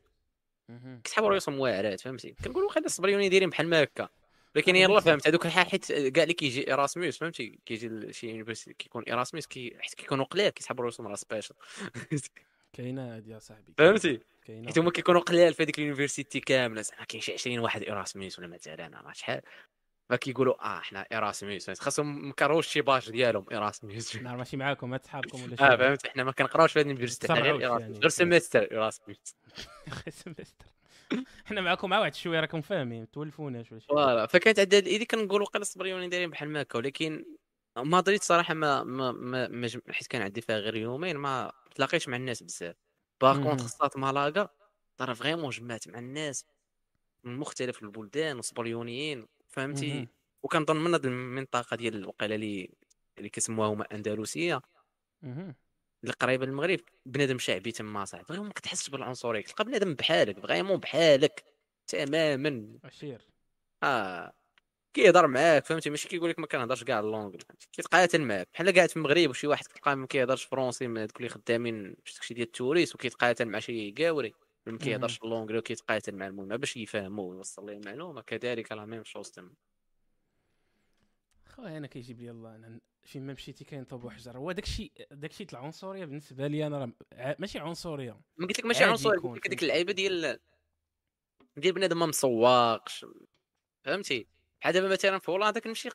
[1.03, 4.09] كيسحبوا راسهم واعرات فهمتي؟ كنقول واخا الصبريوني دايرين بحال ما هكا
[4.55, 9.03] ولكن يلا فهمت؟ هذوك الحال حيت كاع اللي كيجي Erasmus فهمتي؟ كيجي لشي université كيكون
[9.09, 11.55] Erasmus كي حيت كيكونوا قلال كيسحبوا راسهم راه special.
[12.73, 17.03] كاينة هادي يا صاحبي فهمتي؟ حيت هما كيكونوا قلال في هذيك ال université كاملة زعما
[17.03, 19.41] كاين شي 20 واحد Erasmus ولا مثلا ما شحال.
[20.11, 25.43] فكيقولوا آه إحنا اراسموس خاصهم مكروش شي باج ديالهم اراسموس نعم ماشي معاكم ما تصحابكم
[25.43, 25.63] ولا شي.
[25.63, 29.35] آه فهمت إحنا ما كنقراوش في هذه اليونيفرسيتي غير اراسموس غير سيمستر اراسموس
[30.09, 30.65] سيمستر
[31.45, 34.25] إحنا معكم مع واحد شوية راكم فاهمين تولفوناش ولا شي فوالا.
[34.25, 37.25] فكانت عندها الايدي كنقولوا قال الصبريوني دايرين بحال ما هكا ولكن
[37.77, 42.17] مدريد صراحة ما ما, ما, ما حيت كان عندي فيها غير يومين ما تلاقيتش مع
[42.17, 42.75] الناس بزاف.
[43.21, 44.49] باغ كونت خصات مالاغا
[44.97, 46.45] ترى فريمون جمعت مع الناس
[47.23, 49.27] من مختلف البلدان وصبريونيين.
[49.51, 50.07] فهمتي؟
[50.43, 52.69] وكنظن من هذه المنطقة ديال الوقيلة اللي
[53.17, 54.61] اللي كيسموها هما أندلسية
[55.23, 58.25] اللي قريبه للمغرب بنادم شعبي تما صاحبي.
[58.25, 59.41] vraiment ما كتحسش بالعنصرية.
[59.41, 61.43] كتلقى بنادم بحالك vraiment بحالك
[61.87, 62.79] تماما.
[62.83, 63.27] عشير
[63.83, 64.33] آه
[64.93, 67.35] كيهضر معاك فهمتي؟ ماشي كيقول لك ما كنهضرش كاع ال langue.
[67.71, 68.47] كيتقاتل معاك.
[68.53, 72.33] بحال قاعد في المغرب وشي واحد كتلقاه ما كيهضرش فرونسي من هذوك اللي خدامين داكشي
[72.33, 74.33] ديال ال touriste وكيتقاتل مع شي قاوري.
[74.65, 78.21] ما كيهضرش ال langue وكيتقاتل مع المهم باش يفهموا ويوصل ليه المعلومة.
[78.21, 79.53] كذلك la même chose تما
[81.45, 85.45] خويا أنا كيجيب لي الله أنا فين ما مشيتي كاين طوب وحجر هو داكشي داكشي
[85.45, 88.21] تاع العنصريه بالنسبة لي أنا راه ماشي عنصرية.
[88.37, 90.39] ما قلت لك ماشي عنصرية ديك اللعيبة ديال
[91.57, 93.05] ديال بنادم ما مسواقش
[93.83, 94.27] فهمتي؟
[94.61, 95.89] بحال دابا مثلا في هولندا كنمشي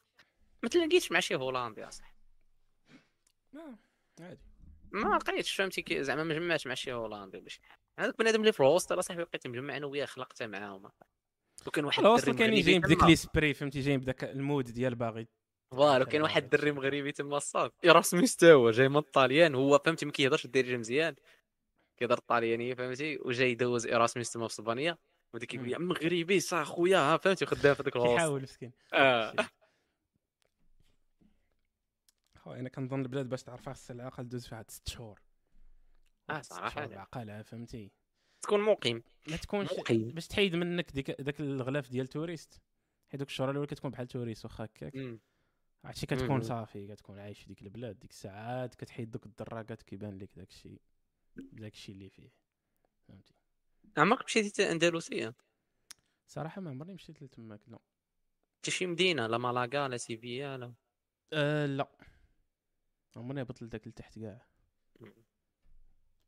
[0.63, 2.17] ما تلاقيتش مع شي هولندي اصاحبي
[4.21, 4.41] عادي.
[4.93, 7.86] ما لقيتش فهمتي؟ زعما ما جمعتش مع شي هولندي ولا شي حاجة.
[7.99, 10.91] هذاك بنادم اللي في الهوستل أصاحبي لقيت مجمع أنا وياه خلقت معاهم.
[11.67, 15.29] وكان واحد الهوستل كان جاي بديك لي سبري فهمتي جاي بداك المود ديال باغي.
[15.71, 20.07] فوالا كاين واحد الدري مغربي تما الصاد راسموس تا هو جاي من الطاليان هو فهمتي
[20.07, 21.15] ما كيهضرش الدارجه مزيان.
[21.97, 24.99] كيهضر الطاليانية فهمتي؟ وجاي يدوز إيراسموس تما في إسبانيا.
[25.35, 28.73] وديك كيقول لي مغربي صح خويا؟ ها فهمتي؟ خدام في ذاك الغوص كيحاول مسكين.
[28.93, 29.35] آه.
[32.43, 35.26] خويا أنا كنظن البلاد باش تعرفها خصها العقل دوز فيها 6 شهور.
[36.31, 36.81] آه صراحة.
[36.81, 36.97] لا.
[36.97, 37.91] بعقلها فهمتي.
[38.43, 39.03] تكون مقيم.
[39.29, 40.09] ما تكونش مقيم.
[40.09, 42.63] باش تحيد منك ديك داك الغلاف ديال touriste.
[43.09, 45.19] حيت دوك الشهور الأولى كتكون بحال touriste واخا هكاك.
[45.85, 46.41] عرفتي كتكون.
[46.41, 50.81] صافي كتكون عايش في ديك البلاد ديك الساعات كتحيد دوك الدراجات كيبان لك داك الشيء
[51.37, 52.31] داك الشيء اللي فيه.
[53.09, 53.35] فهمتي.
[53.97, 55.35] عمرك مشيتي اندلسيه
[56.27, 57.79] صراحة ما عمرني مشيت لتماك لا.
[58.59, 60.75] حتى شي مدينة لا مالاغا لا سيفيا لا.
[61.33, 61.89] أه لا.
[63.17, 64.47] عمرني هبط لداك لتحت كاع.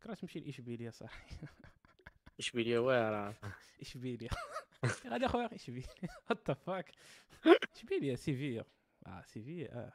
[0.03, 1.31] كرهت نمشي لإشبيليا صاحبي.
[2.41, 3.35] اشبيليه واعرة.
[3.83, 4.31] إشبيليا.
[5.11, 5.89] غادي أخويا إشبيليا.
[6.31, 6.93] what the fuck
[7.77, 8.65] إشبيليا سيفيا
[9.07, 9.93] آه سيفيا آه.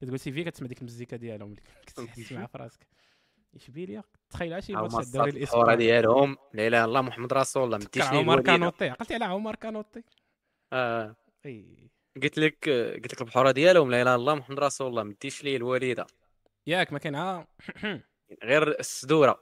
[0.00, 2.58] كتقول سيفيا كتسمع ديك المزيكا ديالهم اللي كتحس معاها في.
[2.58, 2.86] راسك.
[3.54, 5.76] إشبيليا؟ تخيل شي ماتش الدوري الإسباني.
[5.76, 6.36] ديالهم.
[6.54, 8.42] لا إله إلا الله محمد رسول الله مديش ليه عمر.
[8.42, 8.88] كانوطي.
[8.88, 10.02] عقلتي على عمر كانوطي.
[10.72, 11.16] آه.
[11.46, 11.90] إي.
[12.22, 15.56] قلت لك قلت لك البحورة ديالهم لا إله إلا الله محمد رسول الله مديش ليه
[15.56, 16.06] الوالده
[16.66, 17.14] ياك ما كاين
[18.44, 19.40] غير السدورة.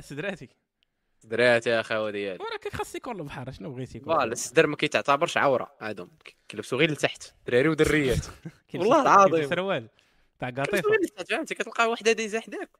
[0.00, 0.48] سدراتي
[1.24, 5.36] درات يا خاوه ديالي ولكن خاص يكون البحر شنو بغيتي يكون؟ Voilà السدر ما كيتعتبرش
[5.36, 6.10] عورة عادهم
[6.48, 7.34] كيلبسوا غير لتحت.
[7.46, 8.26] دراري ودريات.
[8.74, 9.48] والله العظيم.
[9.48, 9.88] سروال.
[10.38, 10.82] تاع قطيفة.
[11.30, 12.70] فهمتي كتلقى وحدة دايزة حداك.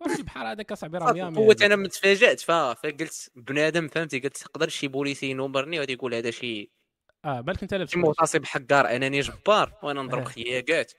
[0.00, 4.68] واش البحر هذاك اصاحبي راه ميامي قوة أنا من تفاجات فقلت بنادم فهمتي؟ قلت تقدر
[4.68, 6.70] شي بوليسي ينومرني وغادي يقول هذا شي
[7.24, 10.24] آه بالك أنت لابس شي مغتصب حقار أناني جبار وأنا نضرب آه.
[10.24, 10.92] خياقات.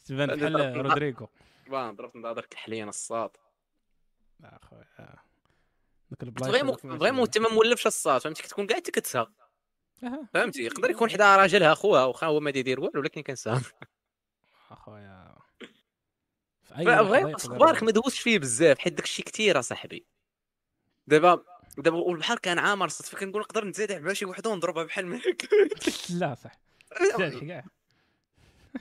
[0.07, 1.29] تبان بحال رودريغو
[1.67, 3.39] بان ضربت نضرب كحليه نصاط
[4.39, 5.19] لا اخويا آه.
[6.11, 9.31] دوك البلايص فريمون فريمون انت ما مولفش الصاط فهمتي؟ كتكون كاع انت كتسها
[10.03, 10.27] أها.
[10.33, 13.61] فهمتي؟ يقدر يكون حدا راجلها خوها واخا هو ما يدير والو ولكن كنساها
[14.71, 15.35] اخويا
[16.63, 20.05] في أي لحظة vraiment يقدر- أخبارك ما دوزتش فيه بزاف حيت داكشي كثير اصاحبي
[21.07, 21.43] دابا
[21.77, 25.47] دابا والبحر كان عامر صدفة كنقول نقدر نتزادح مع شي وحده ونضربها بحال ما هكا.
[26.19, 26.51] لا صح.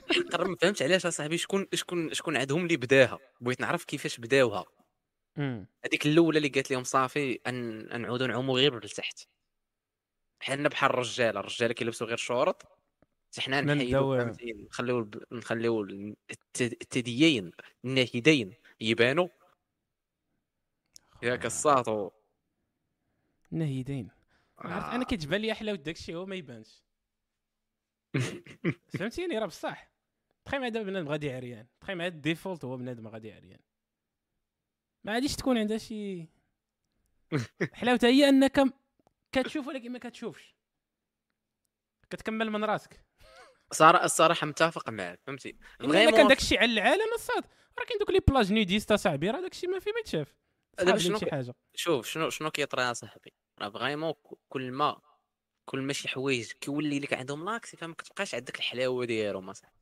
[0.33, 4.65] قرب ما فهمتش علاش أصاحبي شكون شكون شكون عندهم اللي بداها؟ بغيت نعرف كيفاش بداوها.
[5.85, 9.19] هذيك الأولى اللي قالت لهم صافي ان نعودوا نعوموا غير لتحت.
[10.39, 12.63] حنا بحال الرجاله الرجاله كيلبسوا غير شورط
[13.31, 15.83] حتى حنا نحيدوا نخليو نخليو
[16.61, 17.51] الثديين
[17.85, 19.27] الناهدين يبانوا
[21.23, 22.11] ياك الساطو.
[24.59, 24.95] عرفت آه.
[24.95, 26.86] أنا كتبان لي حلاوه داك الشيء هو ما يبانش.
[28.99, 29.91] فهمتيني؟ راه بصح.
[30.45, 31.67] تخيل مع دابا بنادم غادي عريان.
[31.81, 33.59] تخيل مع الديفولت هو بنادم غادي عريان.
[35.03, 36.29] ما غاديش تكون عندها شي
[37.73, 38.73] حلاوتها هي أنك
[39.31, 40.55] كتشوف ولكن ما كتشوفش.
[42.09, 43.05] كتكمل من راسك.
[43.71, 47.43] صراحة الصراحة متفق معك فهمتي؟ إلا كان vraiment داك الشيء على العالم الصاط.
[47.79, 50.35] راه كاين دوك les plages nudistes أصاحبي راه داك الشيء ما فيه ما يتشاف.
[50.79, 54.13] دابا شوف شنو شنو كيطرى يا صاحبي راه vraiment
[54.49, 55.01] كل ما
[55.67, 59.75] كل ما شي حوايج كيولي لك عندهم l'accès فما كتبقاش عندك الحلاوة ديالهم اصاحبي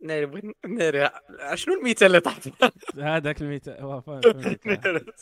[0.00, 1.10] ناري بغيت ناري
[1.54, 2.48] شنو المثال اللي طحت
[2.98, 5.14] هذاك المثال هو فهمتك.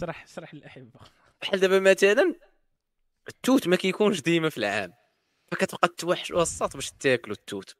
[0.00, 1.00] شرح شرح للأحبة.
[1.42, 2.34] بحال دابا مثلا
[3.28, 4.92] التوت ما كيكونش ديما في العام.
[5.52, 7.76] فكتبقى توحش وسط باش تاكلوا التوت.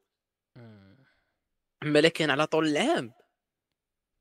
[1.83, 3.13] أما لكن على طول العام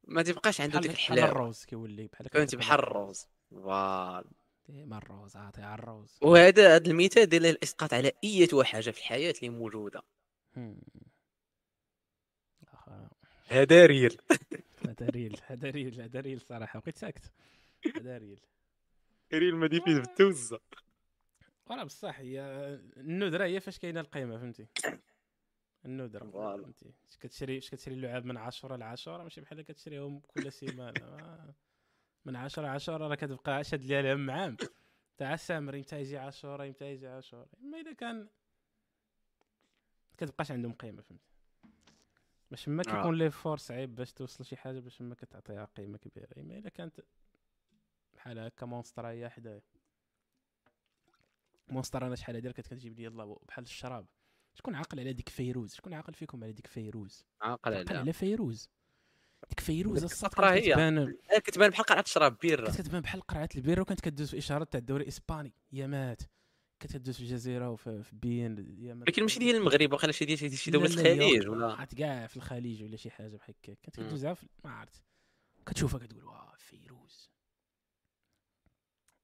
[0.04, 1.32] ما تبقاش عنده بحال ديك بحال الحلاوة.
[1.32, 3.28] الروز كيولي بحال فهمتي؟ بحال الروز.
[3.52, 4.24] Voilà.
[4.68, 6.18] ديما الروز؟ عاطي على الروز.
[6.22, 10.02] وهذا هذا المثال ديال الإسقاط على أي حاجة في الحياة اللي موجودة.
[13.48, 14.18] هذا ريل.
[14.88, 17.32] هذا ريل هذا ريل هذا ريل صراحة بقيت ساكت.
[17.96, 18.40] هذا ريل.
[19.34, 20.60] ريل ما دي فيه بالتوزه
[21.66, 22.42] وراه بصح هي
[22.98, 24.68] الندره هي فاش كاينة القيمة فهمتي؟
[25.86, 26.32] الندره.
[26.32, 31.02] فهمتي؟ اش كتشري اش كتشري اللعاب من 10 ل 10 ماشي بحال كتشريهم كل سيمانة.
[31.02, 31.54] ما-
[32.28, 34.58] من 10 10 راه كتبقى شاد ليها الهم عام
[35.18, 38.28] تاع السامري متى يجي 10 متى يجي 10 أما إذا كان
[40.18, 41.38] كتبقاش عندهم قيمة فهمتي
[42.52, 42.92] باش ما آه.
[42.92, 46.28] كيكون l'effort صعيب باش توصل شي حاجة باش ما كتعطيها قيمة كبيرة.
[46.38, 47.00] أما إذا كانت
[48.14, 49.62] بحال هكا Monster هي حدايا
[51.68, 54.06] Monster أنا شحال هادي كانت كتجيب لي يلاه بحال الشراب.
[54.54, 58.70] شكون عاقل على ديك فيروز؟ شكون عاقل فيكم على ديك فيروز؟ عاقل على فيروز.
[59.50, 60.72] ديك فيروز الصاد كانت هي.
[60.72, 64.72] كتبان آه، كتبان بحال قرعه تشرب كانت كتبان بحال قرعه البيرة وكانت كدوز في اشارات
[64.72, 65.54] تاع الدوري الإسباني.
[65.72, 66.22] يامات
[66.80, 70.58] كانت كدوز في الجزيرة وفي في بيين يامات ولكن ماشي ديال المغرب واخا شي ديال
[70.58, 71.48] شي- دوله الخليج.
[71.48, 73.78] ولا؟ عرفت كاع في الخليج ولا شي حاجة بحال هكاك.
[73.84, 75.02] كانت في ما عرفت.
[75.66, 77.30] كتشوفها كتقول واه فيروز.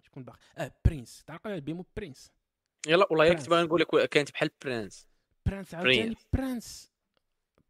[0.02, 2.32] شكون باقي؟ آه برينس تعرف بيمو برينس
[2.88, 3.34] يلا والله.
[3.34, 5.08] كنت باغي نقول لك كانت بحال برانس
[5.46, 6.93] برانس عاوتاني برينس.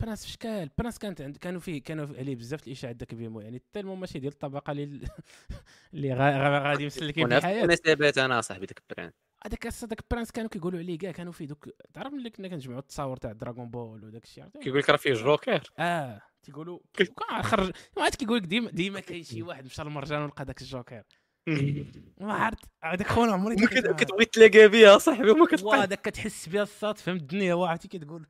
[0.04, 3.16] برانس برانس في شكال؟ برانس كانت عند كانوا فيه كانوا فيه عليه بزاف الإشاعات داك
[3.16, 4.84] بيمو يعني تالمون ماشي ديال الطبقة اللي
[5.94, 7.58] اللي غا- غا- غادي مسلكين في الحياة.
[7.64, 9.12] المناسبات أنا صاحبي ديك برانس
[9.46, 13.18] هذاك داك برانس كانوا كيقولوا عليه كاع كانوا فيه دوك تعرف ملي كنا كنجمعوا التصاور
[13.18, 15.64] تاع دراغون بول وداك الشيء؟ كيقول لك راه فيه جوكر.
[15.80, 20.22] آه تيقولوا كان خرج ما عاد كيقول لك ديما ديما كاين شي واحد مشى للمرجان
[20.22, 21.04] ولقى داك الجوكر.
[22.22, 23.56] ما عرفت هذاك خونا عمري.
[23.56, 28.28] كتبغي تلاقى بها صاحبي وما كتلقى داك كتحس بها الصاد فهمت الدنيا واحد كتقول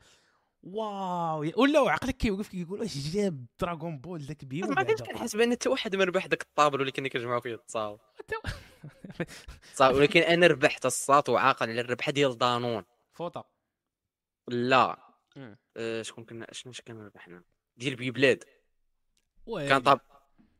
[0.63, 1.51] واو.
[1.57, 5.69] ولا عقلك كيوقف كيقول واش جاب دراغون بول داك بيو ما كنتش كنحس بأن حتى
[5.69, 7.99] واحد ما ربح داك الطابلو اللي كنا كنجمعوا فيه التصاور.
[9.73, 12.83] صافي ولكن أنا ربحت الساط وعاقل على الربحه ديال دانون.
[13.13, 13.45] فوطة.
[14.47, 14.97] لا.
[15.77, 17.43] آه، شكون كنا شنو كنا ربحنا؟
[17.77, 18.43] ديال بيبلاد.
[19.47, 20.01] كان طاب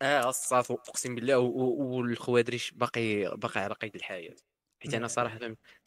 [0.01, 4.35] آه الساط أقسم بالله والخوادريش باقي باقي على قيد الحياة.
[4.79, 5.39] حيت أنا صراحة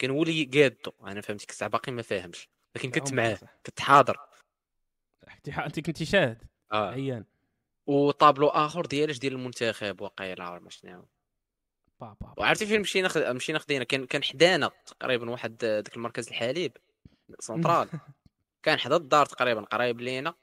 [0.02, 0.92] اللي قادو.
[1.06, 2.48] أنا فهمت الساعة باقي ما فاهمش.
[2.76, 3.38] لكن كنت معاه.
[3.66, 4.16] كنت حاضر.
[5.58, 6.90] أنت كنتي شاهد آه.
[6.90, 7.24] عيان.
[7.86, 11.04] وطابلو آخر ديالش ديال المنتخب وقيلا ولا شنو.
[12.00, 12.34] با با با.
[12.42, 13.22] وعرفتي فين مشينا خد...
[13.22, 16.76] مشينا خدينا كان كان حدانا تقريبا واحد ذاك المركز الحليب
[17.38, 17.88] سنترال.
[18.62, 20.34] كان حدا الدار تقريبا قريب لينا.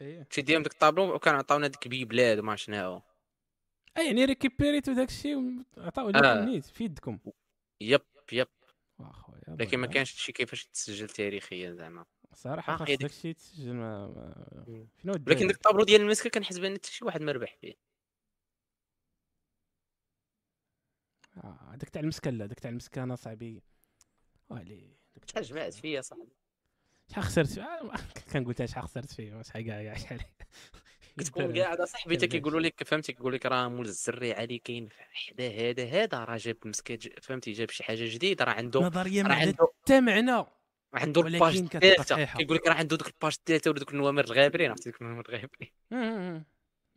[0.00, 0.26] إيه.
[0.30, 3.02] مشيت ديالهم ديك الطابلو وكان عطاونا ديك بيبلاد وما شنو.
[3.96, 6.44] اي يعني ريكيبيريتو داك الشيء عطاو آه.
[6.44, 7.18] نيت في يدكم.
[7.80, 8.48] يب يب.
[8.98, 12.04] واخويا لكن ما كانش شي كيفاش تسجل تاريخيا زعما.
[12.34, 14.44] صراحة خاص داك الشيء تسجل ما, ما...
[15.04, 17.74] ولكن الدراري؟ ديك الطابلو ديال المسكة كنحس بان حتى شي واحد ما ربح فيه.
[21.36, 23.62] آه، هذاك تاع المسكة هذاك تاع المسكانه صاحبي.
[24.50, 26.32] ويلي داك شحال جمعت فيا صاحبي؟
[27.10, 27.96] شحال خسرت فيه؟ آه،
[28.32, 30.20] كنقول شحال خسرت فيه شحال كاع كاع شحال
[31.18, 35.48] كتكون قاعد صاحبي حتى كيقولوا لك فهمتي؟ كيقول لك راه مول الزري علي كاين حدا
[35.48, 39.34] هذا هذا راه جاب مسكه ج- فهمتي؟ جاب شي حاجة جديدة راه عنده نظرية ما
[39.34, 40.44] عندها عنده حتى معنى
[40.94, 42.24] عنده ال page الثالثة.
[42.24, 45.24] كيقول لك راه عنده دوك ال page الثالثة ولا دوك النوامر الغابرين عرفتي؟ دوك النوامر
[45.28, 46.44] الغابرين.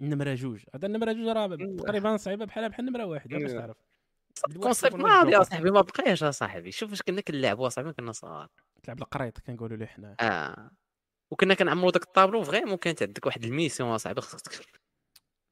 [0.02, 0.64] النمرة جوج.
[0.76, 1.56] هذا النمرة جوج راه.
[1.78, 3.52] تقريبا صعيبة بحال بحال النمره واحد باش.
[3.52, 3.78] تعرف.
[4.62, 8.50] concept ماضي اصاحبي ما بقاش اصاحبي شوف اش كنا كنلعبوا اصاحبي كنا صغار.
[8.84, 10.72] تلعب القريط كنقولوا ليه حنا آه.
[11.36, 14.66] وكنا كنعمروا داك ال tableau vraiment كانت عندك واحد ال mission اصاحبي خصك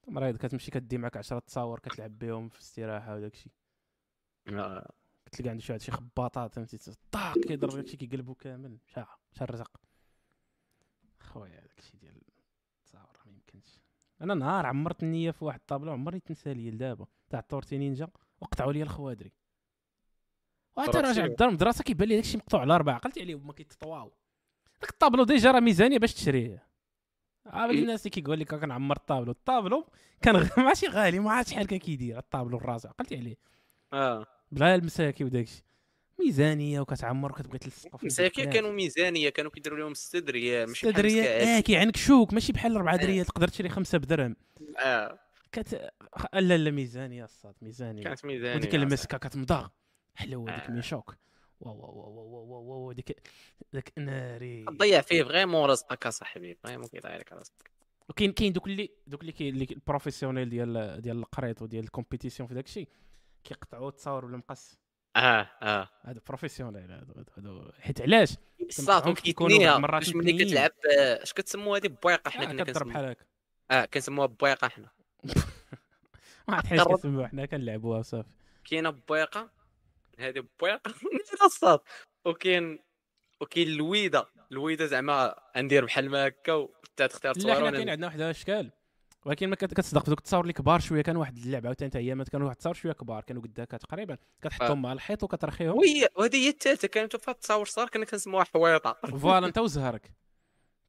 [0.08, 3.52] مريض كتمشي كدي معك 10 تصاور كتلعب بهم في الاستراحة وداك الشيء.
[4.48, 4.92] آه.
[5.26, 6.78] كتلقى عنده شي واحد شي خباطات فهمتي؟
[7.12, 8.78] طاق كيضرب داكشي كيقلبو كامل.
[8.86, 9.72] شا شا الرزق.
[11.20, 12.22] خويا داكشي ديال
[12.80, 13.80] التصاور ما يمكنش.
[14.22, 17.06] أنا نهار عمرت النية في واحد الطابلو عمرني تنسى لي لدابا.
[17.30, 18.08] تاع الطورتي نينجا
[18.42, 19.34] وقطعوا لي الخوادري.
[20.76, 24.14] طرف راجع شنو؟ الدار المدرسة كيبان لي داكشي مقطوع على أربعة قلت عليه هما كيتطواو.
[24.84, 26.68] داك الطابلو ديجا راه ميزانية باش تشريه
[27.46, 27.80] عا إيه.
[27.80, 29.88] الناس اللي كيقول لك كنعمر الطابلو الطابلو
[30.22, 33.36] كان ماشي غالي ما عرفت شحال كان كيدير الطابلو الراسع قلت عليه.
[33.94, 34.26] آه.
[34.52, 35.64] بلا المساكي وداكشي.
[36.20, 38.56] ميزانية وكتعمر وكتبغي تلصقوا في مساكين البنات.
[38.56, 41.48] كانوا ميزانية كانوا كيديروا لهم 6 دريال ماشي بحال دريال مسكات.
[41.48, 42.98] آه كيعنكشوك ماشي بحال 4 آه.
[42.98, 44.36] دريال تقدر تشري خمسة بدرهم.
[44.80, 45.20] آه.
[45.52, 45.92] كت
[46.34, 48.04] لا لا ميزانية الصاد ميزانية.
[48.04, 49.68] كانت ميزانية وديك المسكة كتمضغ.
[50.16, 50.72] حلوة ديك آه.
[50.72, 51.16] ميشوك
[51.66, 53.30] واو واو واو واو واو ديك
[53.74, 57.72] داك ناري تضيع فيه فريمون رزقك اصاحبي فريمون كيضيع لك رزقك
[58.10, 61.89] وكاين كاين دوك اللي دوك اللي كي اللي ال professionnel ديال ديال القريط وديال ال
[61.89, 62.88] compétition في داكشي
[63.44, 64.80] كيقطعوا التصاور بالمقص
[65.16, 65.90] آه آه.
[66.02, 70.46] هذا professionnel هادو هادو حيت علاش؟ الصاط كنت كيكونوا باش ملي.
[70.46, 72.94] كتلعب آه، اش كتسموا هذه بويقة حنا كنا كنسموها.
[72.94, 73.26] بحال هكا
[73.72, 74.90] آه كنسموها بويقة حنا.
[76.48, 76.96] ما عرفت حاجة قرب.
[76.96, 78.30] كنسميوها حنا كنلعبوها صافي.
[78.66, 79.50] كاينة بويقة؟
[80.20, 80.82] هذه بويقه
[81.46, 81.80] الصاط
[82.26, 82.80] وكاين
[83.42, 88.22] وكاين الويده الويده زعما غندير بحال ما هكا وانت تختار لا حنا كاين عندنا واحد
[88.22, 88.72] الاشكال
[89.26, 91.02] ولكن ما كت- كتصدق دوك التصاور اللي كبار شوية.
[91.02, 93.24] كان واحد اللعبة عاوتاني حتى هي ما كانوا واحد التصاور شوية كبار.
[93.24, 94.18] كانوا قداك تقريبا.
[94.42, 95.78] كتحطهم مع الحيط وكترخيهم.
[95.78, 98.98] وهي وهذه هي الثالثه كانت فيها التصاور صغار كنا كنسموها حويطة.
[99.22, 100.12] فوالا أنت وزهرك.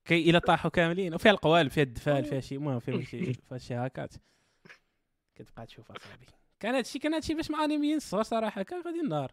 [0.05, 1.15] كي الا طاحوا كاملين.
[1.15, 4.15] وفيها القوالب فيها الدفال فيها شي المهم فيها شي فيها شي هاكات.
[5.35, 6.27] كتبقى تشوف أصاحبي.
[6.65, 9.33] كان هادشي كان هادشي باش مع انميين الصغار صراحة كان غادي النار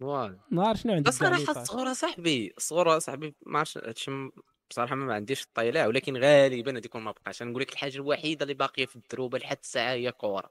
[0.00, 0.38] voilà.
[0.50, 4.30] نهار شنو عندك بس صراحة الصغور صاحبي الصغور صاحبي ما عرفتش هادشي
[4.70, 7.42] بصراحة ما عنديش الطيلع ولكن غالبا غادي يكون ما بقاش.
[7.42, 10.50] نقول لك الحاجة الوحيدة اللي باقية في الدروبه لحد الساعة هي كورة.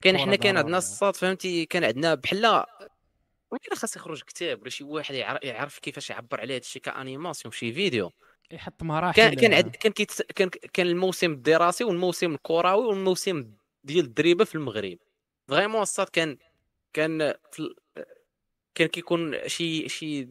[0.00, 0.78] كان حنا كان عندنا.
[0.78, 2.64] الصاط فهمتي؟ كان عندنا بحال
[3.50, 7.52] ولكن خاص يخرج كتاب ولا شي واحد يعر- يعرف كيفاش يعبر على هادشي ك animation
[7.52, 8.10] في شي فيديو.
[8.50, 9.16] يحط مراحل.
[9.16, 13.50] كان كان عد كان كيت كان كان الموسم الدراسي والموسم الكروي والموسم
[13.84, 14.98] ديال الدريبة في المغرب.
[15.48, 16.36] vraiment الصاط كان
[16.92, 17.74] كان في
[18.74, 20.28] كان كيكون شي شي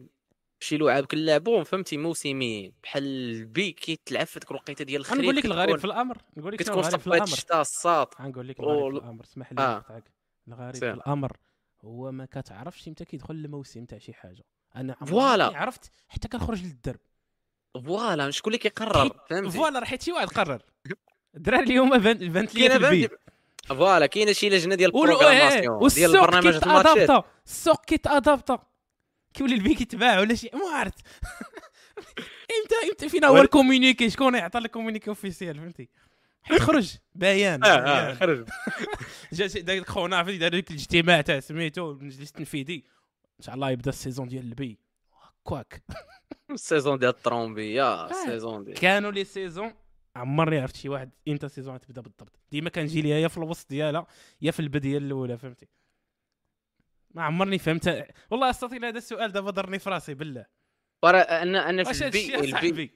[0.60, 2.72] شي لعاب كنلعبوهم فهمتي موسمين.
[2.82, 6.52] بحال ال bille كيتلعب في ديك الوقيتة ديال الخريف غنقول لك الغريب في الأمر نقول
[6.52, 7.32] لك كتكون الغريب في صفات الأمر.
[7.32, 8.06] الشتاء الصاط.
[8.20, 9.24] غنقول لك الغريب في الأمر.
[9.24, 9.76] اسمح لي آه.
[9.76, 10.04] نقطعك.
[10.48, 10.74] الغريب.
[10.76, 11.36] في الأمر
[11.84, 14.44] هو ما كتعرفش إمتى كيدخل الموسم تاع شي حاجة.
[14.76, 15.56] أنا voilà.
[15.58, 17.00] عرفت حتى كنخرج للدرب.
[17.86, 20.62] voilà شكون اللي كيقرر فهمتي؟ voilà راه حيت شي واحد قرر.
[21.36, 23.08] الدراري اليوم بان- بانت لي في ال billes
[23.68, 28.58] voilà كاينة شي لجنه ديال ولو- إيه، ال programmation ديال البرنامج الماتشات السوق كيتادابتا
[29.34, 30.50] كيولي البي كيتباع ولا شي.
[30.54, 30.98] ما عرفت
[32.62, 35.88] إمتى إمتى فينا هو ال communiqué شكون يعطى ال communiqué officiel فهمتي؟
[36.42, 36.94] حيت خرج.
[37.14, 38.14] بيان آه بيان.
[38.16, 38.46] خرج.
[39.32, 42.84] جا داك خونا عرفتي دار ديك الاجتماع تاع سميتو المجلس التنفيذي
[43.40, 44.78] إن شاء الله يبدا ال saison ديال ال billes.
[45.44, 45.82] كواك
[46.50, 48.10] ال saison ديال الطرومبيه آه.
[48.10, 49.72] ال saison ديال كانوا les saisons.
[50.16, 53.70] عمرني عرفت شي واحد إمتى ال saison تبدا بالضبط ديما كنجي ليها يا في الوسط
[53.70, 54.06] ديالها
[54.42, 55.68] يا في البداية الأولى فهمتي
[57.10, 60.46] ما عمرني فهمت والله استطيع هذا السؤال دابا ضرني في راسي بالله
[61.02, 62.90] ورا أنا أنا في البي البي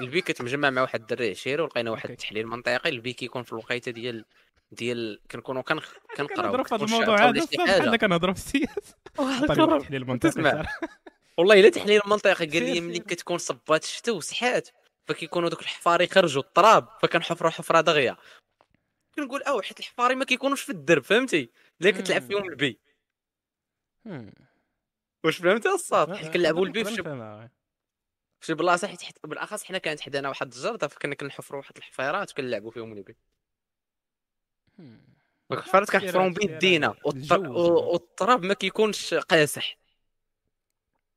[0.00, 2.10] البي كتمجمع مع واحد الدري عشيري ولقينا واحد.
[2.10, 4.24] التحليل منطقي البي كيكون في الوقيتة ديال
[4.72, 7.46] ديال كنكونوا كنقراو كنهضروا في هذا الموضوع هذا.
[7.64, 9.80] بحال كنهضروا في السياسة واحد طريقة القرار.
[9.80, 10.66] تحليل المنطقي.
[11.38, 12.80] والله إلا تحليل منطقي قال لي.
[12.80, 14.68] ملي كتكون صبات الشتاء وسحات
[15.06, 18.16] فكيكونوا دوك الحفاري خرجوا التراب فكنحفروا حفرة دغيا
[19.14, 21.50] كنقول أو حيت الحفاري ما كيكونوش في الدرب فهمتي
[21.80, 22.22] لا كتلعب.
[22.22, 22.80] فيهم البي.
[25.24, 27.02] واش فهمتي الصاد آه، حيت آه، كنلعبوا البي في شي.
[27.02, 32.30] في شي بلاصة حيت حيت بالأخص حنا كانت حدانا واحد الجرده فكنا كنحفروا واحد الحفيرات
[32.32, 33.16] وكنلعبوا فيهم البي.
[35.52, 36.94] الحفيرات كنحفرهم بيدينا.
[37.04, 39.76] والتراب ما كيكونش قاسح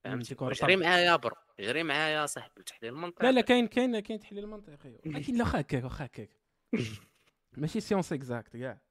[0.03, 0.69] فهمتي رطب.
[0.69, 3.25] معايا برو جري معايا صاحبي تحليل المنطقي.
[3.25, 6.29] لا لا كاين كاين كاين تحليل منطقي ولكن لا واخا هكاك واخا هكاك
[7.57, 8.81] ماشي science exacte كاع.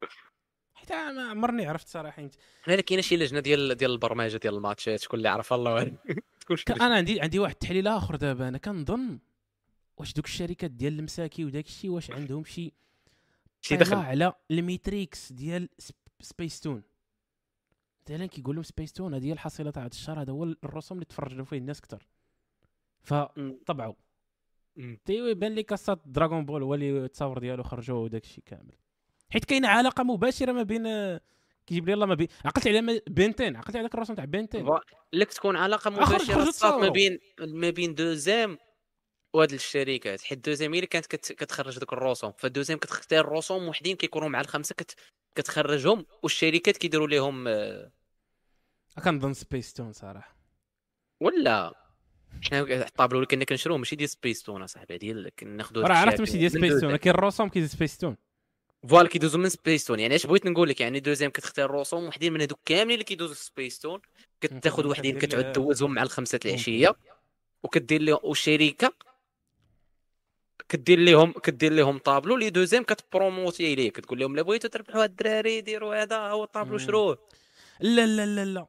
[0.74, 2.34] حتى ما عمرني عرفت صراحة انت.
[2.64, 5.82] هنا كاينة شي لجنة ديال ديال البرمجة ديال الماتشات شكون اللي عرف الله
[6.80, 8.48] أنا عندي عندي واحد التحليل آخر دابا.
[8.48, 9.18] أنا كنظن
[9.96, 12.72] واش دوك الشركات ديال المساكي وداك الشيء واش عندهم شي
[13.60, 13.96] شي دخل.
[13.96, 15.68] على ال metrics ديال
[16.20, 16.82] سبيس تون.
[18.10, 21.04] مثلا كيقول لهم سبيس تون هذه هي الحصيلة تاع هذا الشهر هذا هو الرسوم اللي
[21.04, 22.06] تفرجوا فيه الناس أكثر
[23.06, 23.94] فطبعوا
[24.76, 24.98] مم.
[25.04, 28.74] تيوي بان لي كاسات Dragon Ball هو اللي التصاور ديالو خرجوا وداك الشيء كامل.
[29.30, 30.82] حيت كاينة علاقة مباشرة ما بين
[31.66, 34.43] كيجيب لي الله ما بين عقلت على Ben Ten عقلت على داك الرسوم تاع Ben
[34.43, 34.68] Ten.
[35.12, 36.88] لك تكون علاقة مباشرة ما.
[36.88, 38.58] بين ما بين دوزيم
[39.34, 40.22] وهاد الشركات.
[40.22, 42.32] حيت دوزيم هي اللي كانت كت- كتخرج دوك الرسوم.
[42.38, 44.94] فدوزيم كتختار رسوم وحدين كيكونوا مع الخمسة كت
[45.34, 47.92] كتخرجهم والشركات كيديروا لهم آه،
[49.04, 50.36] كنظن سبيس تون صراحة.
[51.20, 51.85] ولا.
[52.42, 56.38] حنا الطابلو اللي كنا كنشروه ماشي ديال سبيس تون اصاحبي ديال كناخذوا راه عرفت ماشي
[56.38, 58.16] ديال سبيس تون كاين الرسوم كاين سبيس تون
[58.88, 62.32] voilà كيدوزوا من سبيس تون يعني اش بغيت نقول لك؟ يعني دوزيام كتختار رسوم وحدين
[62.32, 64.00] من هذوك كاملين اللي كيدوزوا سبيس تون
[64.40, 66.40] كتاخذ وحدين كتعود دوزهم مع الخمسة.
[66.44, 66.96] العشية.
[67.62, 68.92] وكدير لهم والشركة
[70.68, 75.10] كدير لهم كدير لهم طابلو اللي دوزيام كتبروموتي ليه كتقول لهم لا بغيتوا تربحوا هاد
[75.10, 76.78] الدراري ديروا هذا هو الطابلو.
[76.78, 77.18] شروه.
[77.80, 78.66] لا لا لا لا.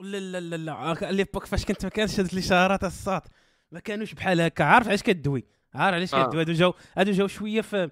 [0.00, 3.24] لا لا لا لا l'époque فاش كنت ما كانش هاد الاشارات الصات
[3.72, 4.64] ما كانوش بحال هكا.
[4.64, 5.44] عارف علاش كدوي؟
[5.74, 6.26] عارف علاش آه.
[6.26, 7.90] كدوي؟ هادو جاو هادو جاو شوية في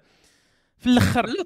[0.77, 1.25] في الأخر.
[1.25, 1.45] لا.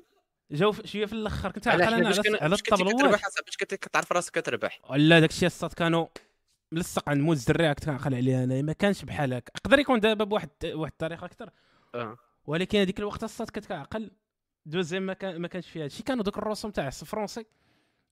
[0.51, 1.51] جاو شوية في الأخر.
[1.51, 2.05] كنت عاقل أنا على,
[2.41, 4.79] على باش كنتي الطابلوات كتربح حسب باش كنتي كتعرف راسك كتربح.
[4.89, 6.07] ولا داك الشيء كانوا
[6.71, 8.61] ملصق عند موز الدري كنت كنعقل عليه أنا.
[8.61, 9.51] ما كانش بحال هكا.
[9.57, 11.49] يقدر يكون دابا بواحد واحد الطريقة أكثر
[11.95, 12.17] آه.
[12.45, 14.11] ولكن هذيك الوقت الصات كنت كنعقل
[14.65, 16.03] دوزيام ما كان ما كانش فيها هادشي.
[16.03, 17.45] كانوا دوك الرسوم تاع ال français.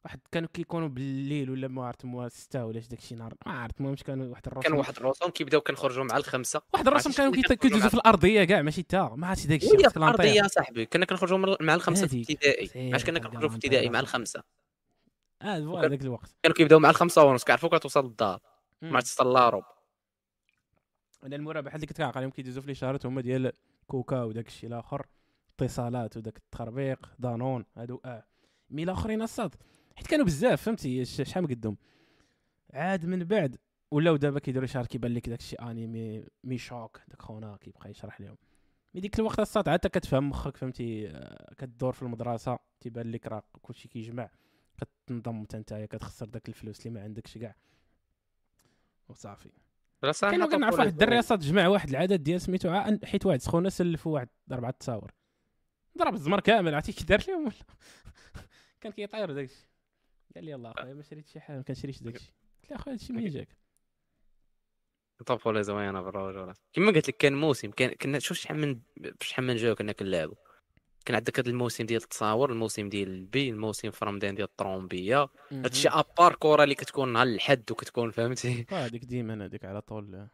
[0.05, 3.79] واحد كانوا كيكونوا بالليل ولا ما عرفت مو 6 ولا داك الشيء نهار ما عرفت
[3.79, 6.61] المهم كانوا واحد الرسوم كان واحد الرسوم كيبداو كنخرجوا مع الخمسة.
[6.73, 9.97] واحد عرفتي كانوا كيدوزوا في الأرضية كاع ماشي تا ما عرفتش داك وقت في.
[9.97, 12.37] الأرضية صاحبي كنا كنخرجوا مع الخمسة في سير
[12.75, 13.99] علاش كنا كنخرجوا في الابتدائي مع.
[13.99, 14.43] الخمسة؟
[15.41, 16.35] آه voilà ذاك الوقت.
[16.43, 18.39] كانوا كيبداو مع الخمسة ونص كيعرفوا كتوصل للدار.
[18.81, 19.63] ما توصل لاروب
[21.23, 23.51] أنا المرابحه اللي كنت كنعقل عليهم كيدوزوا في الإشارات هما ديال
[23.87, 25.05] كوكا وداك الشيء الآخر
[25.59, 28.23] اتصالات وداك التخربيق Danone هادو آه.
[28.69, 29.55] mais الاخرين الصاد
[29.95, 31.77] حيت كانوا بزاف فهمتي؟ شحال قدهم.
[32.73, 33.57] عاد من بعد
[33.91, 38.21] ولاو دابا كيديروا شهر كيبان لك داك الشيء انمي مي شوك داك خونا كيبقى يشرح
[38.21, 38.37] لهم.
[38.95, 43.43] مي ديك الوقت الصاد عاد كتفهم مخك فهمتي؟ آه، كدور في المدرسة تيبان لك راه
[43.61, 44.29] كلشي كيجمع.
[44.77, 47.55] كتنضم حتى نتايا كتخسر داك الفلوس اللي ما عندكش كاع.
[49.09, 49.49] وصافي.
[50.21, 54.27] كانوا كنعرف واحد الدري أصلا جمع واحد العدد ديال سميتو حيت واحد سخونه سلفوا واحد
[54.51, 55.11] أربعة تصاور
[55.97, 57.53] ضرب الزمر كامل عرفتي؟ كي دار لهم ولا؟
[58.81, 59.70] كان كيطير داك الشيء
[60.35, 62.95] قال لي الله أخويا ما شريت شي حاجة ما كنشريش داك الشيء قلت له أخويا
[62.95, 63.57] هادشي منين جاك؟
[65.25, 68.79] طفولة زوينه بالرجوله كما قلت لك كان موسم كان كنا شوف شحال من
[69.21, 70.35] شحال من جو كنا كنلعبوا
[71.05, 75.29] كان عندك هذا الموسم ديال التصاور الموسم ديال البي الموسم في رمضان ديال الطرومبية.
[75.51, 79.81] هادشي à part كره اللي كتكون نهار الحد وكتكون فهمتي؟ آه، هذيك ديما هذيك على
[79.81, 80.27] طول.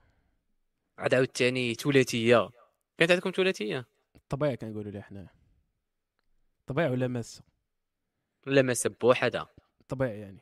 [0.98, 2.50] عاد عاوتاني ثلاثية.
[2.98, 5.28] كانت عندكم ثلاثية؟ الطبيعه كنقولوا لها حنا
[6.60, 7.44] الطبيعه ولا ماسه
[8.46, 8.96] لا ما سب
[9.88, 10.40] وحده الطبيعه يعني.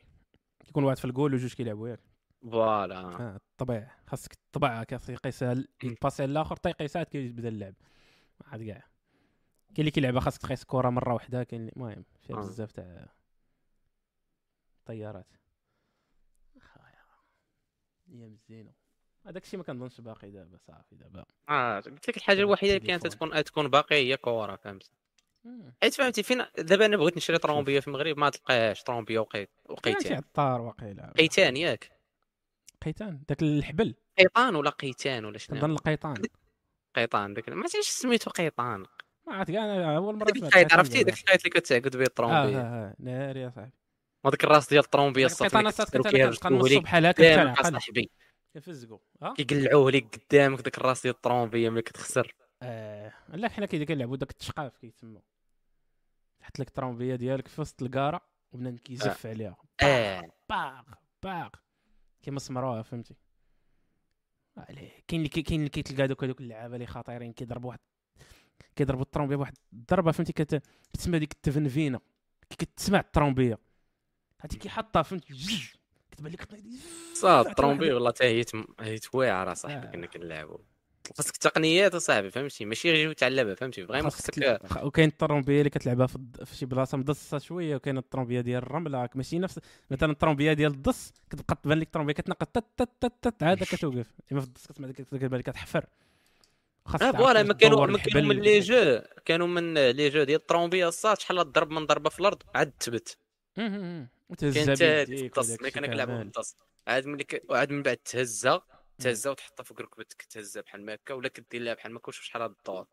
[0.64, 2.00] كيكون واحد في الجول وجوج كيلعبوا ياك
[2.42, 2.98] فوالا.
[3.00, 7.74] آه، الطبيعة خاصك الطبع كيقيسها ال- يباسي الآخر تيقيسها عاد كيبدا اللعب.
[8.44, 8.78] عاد كاع
[9.74, 12.40] كاين اللي كيلعبها خاصك تقيس الكره مرة واحدة كاين المهم فيها آه.
[12.40, 13.08] بزاف تاع
[14.86, 15.26] طيارات.
[18.08, 18.72] أيام الزينة.
[19.26, 21.24] هذاك الشيء ما كنظنش باقي دابا صافي دابا.
[21.48, 23.06] آه قلت لك الحاجة الوحيدة اللي كانت.
[23.06, 24.90] تكون تكون باقية هي كره فهمت.
[25.82, 30.16] حيت فهمتي فين دابا أنا بغيت نشري طرومبيه في المغرب ما تلقاهاش طرومبيه وقيت وقيتان.
[30.16, 31.90] عطار واقيلا قيتان ياك.
[32.84, 33.94] قيتان داك الحبل.
[34.18, 36.14] قيطان ولا قيتان ولا شنو؟ كنظن القيطان.
[36.96, 38.86] قيطان داك ما عرفتش سميتو قيطان.
[39.26, 41.02] ما عرفت كاع أنا أول مرة سمعت عرفتي.
[41.02, 43.70] داك الخيط اللي كتعقد به آه الطرومبيه آه آه ناري يا صاحبي.
[44.24, 47.48] وهذاك الراس ديال الطرومبيه الصافي القيطانه كنت فيها كنبقى نص بجوه ليك الصبح هلاك قدامك
[47.48, 48.10] كنتعقل اصاحبي
[48.54, 52.34] كنفزقوا آه كيقلعوه لك قدامك داك الراس ديال الطرومبيه ملي كتخسر.
[52.62, 55.20] آه، لا حنا كي كنلعبوا داك التشقاف كيتسمى
[56.46, 58.20] تحط لك الطرومبيه ديالك في وسط الكاره
[58.52, 59.56] وبنادم كيزف عليها.
[59.82, 60.22] آه.
[60.48, 60.82] باغ
[61.22, 61.48] باغ
[62.22, 63.14] كيما سمروها فهمتي؟
[64.56, 64.90] عليه.
[65.08, 67.78] كاين اللي كاين اللي كيتلقى دوك هذوك اللعابة اللي خطيرين كيضربوا واحد
[68.76, 70.62] كيضربوا الطرومبيه بواحد الضربة فهمتي؟ كت...
[70.92, 72.00] كتسمى ديك التفنفينة.
[72.50, 73.58] كتسمع الطرومبيه
[74.40, 75.34] هادي كيحطها فهمتي؟
[76.10, 76.48] كتبان لك
[77.14, 79.90] صاد الطرومبيه والله حتى هي تم- هي تواعره صاحبي آه.
[79.90, 80.58] كنا كنلعبوا
[81.16, 86.18] خاصك تقنيات اصاحبي فهمتي؟ ماشي غير تلعبها فهمتي؟ vraiment خاصك وكاين الطرومبيه اللي كتلعبها في,
[86.44, 91.12] في شي بلاصة مدصة شوية وكاين الطرومبيه ديال الرملة ماشي نفس مثلا الطرومبيه ديال الدص
[91.30, 94.06] كتبقى تبان لك الطرومبيه كتنقط تت تت تت تت عاد كتوقف.
[94.32, 95.86] إما في الدص كتسمع كتبان لك كتحفر.
[96.86, 98.34] خاصك آه voilà ما كانوا ما كانوا.
[98.34, 99.00] من لي جو.
[99.24, 102.72] كانوا من les jeux ديال الطرومبيه الصاد شحال ضرب من ضربة في الأرض عاد
[103.56, 104.08] مم.
[104.40, 106.24] كان ملي الشيء كنا كنلعبوا كامل.
[106.24, 107.42] بالتص عاد ملي ك...
[107.48, 108.62] وعاد من بعد تهزها.
[108.98, 112.42] تهزها وتحطها فوق ركبتك تهزها بحال ما هكا ولا كدير لها بحال ما كنتش شحال
[112.42, 112.86] هاد الدور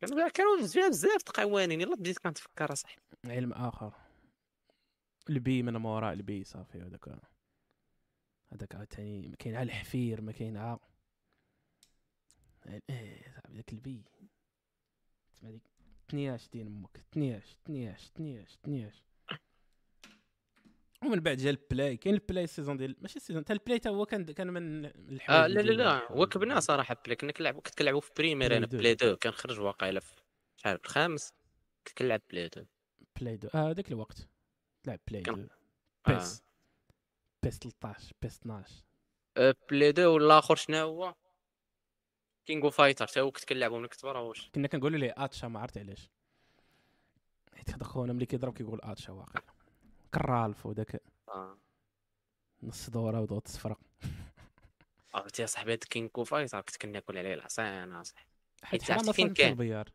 [0.00, 3.02] كانوا كانوا فيها بزاف د القوانين يلا بديت كنتفكر أصاحبي.
[3.26, 3.92] علم آخر.
[5.30, 7.08] البي من وراء البي صافي هذاك.
[8.52, 10.78] هذاك عاوتاني كاين على الحفير ما كاين عا
[12.90, 14.04] إيه صاحبي داك البي.
[15.32, 15.70] تسمع ديك؟
[16.08, 17.04] تنياش دين أمك.
[17.12, 19.04] تنياش تنياش تنياش تنياش.
[21.04, 24.24] ومن بعد جا البلاي كاين البلاي السيزون ديال ماشي السيزون حتى البلاي تا هو كان
[24.24, 28.00] كان من الحوايج آه لا لا لا وكبنا ديال- صراحة بلاي كنا كنلعبوا كنت كنلعبوا
[28.00, 28.78] في بريمير أنا بلاي دو.
[28.78, 30.14] بلاي دو كان خرج واقيلا في
[30.56, 31.32] شحال في الخامس
[31.86, 32.64] كنت كنلعب بلاي دو
[33.20, 34.28] بلاي دو آه هذاك الوقت
[34.86, 35.48] لعب بلاي كان- دو
[36.08, 36.18] آه.
[36.18, 36.42] بيس.
[37.42, 38.74] بيس 13 بيس 12
[39.36, 41.14] آه، بلاي دو والآخر شنو هو؟
[42.46, 44.50] King of Fighter تا هو كنت كنلعبو ملي كنت برا واش.
[44.54, 46.10] كنا كنقولوا ليه آتشا ما عرفت علاش.
[47.54, 49.40] حيت هذا خونا ملي كيضرب كيقول آتشا واقع
[50.14, 51.58] كرالف وداك آه.
[52.62, 53.76] نص دورة ودوت صفرا
[55.14, 58.28] عرفتي يا صاحبي هاد King of Fighter كنت كناكل عليه العصيان اصاحبي
[58.62, 59.88] حيت حرام فين كان؟ ال billard.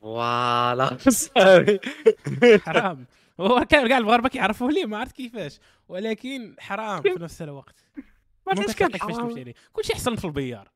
[0.00, 1.80] voilà صاحبي.
[2.66, 3.06] حرام.
[3.40, 5.58] هو كان كاع المغاربه كيعرفوه ليه ما عرفت كيفاش.
[5.88, 7.84] ولكن حرام في نفس الوقت.
[7.96, 8.04] ما
[8.48, 9.28] عرفتش كان كتعرفش فاش حرام.
[9.30, 9.54] تمشي ليه.
[9.72, 10.72] كلشي أحسن في البيار.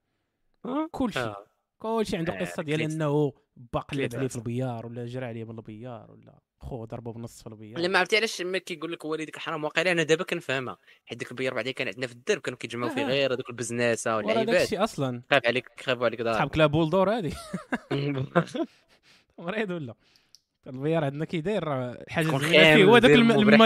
[0.65, 0.89] آه.
[0.93, 1.19] كلشي.
[1.21, 1.47] آه.
[1.79, 2.81] كلشي عنده آه، قصة ديال.
[2.81, 4.37] إنه با قلب كليت عليه في.
[4.37, 6.39] البيار ولا جرى عليه من البيار ولا.
[6.61, 9.93] خوه ضربه بنص في البيار لا ما عرفتي علاش ما كيقول لك والديك حرام واقيلا
[9.93, 10.79] أنا دابا كنفهمها.
[11.07, 13.05] حيت ديك البيار بعدين كان عندنا في الدرب كانوا كيتجمعوا فيه.
[13.05, 15.23] غير هذوك البزناسة ورا داك واللعيبات الشيء أصلا.
[15.31, 16.35] خاف عليك خافوا عليك دار.
[16.35, 17.33] صحاب كلا بولدور هذه
[19.39, 19.95] مريض ولا؟
[20.67, 21.65] البيار عندنا كي داير
[22.09, 23.11] حاجة تكون زوينه فيه هو داك.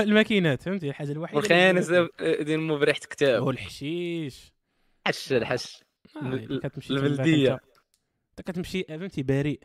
[0.04, 1.40] الماكينات فهمتي؟ الحاجة الوحيدة
[1.80, 2.08] زوينة
[2.40, 2.94] ديال فيه.
[2.94, 3.42] كتاب.
[3.42, 4.52] هو الحشيش.
[5.06, 5.84] حش الحش.
[6.16, 7.48] آه، ال- اللي كتمشي البلدية.
[7.48, 7.60] تما
[8.30, 9.60] انت كتمشي فهمتي؟ بريء.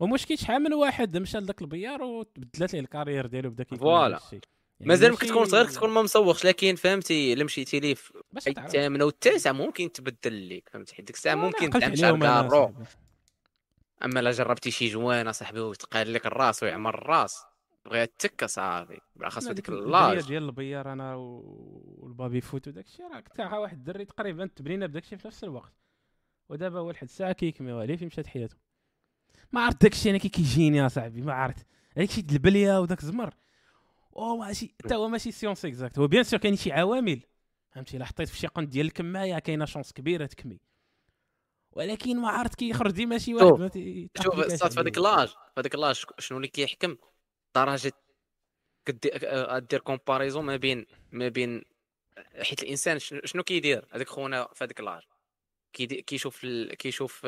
[0.00, 3.78] ومشكل شحال من واحد مشى لذاك ال billard وتبدلت ليه ال carrière ديالو بدا كيكون
[3.78, 4.20] voilà.
[4.32, 4.42] يعني
[4.80, 8.12] مازال ممكن تكون صغير تكون ما مسوقش لكن فهمتي إلا مشيتي ليه في
[8.46, 12.74] الثامنه والتاسعه ممكن تبدل لك فهمتي؟ حيت ديك الساعة ممكن تعمل أنا كارو.
[14.04, 17.44] أما لا جربتي شي جوانة صاحبي ويتقال لك الراس ويعمر الراس
[17.84, 20.26] بغيها التكه صافي بالاخص في ديك l'âge.
[20.26, 25.02] ديال ال billard أنا وال baby-foot وداك الشيء راه كنت واحد الدري تقريبا تبنينا بداك
[25.02, 25.72] الشيء في نفس الوقت.
[26.48, 28.65] ودابا هو لحد الساعة كيكميو عليه فين مشات حياته.
[29.52, 31.66] ما عرفت داك الشيء أنا كي كيجيني يا صاحبي ما عرفت.
[31.96, 33.34] داك الشيء البليه وداك الزمر
[34.16, 37.20] أو ماشي حتى هو ماشي science exacte هو bien sûr كاين شي عوامل.
[37.70, 40.60] فهمتي؟ إلا حطيت في شي قند ديال الكماية كاينة chance كبيرة تكمي.
[41.72, 43.46] ولكن ما عرفت كيخرج ديما شي واحد
[44.22, 44.80] شوف، صات في.
[44.80, 46.96] هذيك l'âge في هذيك l'âge شنو اللي كيحكم؟
[47.54, 47.92] درجة
[48.84, 51.62] كدير دير comparaison ما بين ما بين
[52.42, 55.02] حيت الإنسان شنو شنو كيدير؟ هذاك خونا في هذيك l'âge.
[55.72, 57.26] كيدي- كيشوف ال- كيشوف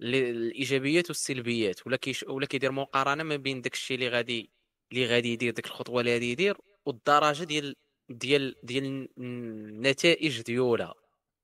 [0.00, 4.50] الايجابيات والسلبيات ولا كيش ولا كيدير مقارنة ما بين داك الشيء اللي غادي
[4.92, 7.76] اللي غادي يدير ديك الخطوة اللي غادي يدير والدرجة ديال
[8.08, 10.94] ديال ديال النتائج ديالها.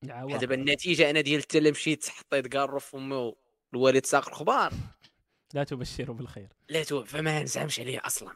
[0.02, 3.32] دابا النتيجة أنا ديال حتى مشيت حطيت كارو في فمي
[3.74, 4.72] الوالد ساق الخبار.
[5.54, 6.48] لا تبشروا بالخير.
[6.68, 8.32] لا تو فما نزعمش عليه أصلا.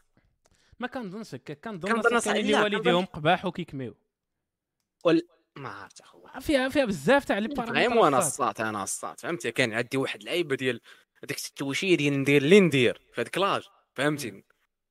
[0.80, 1.92] ما كنظنش هكا كنظن
[2.36, 3.94] اللي لا، والديهم قباح وكيكميو.
[5.56, 9.72] ما عرفت اخويا فيها فيها بزاف تاع لي فريمون أنا الصات أنا الصات فهمتي كان
[9.72, 10.80] عندي واحد اللعيبه ديال
[11.24, 13.62] هذيك التوشيه ديال ندير اللي ندير في هذاك لاج
[13.94, 14.44] فهمتي؟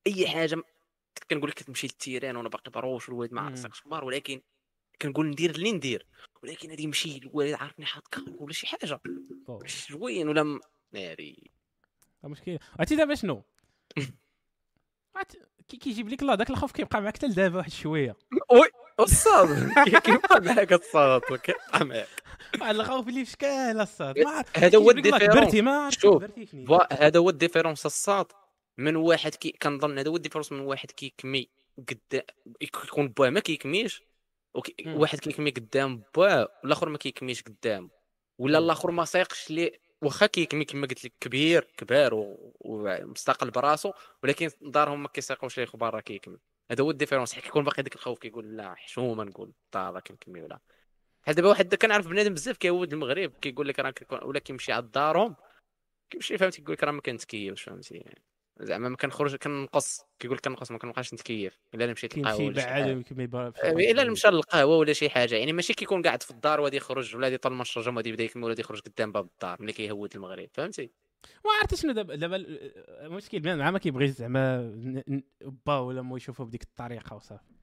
[0.07, 0.63] أي حاجة
[1.29, 3.41] كنقول لك كتمشي للتيران وأنا باقي بروش والوالد ما.
[3.41, 4.41] عرفتش أخبار ولكن
[5.01, 6.07] كنقول ندير اللي ندير.
[6.43, 8.99] ولكن هذه مشي الوالد عارفني حاط كار ولا شي حاجة.
[9.65, 10.59] شوين ولا
[10.91, 11.51] ناري.
[12.23, 13.43] مشكل عرفتي دابا شنو؟
[15.67, 18.15] كيجيب لك لا داك الخوف كيبقى معك حتى لدابا واحد شوية.
[18.53, 18.67] oui
[18.99, 22.23] الصاد كيبقى معاك الصاد كيبقى معاك
[22.61, 26.23] واحد الخوف اللي في شكال الصاد ما عرفت هذا هو ال différence شوف،
[26.91, 28.25] هذا هو ال différence الصاد.
[28.77, 32.23] من واحد كي كنظن هذا هو ال différence من واحد كيكمي قدام
[32.61, 34.03] يكون باه ما كيكميش.
[34.85, 37.89] واحد كيكمي قدام باه والآخر ما كيكميش قدام.
[38.37, 38.57] ولا.
[38.57, 43.91] الآخر ما سايقش لي واخا كيكمي كما قلت لك كبير كبار ومستقل براسو
[44.23, 46.37] ولكن دارهم ما كيسايقوش ليه برا كيكمي.
[46.71, 50.41] هذا هو ال différence حيت كيكون باقي ديك الخوف كيقول لا حشومة نقول طابا كنكمي
[50.41, 50.59] ولا.
[51.23, 54.91] بحال دابا واحد كنعرف بنادم بزاف كيعود المغرب كيقول لك راه كيكون ولا كيمشي عند
[54.91, 55.35] دارهم
[56.09, 58.03] كيمشي فهمتي كيقول لك راه ما كنتكيفش فهمتي.
[58.59, 62.39] زعما ما كنخرج كنقص كيقول لك كنقص ما كنبقاش نتكيف إلا مشيت للقهوة
[63.63, 63.71] آه،.
[63.71, 67.23] إلا مشى للقهوة ولا شي حاجة يعني ماشي كيكون قاعد في الدار وغادي يخرج ولا
[67.23, 70.49] غادي يطل من الشرجم وغادي يبدأ يكمل ولا يخرج قدام باب الدار ملي كيهود المغرب
[70.53, 70.91] فهمتي.
[71.45, 75.23] ما عرفتي شنو دابا دابا ال- المشكل بيان مع ما كيبغيش زعما ن- ن-
[75.65, 77.53] با ولا مو يشوفوا بديك الطريقة وصافي.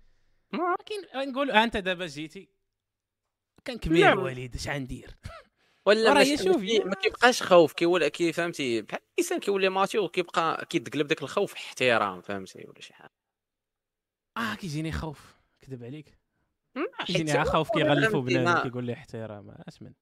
[0.52, 2.48] ما ولكن نقول أنت دابا جيتي
[3.64, 4.12] كان كبير.
[4.12, 5.16] الوالد اش غندير
[5.86, 10.66] ولا يشوف ماشي- يا- ما كيبقاش خوف كيولي كي فهمتي بحال الإنسان كيولي mature كيبقى
[10.66, 13.12] كيتقلب داك الخوف احترام فهمتي ولا شي حاجة.
[14.36, 16.18] آه كيجيني خوف كذب عليك.
[17.06, 19.92] كيجيني خوف كيغلفوا بنادم كيقول لي احترام اش من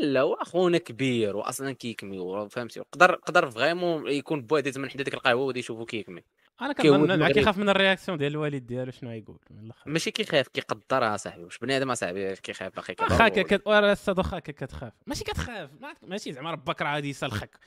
[0.00, 5.14] لا واخونا كبير واصلا كيكمي فهمتي قدر قدر vraiment يكون باه دايز من حدا ديك
[5.14, 6.22] القهوة وغادي يشوفو كيكمي.
[6.60, 7.28] أنا كنظن.
[7.28, 9.38] كيخاف من ال réaction ديال الوالد ديالو شنو غيقول
[9.86, 13.66] ماشي كيخاف كيقدرها صاحبي واش بنادم صاحبي كيخاف باقي كيضربو واخا كت...
[13.66, 14.92] ورا الصاد واخا كتخاف.
[15.06, 15.94] ماشي كتخاف ما...
[16.02, 17.58] ماشي زعما ربك راه غادي يسلخك.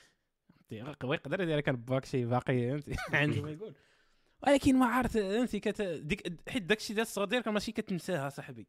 [0.69, 3.73] فهمتي؟ هو يقدر يدير كان باك شي باقي فهمتي؟ عنده ما يقول.
[4.47, 5.81] ولكن ما عرفت فهمتي؟ كت...
[5.81, 8.67] ديك حيت داكشي ديال الصغر ديالك ماشي كتنساها صاحبي.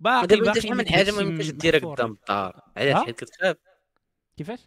[0.00, 1.94] باقي دابا شحال من حاجة ما يمكنش ديرها.
[1.94, 2.60] قدام الدار.
[2.76, 3.56] علاش؟ حيت كتخاف
[4.36, 4.60] كيفاش؟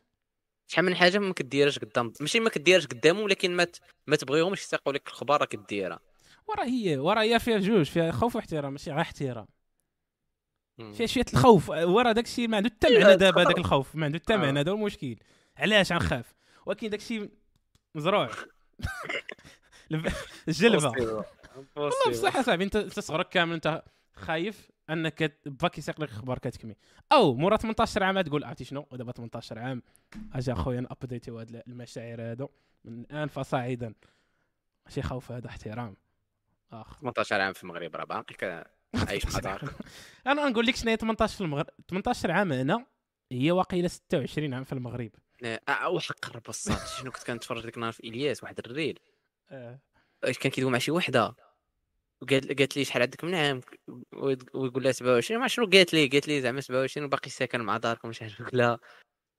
[0.68, 2.14] شحال من حاجة ما كديرهاش قدام.
[2.20, 3.68] ماشي ما كديرهاش قدامهم ولكن ما.
[4.08, 6.00] ما تبغيهمش يسيقوا لك الخبار راه كديرها
[6.48, 9.48] ورا هي ورا هي فيها جوج فيها خوف واحترام ماشي غير احترام.
[10.94, 11.70] فيها شوية الخوف.
[11.70, 13.44] ورا داكشي ما عنده حتى إيه، معنى دابا.
[13.44, 13.96] داك الخوف.
[13.96, 14.38] ما عنده حتى آه.
[14.38, 15.16] معنى هذا هو المشكل.
[15.58, 16.34] علاش غنخاف؟
[16.66, 17.30] ولكن داكشي
[17.96, 18.30] مزروع.
[19.92, 20.14] الب-
[20.48, 20.88] الجلبه
[21.76, 24.72] والله بصح اصاحبي انت انت صغرك كامل انت خايف.
[24.90, 26.76] أنك باك يسيق لك أخبار كتكمي
[27.12, 29.84] أو مورا 18 عام تقول عرفتي شنو؟ دابا 18 عام
[30.34, 32.50] أجي أخويا ن update يو هاد المشاعر هادو.
[32.86, 33.94] من الآن فصاعدا.
[34.86, 35.96] ماشي خوف هذا احترام.
[36.72, 37.00] آخ.
[37.00, 39.76] 18 عام في المغرب راه باقي كعايش مع دارك
[40.28, 42.86] أنا نقول لك شنو هي 18 في المغرب؟ 18 عام هنا
[43.32, 45.12] هي واقيلا 26 عام في المغرب.
[45.88, 49.00] وحق قرب الصاد شنو كنت كنتفرج ديك النهار في إلياس واحد الريل.
[49.50, 49.80] آه.
[50.22, 51.36] كان كيدوي مع شي وحدة؟
[52.24, 53.62] وقالت قالت لي شحال عندك من عام؟
[54.54, 58.12] ويقول لها 27 ما شنو قالت لي قالت لي زعما 27 وباقي ساكن مع داركم
[58.12, 58.80] شحال يقول لها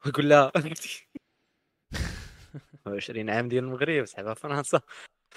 [0.06, 0.52] ويقول لها
[2.86, 4.80] 20 عام ديال المغرب صاحبها فرنسا.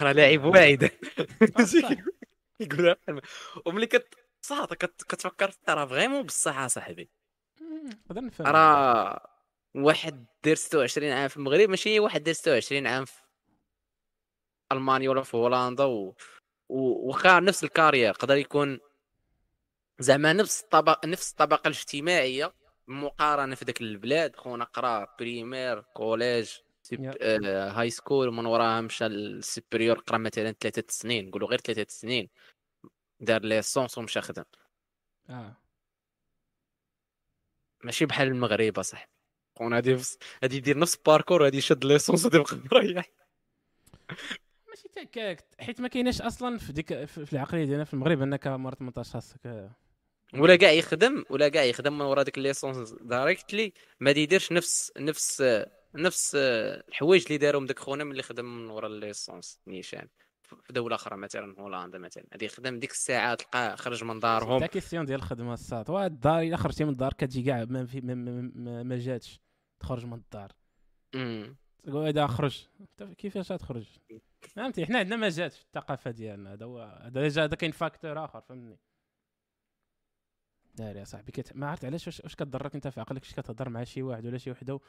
[0.01, 0.83] راه لاعب واعد.
[2.59, 2.95] يقول
[3.65, 4.15] وملي كت
[4.79, 7.09] كت- كتفكر راه vraiment بصح صاحبي.
[7.61, 8.47] نقدر نفهم.
[8.47, 9.27] راه
[9.75, 13.21] واحد داير 26 عام في المغرب ماشي واحد داير 26 عام في
[14.71, 16.15] ألمانيا ولا في هولندا و...
[16.69, 18.79] وخا نفس ال carrière قدر يكون
[19.99, 22.53] زعما نفس الطبقه نفس الطبقة الاجتماعية
[22.87, 26.51] مقارنة في ذاك البلاد خونا قرا primaire collège
[26.83, 27.15] سيب...
[27.21, 27.69] آه...
[27.69, 32.29] high school ومن وراها مشى ال supérieur قرا مثلا ثلاثة سنين نقولوا غير ثلاثة سنين
[33.19, 34.43] دار licence ومشى خدم.
[35.29, 35.57] آه.
[37.83, 39.11] ماشي بحال المغرب أصاحبي.
[39.55, 43.05] خونا غادي يفس- غادي يدير نفس ال parcours غادي يشد licence غادي يبقى مريح.
[44.77, 48.75] ماشي تاكاك حيت ما كايناش أصلا في ديك في العقلية ديالنا في المغرب أنك مرة
[48.75, 49.69] 18 خاصك.
[50.33, 55.43] ولا كاع يخدم ولا كاع يخدم من ورا ديك licence directly ما يديرش نفس نفس
[55.95, 60.07] نفس الحوايج اللي دارهم داك خونا ملي خدم من ورا licence نيشان.
[60.41, 62.23] في دولة أخرى مثلا هولندا مثلا.
[62.33, 64.59] غادي يخدم ديك الساعة تلقاه خرج من دارهم.
[64.59, 65.89] تا question ديال الخدمه الصاد.
[65.89, 69.39] وهاد الدار إلا خرجتي من الدار كتجي كاع ما, في ما, ما, ما, جاتش.
[69.79, 70.51] تخرج من الدار.
[71.83, 72.67] تقول هذا خرج.
[72.79, 73.87] انت كيفاش غتخرج؟
[74.41, 76.53] فهمتي؟ حنا عندنا ما جات في الثقافة ديالنا.
[76.53, 78.77] هذا هو هذا جا هذا كاين facteur آخر فهمني
[80.75, 81.55] داري يا صاحبي كت...
[81.55, 84.37] ما عرفت علاش واش واش كتضرك أنت في عقلك؟ واش كتهضر مع شي واحد ولا
[84.37, 84.79] شي وحدة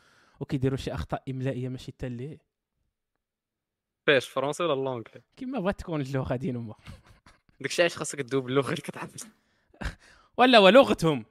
[0.40, 2.38] وكيديروا شي أخطاء إملائية ماشي حتى ليه؟
[4.06, 6.76] فاش français ولا l'anglais كيما بغات تكون اللغة ديال أمك
[7.60, 9.14] داكشي علاش خاصك تدوب اللغة اللي كتعرف
[10.38, 11.24] ولا ولغتهم.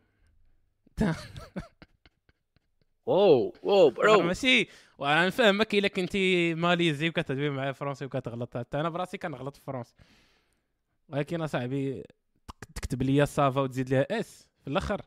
[3.07, 4.21] wow wow bro.
[4.21, 4.67] ماشي
[4.97, 8.57] وأنا نفهمك إلا كنتي ماليزي وكتهضري معايا français وكتغلط.
[8.57, 9.93] حتى أنا براسي كنغلط في ال français
[11.09, 12.03] ولكن أصاحبي
[12.47, 15.01] تك- تكتب لي صافا وتزيد لها إس في الأخر.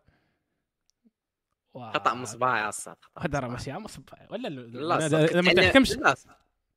[1.75, 5.93] خطأ من صباعي الصاد هذا راه ماشي عام صباعي ولا لا ما تحكمش.
[5.93, 6.15] لا،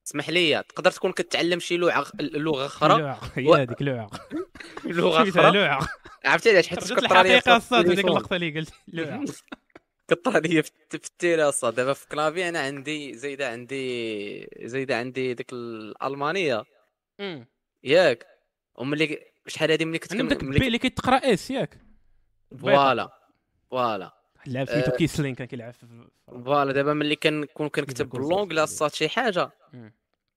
[0.07, 3.17] اسمح لي تقدر تكون كتعلم شي لغة لغة أخرى.
[3.35, 4.09] هي هذيك لوعه
[4.85, 5.87] لغة أخرى؟ لوعه
[6.25, 8.05] عرفتي علاش حيت الحقيقة في الصاد هذيك.
[8.05, 9.25] اللقطة اللي قلت لوعه
[10.07, 15.33] كطرى لي في في التيرا الصاد دابا في كلافي أنا عندي زايدة عندي زايدة عندي
[15.33, 16.63] ديك الألمانية.
[17.83, 18.27] ياك
[18.75, 21.77] وملي شحال هادي ملي كنت عندك ملي اللي كيتقرا إس ياك
[22.61, 23.09] فوالا
[23.71, 24.13] فوالا
[24.47, 24.91] لعب سميتو.
[24.91, 25.73] كيسلين كان كيلعب
[26.27, 28.63] voilà دابا ملي كنكون كنكتب صافي.
[28.63, 29.51] الصاد شي حاجة.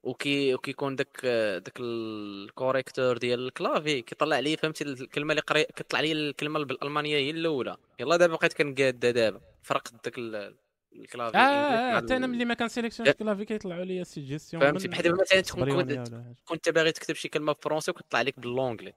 [0.06, 1.26] وكي وكيكون داك
[1.64, 6.64] داك ال correcteur ديال ال clavier كيطلع لي فهمتي؟ الكلمة اللي قري كيطلع لي الكلمة
[6.64, 7.76] بالالمانيه هي الأولى.
[8.00, 9.40] يلا دابا بقيت كنقاد دابا.
[9.62, 10.56] فرقت داك ال-
[10.96, 14.04] ال clavier آه الإنجليزي آه حتى أنا ملي ما كن sélectionne ش clavier كيطلعوا لي
[14.04, 18.40] سيجيستيون فهمتي؟ بحال دابا مثلا تكون كنت باغي تكتب شي كلمة بال français وكتطلع لك
[18.40, 18.92] ب l'anglais.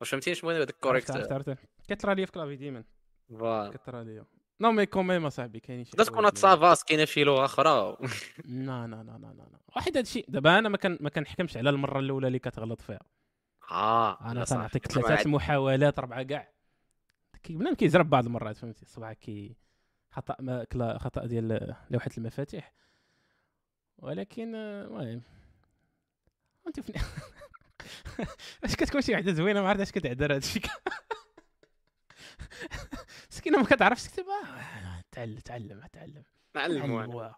[0.00, 1.42] واش فهمتي شنو هذاك ال correcteur
[1.88, 2.84] كيطرى لي في clavier ديما.
[3.28, 3.70] voilà.
[3.70, 4.24] كيطرى لي
[4.60, 7.96] non mais quand même اصاحبي كاينين شي تكون ça passe كاينة في شي لغه أخرى
[8.44, 11.98] لا لا لا لا لا واحد هادشي دابا أنا ما كان ما كنحكمش على المرة
[11.98, 13.00] الأولى اللي كتغلط فيها.
[13.70, 14.44] آه أنا.
[14.44, 16.52] تنعطيك ثلاثة محاولات اربعه كاع.
[17.48, 19.56] بنادم كيجرب بعض المرات فهمتي؟ صباحك كي
[20.10, 22.72] خطأ ما كلا خطأ ديال لوحة المفاتيح.
[23.98, 25.22] ولكن آه، المهم.
[26.66, 26.94] أنت فين؟
[28.64, 30.60] أش كتكون شي وحدة زوينة؟ ما عرفت أش كتعذر هادشي
[33.46, 36.22] مسكينه ما كتعرفش تكتب آه، تعلم تعلم تعلم.
[36.54, 37.36] تعلم واه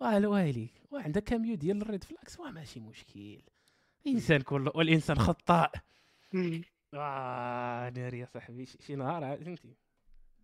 [0.00, 3.42] واه الوالي وعندك كاميو ديال ال red flags؟ واه ماشي مشكل.
[4.06, 5.72] الإنسان كل والإنسان خطاء.
[6.94, 9.74] آه ناري يا صاحبي شي نهار عاد فهمتي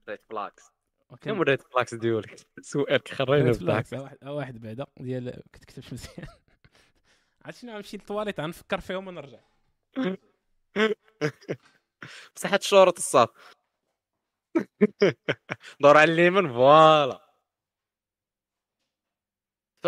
[0.09, 0.63] red flags
[1.11, 6.27] وكان- كم red flags ديالك؟ سؤال خرينا red flags، واحد واحد بعدا ديال كتكتبش مزيان.
[7.45, 9.41] عاد شنو غنمشي للطواليت غنفكر فيهم ونرجع.
[12.37, 13.29] بصح هاد الشورط الصاد
[15.81, 17.29] دور على اليمين voilà.
[19.83, 19.87] ف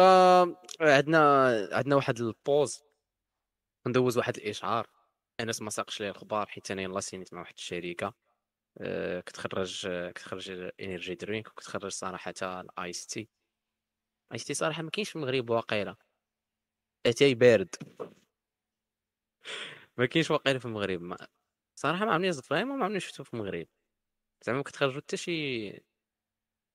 [0.81, 2.83] عندنا عندنا واحد ال pause.
[3.87, 4.87] ندوز واحد الإشعار.
[5.41, 8.15] أنس ما ساقش لي الخبار حيت أنا يلاه سينيت مع واحد الشركة.
[8.79, 13.29] آه، كتخرج كتخرج energy drink وكتخرج صراحة ال ice tea.
[14.33, 15.97] ice tea صراحة ما كاينش في المغرب واقيلا.
[17.07, 17.75] أتاي بارد.
[19.99, 21.01] ما كاينش واقيلا في المغرب.
[21.03, 21.17] ما...
[21.77, 23.67] صراحة ما عمرني فاهم ما عمرني شفتو في المغرب.
[24.43, 25.71] زعما ما كتخرجوا حتى شي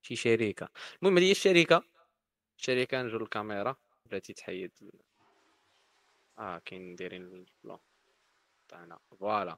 [0.01, 0.69] شي شركة.
[1.01, 1.83] المهم هذه هي الشركة.
[2.59, 3.75] الشركة نجو للكاميرا
[4.05, 4.71] بلاتي تحيد
[6.39, 7.79] آه كاين دايرين ال plan
[8.67, 9.57] تاعنا voilà.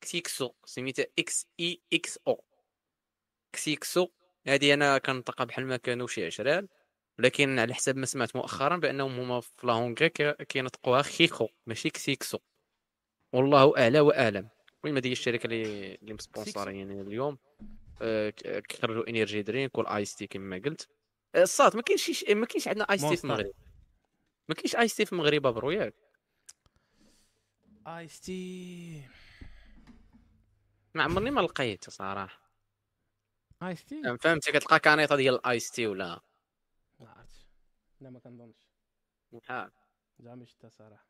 [0.00, 0.52] XIXO.
[0.64, 2.44] سميتها إكس إي إكس أو.
[3.52, 4.08] كسيكسو.
[4.46, 6.68] هذه أنا كنطقها بحال ما كانوا شي عشرال
[7.18, 11.48] ولكن على حسب ما سمعت مؤخرا بأنهم هما في la Hongrie كي- كينطقوها خيكو.
[11.66, 12.38] ماشي XIXO.
[13.32, 14.48] والله أعلى وأعلم.
[14.84, 17.38] المهم هذه هي الشركة اللي اللي م sponsor ين اليوم.
[18.02, 20.88] آه، ك- كيخرجوا energy drink وال ice tea كما قلت.
[21.34, 23.24] آه، الصاد ما كاينش ما كاينش عندنا ايس تي في.
[23.24, 23.52] المغرب
[24.48, 25.94] ما كاينش ice tea في المغرب bro ياك
[27.86, 29.02] ice tea
[30.94, 32.50] ما عمرني ما لقيت صراحة.
[33.62, 36.20] ice tea فهمتي؟ كتلقى canette ديال ال ice tea ولا؟
[37.00, 37.46] ما عرفتش.
[38.00, 38.68] لا ما كنظنش.
[39.32, 39.70] بحال
[40.18, 41.06] زعما شتا صراحة.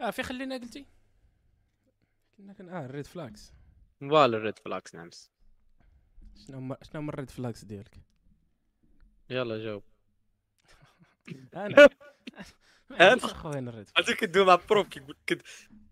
[0.00, 0.86] آه فين خلينا قلتي؟
[2.36, 3.52] كنا كن آه ال red flags.
[4.00, 5.30] voilà ال red flags نعمس.
[6.46, 8.00] شنو هما شنو هما الريد فلاكس ديالك؟
[9.30, 9.82] يلا جاوب.
[11.54, 11.66] أنا
[12.90, 15.42] أنا؟ أنا خويا الريد عرفتي كدوي مع بروف كيقول لك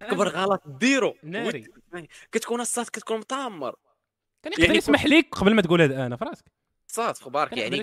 [0.00, 1.16] كبر غلط ديرو.
[1.22, 1.70] ناري.
[2.32, 3.76] كتكون الصاد كتكون مطامر
[4.42, 6.24] كان يعني يقدر يسمح لك قبل ما تقول هذا أنا في
[7.00, 7.82] في خبارك يعني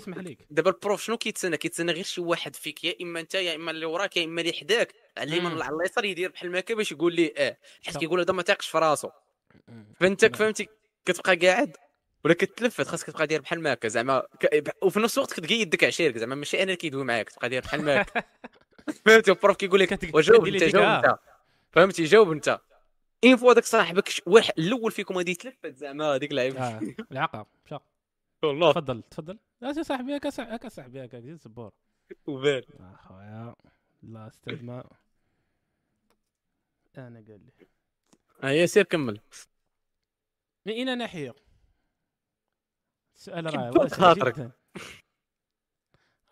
[0.49, 3.85] دابا البروف شنو كيتسنى؟ كيتسنى غير شي واحد فيك يا إما أنت يا إما اللي
[3.85, 4.93] وراك يا إما اللي حداك.
[5.17, 5.45] مم.
[5.45, 7.57] ولا على اليسار يدير بحال ما هكا باش يقول ليه آه.
[7.85, 7.97] حيت.
[7.97, 9.09] كيقول هذا ما تاقش في راسو.
[9.67, 10.15] نعم.
[10.33, 10.67] فهمتي؟
[11.05, 11.77] كتبقى قاعد
[12.25, 13.87] ولا كتلفت خاصك تبقى داير بحال ما هكا.
[13.87, 14.23] زعما.
[14.81, 16.17] وفي نفس الوقت كتقي يدك عشيرك.
[16.17, 18.23] زعما ماشي أنا اللي كيدوي معاك تبقى داير بحال ما هكا.
[19.05, 20.97] فهمتي البروف كيقول لك وجاوب أنت يديك جاوب آه.
[20.97, 21.19] أنت.
[21.71, 22.59] فهمتي جاوب أنت.
[23.23, 26.81] اين فوا داك صاحبك واحد الأول فيكم غادي يتلفت زعما هذيك لعيب آه.
[27.11, 27.77] العقرب مشى
[28.43, 28.71] والله.
[28.71, 29.39] تفضل تفضل.
[29.61, 31.71] لا سي صاحبي هكا هكا صاحبي هكا زيد زبور
[32.27, 33.55] وبال اخويا
[34.03, 34.89] لا أستاذ ما
[36.97, 37.67] أنا قال لي.
[38.43, 39.19] هيا سير كمل.
[40.65, 41.35] من اين ناحية؟
[43.15, 44.51] السؤال راه كبر واسع خاطرك.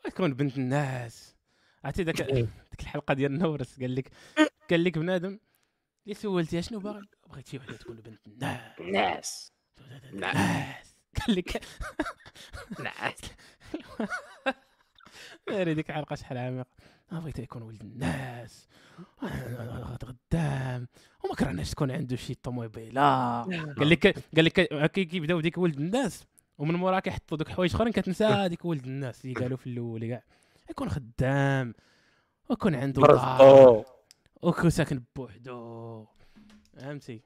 [0.03, 1.35] تكون بنت الناس.
[1.83, 4.11] عرفتي ذاك ديك الحلقة ديال نورس قال لك
[4.69, 5.39] قال لك بنادم
[6.03, 8.79] اللي سولتيها شنو باغي؟ بغيتي وحده تكون بنت الناس.
[8.79, 9.53] الناس.
[10.03, 10.90] الناس.
[11.19, 11.65] قال لك
[12.79, 13.21] نعس
[15.49, 16.69] ناري ديك عرقه شحال عميقه
[17.11, 18.67] ما بغيت يكون ولد الناس.
[20.03, 20.88] غدام.
[21.23, 23.01] وما كرهناش تكون عنده شي طوموبيلة.
[23.41, 26.23] قال لك قال لك كي كيبداو ديك ولد الناس
[26.57, 30.07] ومن مورا كيحطوا دوك الحوايج اخرين كتنسى هذيك ولد الناس اللي قالوا في الأول.
[30.07, 30.23] كاع
[30.69, 31.73] يكون خدام
[32.49, 33.11] ويكون عنده دار.
[33.11, 33.83] برزو
[34.41, 36.05] وكون ساكن بوحدو.
[36.73, 37.21] فهمتي؟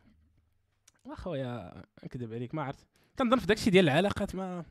[1.06, 2.88] أخويا نكذب عليك ما عرفت.
[3.20, 4.66] كنظن في داكشي ديال العلاقات ما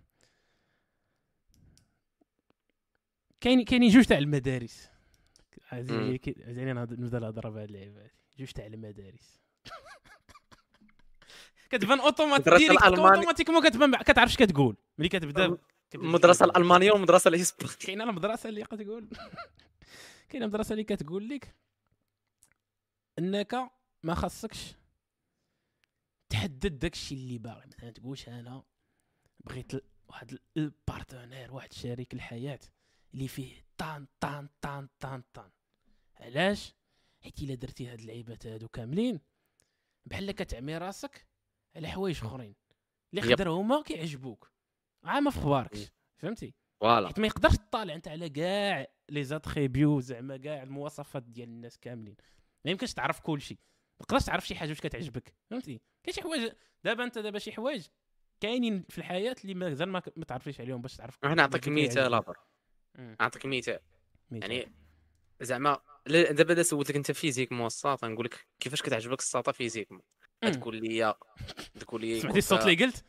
[3.41, 4.89] كاين كاينين جوج تاع المدارس.
[5.73, 9.41] عزيزي عزيزي نبدا نهضر بهاد اللعيبة هادي جوج تاع المدارس.
[11.71, 12.83] كتبان automatique.
[12.83, 14.77] automatiquement كتبان كتعرف اش كتقول.
[14.99, 15.59] ملي كتبدا
[15.95, 16.45] المدرسة.
[16.45, 17.75] الألمانية والمدرسة الإسبانية.
[17.75, 19.09] كاينة المدرسة اللي كتقول.
[20.29, 21.55] كاينة مدرسة اللي كتقول لك
[23.19, 23.71] إنك
[24.03, 24.75] ما خاصكش
[26.45, 27.67] تحدد داكشي اللي باغي.
[27.67, 28.63] مثلا تقولش أنا
[29.45, 29.73] بغيت
[30.09, 32.59] واحد ال- ال partenaire واحد شريك الحياة
[33.15, 35.51] اللي فيه طان طان طان طان طان.
[36.17, 36.75] علاش؟
[37.23, 39.21] حيت إلا درتي هاد اللعيبات هادو كاملين
[40.07, 41.27] بحال كتعمي راسك
[41.77, 42.55] على حوايج أخرين.
[43.13, 43.35] اللي.
[43.35, 44.51] خضر هما كيعجبوك.
[45.05, 47.07] عا ما في خباركش فهمتي؟ voilà.
[47.09, 52.17] حيت ما يقدرش تطالع انت على كاع les attributs زعما كاع المواصفات ديال الناس كاملين.
[52.65, 53.59] ما يمكنش تعرف كل شيء
[54.01, 56.53] ما تقدرش تعرف شي حاجة واش كتعجبك فهمتي كاين شي حوايج
[56.85, 57.87] دابا انت دابا شي حوايج
[58.41, 62.23] كاينين في الحياة اللي مازال ما, ما تعرفيش عليهم باش تعرف أنا نعطيك مثال
[62.95, 63.17] مم.
[63.21, 63.79] نعطيك مثال.
[64.31, 64.73] يعني
[65.41, 70.03] زعما دابا اذا سولتك انت physique الساطا نقول لك كيفاش كتعجبك الساطا physique مم.
[70.53, 71.15] تقول لي
[71.81, 73.05] تقول لي سمعتي الصوت اللي قلت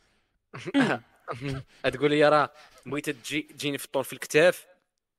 [1.94, 2.52] تقول لي راه
[2.86, 4.66] بغيت تجي تجيني في الطول في الكتاف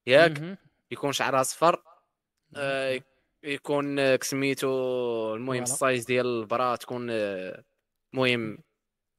[0.08, 0.58] ياك.
[0.92, 1.84] يكون شعرها اصفر
[2.56, 3.02] آه،
[3.48, 5.64] يكون كسميتو المهم.
[5.64, 7.64] ال size ديال ال bra تكون آه،
[8.14, 8.58] المهم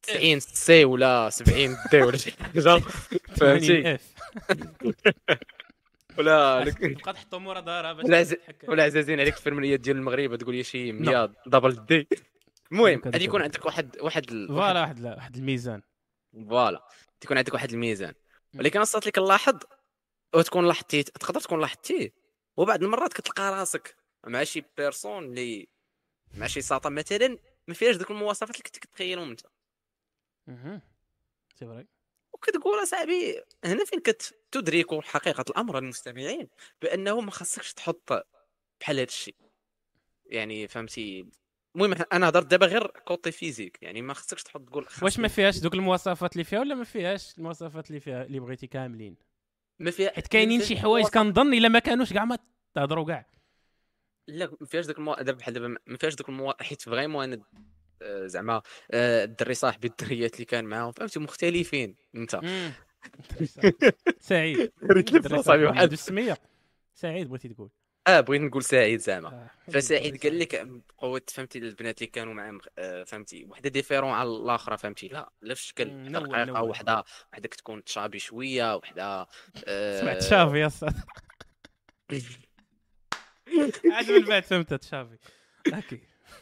[0.02, 2.60] 90 C ولا 70 D ولا شي حاجة.
[3.40, 4.12] فهمتي؟ 80 F.
[6.18, 8.34] ولا تبقى تحطو مورا دارها باش
[8.68, 12.08] ولا عزازين عليك الفيرمانيات ديال المغرب تقول لي شي 100 double D
[12.72, 13.42] المهم غادي يكون.
[13.42, 15.82] عندك واحد واحد ال- voilà واحد لا- واحد الميزان.
[16.48, 16.88] voilà.
[17.20, 18.14] تكون عندك واحد الميزان.
[18.58, 19.58] ولكن صات لك نلاحظ
[20.34, 22.12] وتكون لاحظتيه تقدر تكون لاحظتيه
[22.56, 23.96] وبعض المرات كتلقى راسك.
[24.26, 25.68] مع شي personne اللي
[26.34, 27.38] مع شي ساطا مثلا
[27.68, 29.40] ما فيهاش ديك المواصفات اللي كنت كتخيلهم أنت.
[30.46, 30.80] مهم.
[31.54, 31.86] c'est vrai
[32.32, 36.48] وكتقول أصاحبي هنا فين كتدرك حقيقة الأمر المستمعين
[36.82, 38.26] بأنه ما خاصكش تحط
[38.80, 39.36] بحال هذا الشيء.
[40.26, 41.26] يعني فهمتي؟
[41.76, 45.58] المهم أنا هضرت دابا غير côté physique يعني ما خاصكش تحط تقول واش ما فيهاش
[45.58, 49.16] دوك المواصفات اللي فيها ولا ما فيهاش المواصفات اللي فيها اللي بغيتي كاملين؟
[49.78, 52.38] ما فيها حيت كاينين شي حوايج كنظن إلا ما كانوش كاع ما
[52.74, 53.26] تهضروا كاع.
[54.28, 55.14] لا ما فيهاش داك المو...
[55.14, 56.52] دابا بحال دابا ما فيهاش داك المو...
[56.60, 57.42] حيت vraiment أنا
[58.02, 62.40] آه، زعما آه، الدري صاحبي الدريات اللي كان معاهم فهمتي مختلفين انت.
[64.20, 64.72] سعيد.
[64.90, 65.92] ريت صاحبي واحد.
[65.92, 66.38] السمية.
[66.94, 67.70] سعيد بغيتي تقول؟
[68.06, 69.28] آه بغيت نقول سعيد زعما.
[69.28, 72.58] آه، فسعيد قال لك بقوة فهمتي البنات اللي كانوا معاه
[73.04, 75.08] فهمتي وحدة différente على الاخرى فهمتي.
[75.08, 76.60] لا لا في الشكل الحقيقة نوع.
[76.60, 79.26] وحدة وحدة كتكون تشابي شوية وحدة
[79.66, 80.70] آه، سمعت تشافي يا
[83.92, 85.18] عاد من بعد فهمت تشافي
[85.74, 86.00] okay.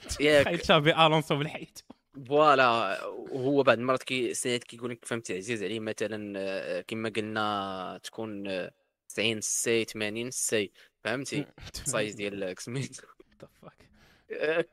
[0.09, 1.84] تخيل تشافي ألونسو بالحيط.
[2.28, 8.01] voilà وهو بعد المرات كي سعيد كيقول لك فهمتي عزيز عليه مثلا آه، كما قلنا
[8.02, 8.72] تكون آه،
[9.09, 10.72] 90 C 80 C
[11.05, 11.47] فهمتي؟
[11.86, 12.55] ال size ديال
[14.30, 14.64] آه،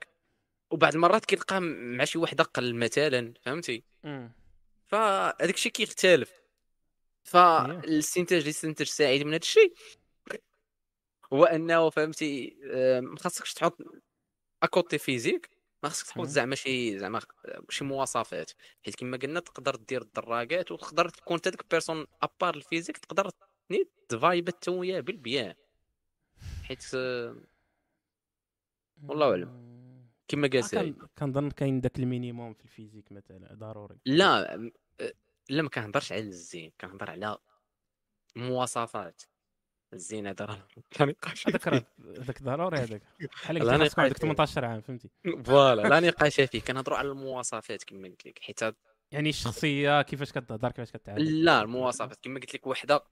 [0.71, 3.83] وبعد المرات كيلقى مع شي وحده قل مثلا فهمتي؟
[4.87, 6.43] فهذاك الشيء كيختلف.
[7.23, 9.73] فالاستنتاج اللي استنتج سعيد من هذا الشيء
[11.33, 13.77] هو أنه فهمتي آه، ما خاصكش تحط
[14.63, 15.49] côté physique
[15.83, 16.25] ما خاصك تحط.
[16.25, 17.21] زعما شي زعما
[17.69, 18.51] شي مواصفات
[18.85, 22.97] حيت كما قلنا تقدر دير الدراجات وتقدر تكون انت ديك personne à part ال physique
[22.97, 23.29] تقدر
[24.09, 25.53] ت vibe حتى وياه بالبيان.
[26.63, 27.35] حيت آه،
[29.03, 29.73] والله أعلم.
[30.27, 33.97] كما قال سعيد كان- كنظن كاين داك ال minimum في ال physique مثلا ضروري.
[34.05, 34.53] لا
[34.99, 35.13] آه،
[35.49, 37.37] لا ما كنهضرش على الزين كنهضر على
[38.37, 39.21] المواصفات
[39.93, 40.67] الزين هذا راه
[40.99, 41.85] لا نقاش هذاك راه
[42.17, 43.01] هذاك ضروري هذاك.
[43.19, 45.09] بحال قلت عندك قاعد- 18 عام فهمتي؟
[45.45, 46.61] voilà لا نقاش فيه.
[46.61, 48.59] كنهضروا على المواصفات كما قلت لك حيت
[49.11, 52.19] يعني الشخصية كيفاش كتهضر كيفاش كتعامل؟ لا المواصفات.
[52.21, 53.03] كما قلت لك وحده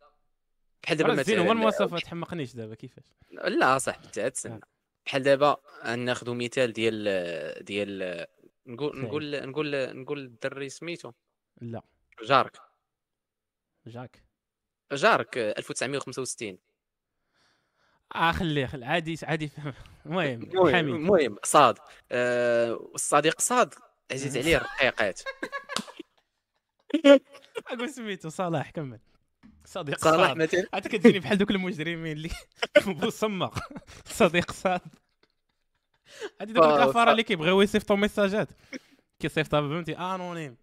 [0.84, 4.30] بحال دابا زين هو مثلا المواصفات حمقنيش دابا كيفاش؟ لا صاحبي انت آه.
[4.30, 4.60] تسنى
[5.06, 5.58] بحال دابا
[5.96, 8.26] ناخذ مثال ديال ديال
[8.68, 9.02] نقول.
[9.02, 11.12] نقول نقول نقول الدري سميتو؟
[11.62, 11.82] لا.
[12.24, 12.58] جارك.
[13.88, 14.24] جاك
[14.92, 16.58] جارك 1965
[18.16, 19.52] آه خليه خليه عادي عادي.
[20.06, 20.40] المهم
[20.76, 21.78] حميد المهم صاد.
[22.12, 23.74] آه، الصديق صاد
[24.12, 25.22] عزيز عليه الرقيقات
[27.68, 29.00] أقول سميتو صلاح كمل.
[29.66, 30.38] صديق صلاح صاد.
[30.38, 32.30] مثلا عاد كتجيني بحال دوك المجرمين اللي
[32.88, 33.60] بوصمق
[34.06, 34.82] صديق صاد.
[36.42, 38.48] هادي دوك فا- الكفارة فا- اللي كيبغيو يصيفطوا ميساجات
[39.20, 40.58] كيصيفطها فهمتي آنونيم.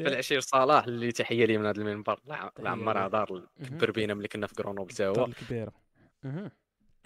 [0.00, 2.20] العشير صلاح اللي تحية لي من هذا المنبر.
[2.26, 3.08] لا لا عمرها ليه.
[3.08, 5.72] دار كبر بينا ملي كنا في كرونوبل حتى الدار هو الكبيره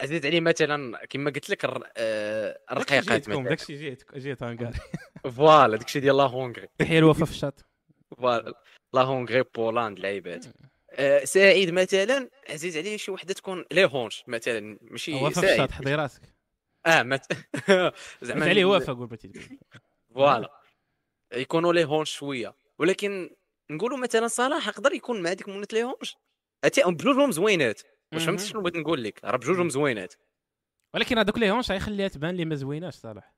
[0.01, 3.43] عزيز عليه مثلا كما قلت لك آه، الرقيقات مثلا.
[3.49, 4.79] داكشي جيت جيت هانكاري
[5.37, 6.67] voilà داكشي ديال la Hongrie.
[6.79, 7.65] تحية الوفا في الشاط
[8.17, 8.53] voilà.
[8.93, 10.45] la Hongrie بولاند لعيبات.
[10.91, 15.49] آه، سعيد مثلا عزيز عليه شي وحدة تكون les hanches مثلا ماشي وفا في سعيد.
[15.51, 16.21] الشاط حضي راسك.
[16.85, 17.21] آه مت...
[18.21, 19.17] زعما عليه وفا قول
[20.15, 20.49] voilà.
[21.33, 22.55] يكونوا les hanches شوية.
[22.79, 23.29] ولكن
[23.71, 26.15] نقولوا مثلا صلاح يقدر يكون مع ديك مولات les hanches؟
[26.65, 27.81] أتي- بجوجهم زوينات.
[28.13, 28.39] واش فهمت.
[28.39, 30.13] شنو بغيت نقول لك؟ راه بجوجهم زوينات.
[30.93, 33.33] ولكن هذوك les hanches غيخليها تبان لي ما زويناش صالح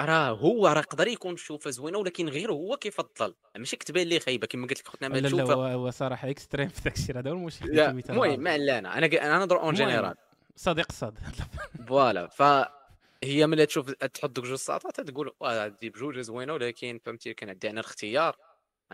[0.00, 4.46] راه هو راه يقدر يكون شوفة زوينة ولكن غير هو كيفضل ماشي كتبان ليه خايبة
[4.46, 7.30] كما قلت لك خوتنا ما لا لا تشوفها هو صراحة extrême في داك الشيء هذا
[7.30, 7.80] هو المشكل
[8.10, 8.40] المهم.
[8.40, 9.74] مالا أنا أنا نهضر en.
[9.74, 10.14] général
[10.56, 11.18] صديق صاد.
[11.88, 17.48] voilà فهي ملي تشوف تحط دوك جوج ساطات تقول هادي بجوج زوينة ولكن فهمتي كان
[17.48, 18.36] عندي أنا الاختيار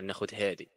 [0.03, 0.69] ناخذ هادي.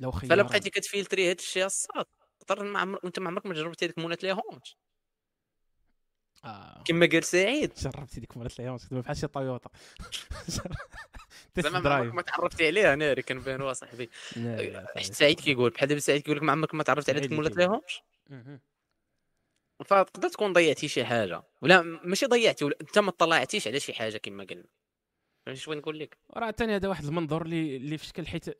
[0.00, 0.30] لو خيار.
[0.30, 2.06] فلا بقيتي كتفيلتري هاد الشيء الصاد.
[2.46, 4.76] تقدر ما عمرك وأنت ما عمرك ما جربتي هذيك مونات لي هونش
[6.44, 6.82] آه.
[6.86, 7.74] كما قال سعيد.
[7.74, 9.70] جربتي ديك مرات لي هونش بحال شي طويوطا
[11.54, 15.14] تيست زعما ما عمرك ما تعرفتي عليها ناري كنبانوا صاحبي لا، لا، حيت صافي.
[15.14, 17.64] سعيد كيقول بحال دابا سعيد كيقول لك ما عمرك ما تعرفت على ديك مولات اللي
[17.64, 17.80] لي كيقول.
[17.80, 18.60] هونش مهم.
[19.84, 21.42] فتقدر تكون ضيعتي شي حاجة.
[21.62, 24.64] ولا ماشي ضيعتي ولا أنت ما طلعتيش على شي حاجة كما قلنا.
[25.46, 28.58] فهمتي شنو نقول لك؟ وراه ثاني هذا واحد المنظور اللي اللي في شكل حيت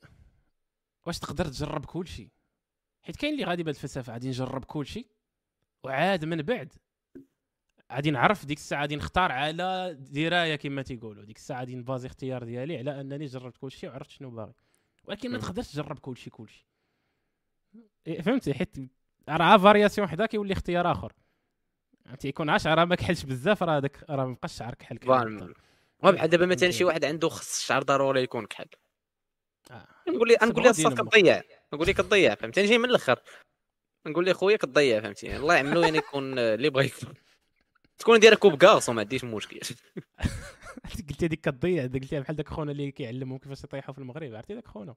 [1.07, 2.29] واش تقدر تجرب كل شيء
[3.03, 5.07] حيت كاين اللي غادي بهاد الفلسفه غادي نجرب كل شيء
[5.85, 6.73] وعاد من بعد
[7.93, 11.24] غادي نعرف ديك الساعة غادي نختار على دراية كما تيقولوا.
[11.24, 14.53] ديك الساعة غادي نبازي اختيار ديالي على أنني جربت كل شيء وعرفت شنو باغي.
[15.05, 15.39] ولكن ما.
[15.39, 16.65] تقدرش تجرب كل شيء كل شيء
[18.07, 18.77] إيه، فهمتي؟ حيت
[19.29, 21.12] راه variation وحدة كيولي اختيار آخر.
[22.19, 25.55] تيكون 10 راه ما كحلش بزاف راه هذاك راه ما بقاش شعرك كحل فاهم
[26.03, 26.85] وبحال دابا مثلا شي.
[26.85, 28.66] واحد عنده خص الشعر ضروري يكون كحل.
[29.70, 29.87] آه.
[30.09, 31.43] نقول لي نقول لي الصاد ديالهم.
[31.74, 33.20] نقول لي كتضيع فهمتي نجي من الأخر.
[34.07, 37.15] نقول لي خويا كتضيع فهمتي الله يعملو يعني يكون آه، اللي بغا يكون
[37.99, 39.61] تكون دايرة كوب كاغسو ما عنديش مشكل.
[41.11, 44.66] قلتي هذيك كتضيع قلتيها بحال داك خونا اللي كيعلمهم كيفاش يطيحوا في المغرب عرفتي داك
[44.66, 44.94] خونا؟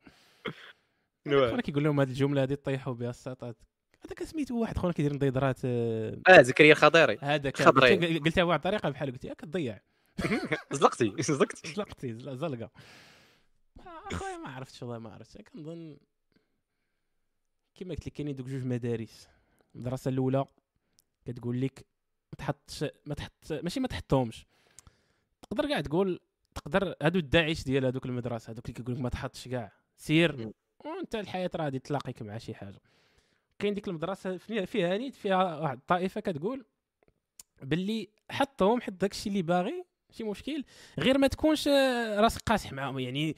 [1.50, 3.58] خونا كيقول لهم هذه الجملة هذه طيحوا بها الساطات
[4.06, 7.18] هذاك سميتو واحد خونا كيدير نضيضرات آه، آه زكريا الخضيري.
[7.22, 7.62] هذاك.
[7.62, 9.82] قلتها بواحد الطريقة بحال قلتي "آه، كتضيع.
[10.72, 11.74] زلقتي زلقتي.
[11.74, 12.70] زلقتي زل- زلقه
[13.80, 15.38] آه، أخويا ما عرفتش والله ما عرفتش.
[15.42, 15.98] كنظن
[17.76, 19.28] كما قلت لك كاينين دوك جوج مدارس.
[19.76, 20.46] المدرسة الأولى
[21.26, 21.86] كتقول لك
[22.32, 24.46] ما تحطش ما تحط ماشي ما تحطهمش.
[25.42, 26.20] تقدر كاع تقول
[26.56, 30.52] تقدر هادو الداعش ديال هادوك المدرسة هادوك اللي كيقول لك ما تحطش كاع سير.
[30.80, 32.82] وانت الحياة راه غادي تلاقيك مع شي حاجة.
[33.60, 36.66] كاين ديك المدرسة فيها نيت فيها واحد الطائفة كتقول
[37.62, 40.64] باللي حطهم حط داكشي اللي باغي شي مشكل
[41.00, 43.00] غير ما تكونش آه، راسك قاسح معاهم.
[43.00, 43.36] يعني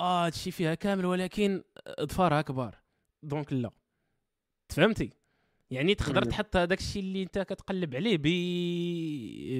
[0.00, 1.62] آه هادشي فيها كامل ولكن
[2.00, 2.83] ظفارها كبار.
[3.24, 3.70] donc لا.
[4.68, 5.10] تفهمتي؟
[5.70, 6.22] يعني تقدر.
[6.24, 8.26] تحط هذاك الشيء اللي انت كتقلب عليه ب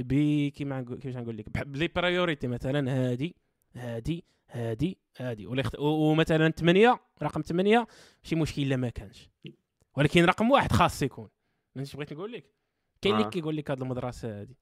[0.09, 0.13] ب
[0.49, 3.37] كيما نقول كيفاش نقول لك بلي priority مثلا هادي
[3.75, 5.47] هادي هادي هادي.
[5.47, 5.79] ولا يخت...
[5.79, 7.87] و- ومثلا 8 رقم 8
[8.23, 9.29] شي مشكل إلا ما كانش.
[9.97, 11.29] ولكن رقم واحد خاص يكون.
[11.75, 12.51] فهمتي بغيت نقول لك؟
[13.03, 13.31] كاين اللي آه.
[13.31, 14.55] كيقول لك هذه المدرسة هذه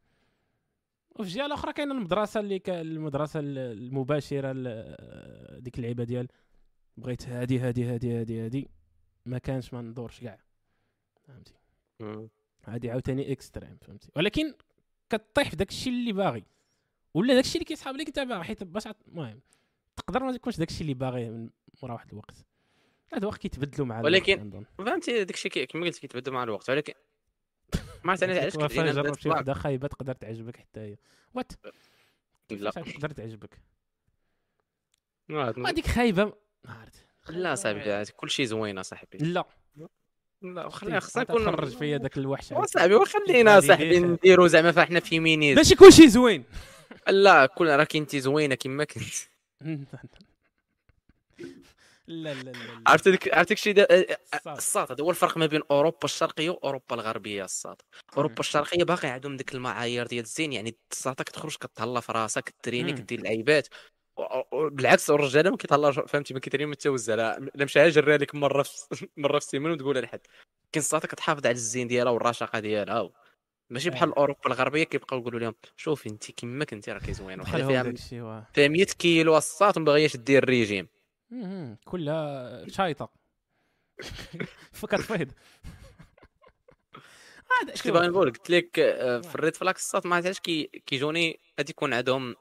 [1.10, 2.70] وفي الجهة الأخرى كاينة المدرسة اللي ك...
[2.70, 6.28] المدرسة ال- المباشرة ل- ديك اللعيبة ديال
[6.96, 8.68] بغيت هادي هادي هادي هادي هادي.
[9.26, 10.38] ما كانش ما ندورش كاع.
[11.28, 11.54] فهمتي؟
[12.64, 14.54] هادي عاوتاني اكستريم فهمتي؟ ولكن
[15.10, 16.44] كطيح في داك الشيء اللي باغي.
[17.14, 19.40] ولا داك الشيء اللي كيسحاب لك انت باغي حيت باش المهم
[19.96, 21.50] تقدر ما يكونش داك الشيء اللي باغي من
[21.82, 22.46] مورا واحد الوقت.
[23.12, 24.64] هاد الوقت كيتبدلوا مع الوقت ولكن-.
[24.78, 26.92] فهمتي داك الشيء كما قلت كيتبدل مع الوقت ولكن
[28.04, 30.96] ما عرفت أنا علاش وفا كتجينا جرب شي وحدة خايبة تقدر تعجبك حتى هي.
[31.34, 31.52] وات
[32.50, 32.70] لا.
[32.70, 33.58] تقدر تعجبك.
[35.30, 36.24] هذيك خايبة
[36.64, 37.11] ما عرفت.
[37.28, 39.44] لا صاحبي كل شيء زوين اصاحبي لا.
[40.42, 43.98] لا خلينا خصنا نكون تخرج فيا داك الوحش صاحبي وخلينا صاحبي.
[43.98, 46.44] نديرو زعما فاحنا feminism ماشي كلشي زوين.
[47.08, 49.04] لا كل راه انت زوينة كما كنت.
[52.06, 53.74] لا لا لا عرفت ديك عرفت داكشي.
[54.46, 54.90] الساط.
[54.90, 57.84] هذا هو الفرق ما بين أوروبا الشرقية وأوروبا الغربية الساط.
[58.16, 62.92] أوروبا الشرقية باقي عندهم ديك المعايير ديال الزين يعني الساطه كتخرج كتهلا في راسك التريني
[62.92, 62.98] مم.
[62.98, 63.68] كدير العيبات.
[64.52, 69.08] بالعكس الرجاله ما كيطلعوش فهمتي ما كيديرين ما تتوزع لا مشى جرى لك مرة في
[69.16, 70.20] مرة في السيمانه وتقولها لحد
[70.72, 73.10] كاين الصاطه كتحافظ على الزين ديالها والرشاقة ديالها.
[73.70, 74.16] ماشي بحال آه.
[74.16, 78.84] اوروبا الغربية كيبقاو يقولوا لهم شوفي انت كما كنتي راكي زوينه دخلهم فيها فيها 100
[78.84, 80.88] كيلو الصاط وما باغياش دير الريجيم.
[81.84, 83.12] كلها شايطة.
[84.72, 85.32] فكتفيض
[87.60, 90.64] هذا كنت باغي نقول قلت لك آه، في ال red flags الصاط ما عرفتش كي
[90.86, 92.36] كيجوني غادي يكون عندهم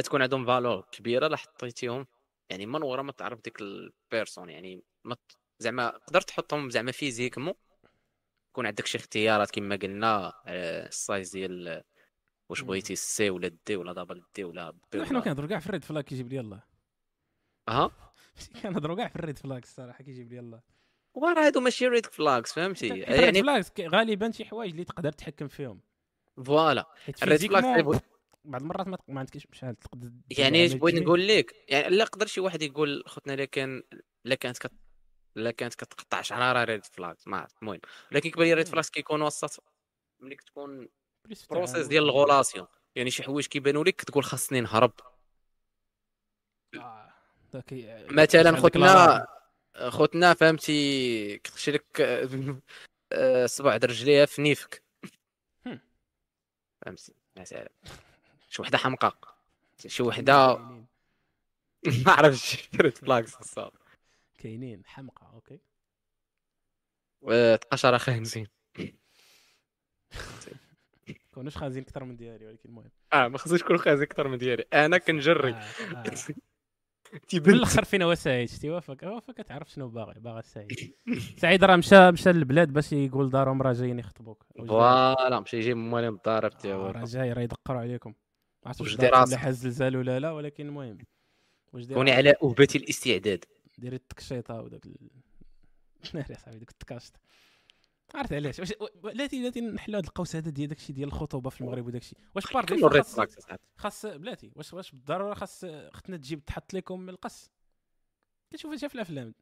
[0.00, 2.06] تكون عندهم valeur كبيرة لا حطيتيهم
[2.50, 5.16] يعني من ورا ما تعرف ديك ال personne يعني ما
[5.58, 7.54] زعما قدرت تحطهم زعما physiquement
[8.50, 11.82] يكون عندك شي اختيارات كما قلنا آه، ال size ديال
[12.48, 12.60] واش.
[12.60, 15.66] بغيتي ال C ولا ال D ولا double D ولا B حنا كنهضروا كاع في
[15.66, 16.62] ال red flag كيجيب لي الله.
[17.68, 17.90] أها؟
[18.62, 20.62] كنهضروا كاع في ال red flag الصراحة كيجيب لي الله.
[21.14, 25.80] وراه هادو ماشي red flags فهمتي؟ يعني flags غالبا شي حوايج اللي تقدر تحكم فيهم.
[26.44, 26.86] فوالا.
[27.22, 28.02] ال red flags
[28.44, 31.04] بعض المرات ما, ما عندكش شحال تقدر يعني عمل بغيت كبير.
[31.04, 33.82] نقول لك يعني لا يقدر شي واحد يقول خوتنا لا كان
[34.24, 34.72] لا كانت كت...
[35.36, 37.80] لا كانت كتقطع شعرها red flags ما عرفت المهم
[38.12, 39.64] ولكن كيبان لي red flags كيكون وسط
[40.20, 40.88] ملي كتكون
[41.50, 41.86] process.
[41.86, 42.66] ديال ال relation
[42.96, 44.92] يعني شي حوايج كيبانوا لك كتقول خاصني نهرب
[46.74, 47.12] آه،
[48.10, 49.26] مثلا خوتنا.
[49.88, 52.00] خوتنا فهمتي كتخشي لك
[53.12, 54.82] آه، صبع د رجليها في نيفك
[55.66, 55.80] هم.
[56.84, 57.68] فهمتي مثلا
[58.52, 59.16] شي وحدة حمقى
[59.86, 60.56] شي وحده
[62.06, 63.70] ما عرفتش ريد فلاكس الصاد
[64.38, 65.58] كاينين حمقى أوكي.
[67.56, 68.50] تقشر خنزير
[71.34, 72.90] كونوش خازين أكثر من ديالي ولكن المهم.
[73.12, 75.50] آه ما خصوش يكون خازي أكثر من ديالي أنا كنجري.
[75.52, 75.56] آه،
[75.96, 76.04] آه.
[77.28, 80.94] تيبان الآخر فينا هو سعيد شتي؟ وافق وافق كتعرف شنو باغي باغي سعيد.
[81.36, 84.44] سعيد راه مشى مشى للبلاد باش يقول دارهم راه جايين يخطبوك.
[84.68, 86.86] voilà مشى يجيب موالين آه، تاعو.
[86.86, 88.14] راه جاي راه يدقروا عليكم.
[88.62, 88.98] ما عرفتش.
[88.98, 90.98] ولا حاز زلزال ولا لا ولكن المهم
[91.72, 93.44] واش كوني على أهبة الاستعداد.
[93.78, 94.96] ديري التكشيطة وداك ال...
[96.14, 97.12] ناري صاحبي ديك التكاشط
[98.14, 101.86] عرفت علاش؟ واش بلاتي بلاتي نحلوا هذا القوس هذا ديال داكشي ديال الخطوبة في المغرب
[101.86, 102.16] وداكشي.
[102.34, 102.66] واش بار
[103.02, 103.20] خاص.
[103.76, 107.50] خاص بلاتي واش واش بالضرورة خاص اختنا تجيب تحط لكم القص.
[108.50, 109.34] كتشوفها في الأفلام.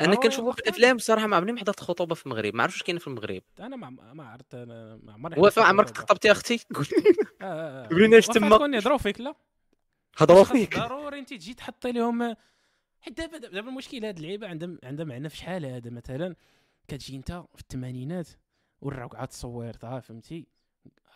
[0.00, 2.76] أنا ضروري كنشوفها في؟ الأفلام بصراحة ما عمرني ما حضرت خطوبه في المغرب ما عرفتش
[2.78, 6.00] واش كاين في المغرب أنا ما ما عرفت أنا ما عمرني وفاء عمرك خطوبة.
[6.00, 6.86] خطبتي أختي قول
[7.42, 7.88] آه، آه، آه.
[7.88, 8.56] قولي لنا اش تما.
[8.56, 9.34] تكون يهضروا فيك لا
[10.18, 12.34] هضروا فيك ضروري أنت تجي تحطي لهم
[13.00, 16.34] حيت دابا دابا المشكل هاد اللعيبة عندها عندها معنى في شحال هذا مثلا
[16.88, 18.28] كتجي أنت في الثمانينات
[18.80, 20.46] وراك عاد تصويرتها فهمتي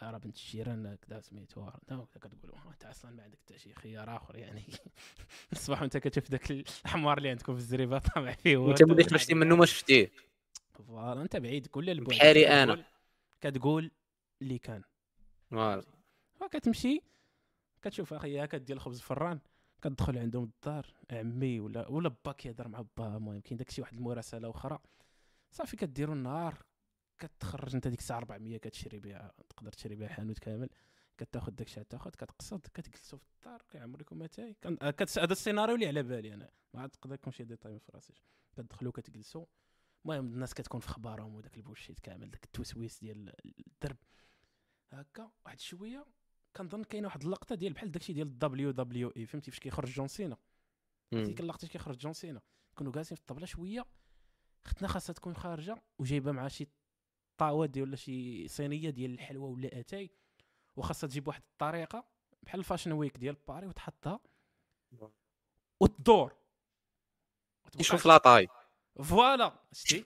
[0.02, 1.70] آه، راه بنت الجيران كذا سميتو
[2.14, 4.62] كتقول "آه، انت أصلا ما عندك حتى شي خيار آخر يعني.
[5.52, 9.34] الصباح وانت كتشوف داك الحمار اللي عندكم في الزريبة طامع فيه هو وانت ملي خرجتي
[9.34, 10.10] منه ما شفتيه.
[10.74, 12.84] voilà انت بعيد كل البعد بحالي أنا.
[13.40, 13.90] كتقول
[14.42, 14.82] اللي كان.
[15.50, 15.84] voilà.
[16.40, 17.00] فكتمشي
[17.82, 19.40] كتشوف أخي كدير الخبز فران
[19.82, 24.50] كتدخل عندهم الدار عمي ولا ولا با كيهضر مع با المهم كاين داكشي واحد المراسلة
[24.50, 24.78] أخرى.
[25.50, 26.62] صافي كديروا النهار.
[27.26, 30.68] كتخرج انت ديك الساعة 400 كتشري بها تقدر تشري بها حانوت كامل
[31.18, 36.34] كتاخذ داكشي تاخذ كتقصد كتجلسوا في الدار كيعمركم اتاي آه، هذا السيناريو اللي على بالي
[36.34, 36.50] أنا.
[36.74, 38.14] ما عاد تقدر لكم شي ديتاي في راسي
[38.52, 39.46] كتدخلوا كتجلسوا
[40.04, 43.34] المهم الناس كتكون في خبارهم وداك البوشيت كامل داك التوسويس ديال
[43.66, 43.96] الدرب.
[44.92, 46.06] هكا واحد شوية
[46.56, 50.08] كنظن كاينة واحد اللقطة ديال بحال داكشي ديال الدبليو دبليو اي فهمتي؟ فاش كيخرج جون
[50.08, 50.36] سينا.
[51.12, 52.40] ديك اللقطه فاش كيخرج جون سينا.
[52.76, 53.86] كانوا جالسين في الطبلة شوية.
[54.66, 56.68] اختنا خاصها تكون خارجة وجايبة معها شي
[57.42, 60.10] طاوه ديال ولا شي صينية ديال الحلوى ولا أتاي
[60.76, 62.04] وخاصها تجيب واحد الطريقة
[62.42, 64.20] بحال الفاشن ويك ديال باري وتحطها
[65.80, 66.32] وتدور.
[67.80, 68.48] يشوف لاطاي
[69.02, 70.04] فوالا شتي.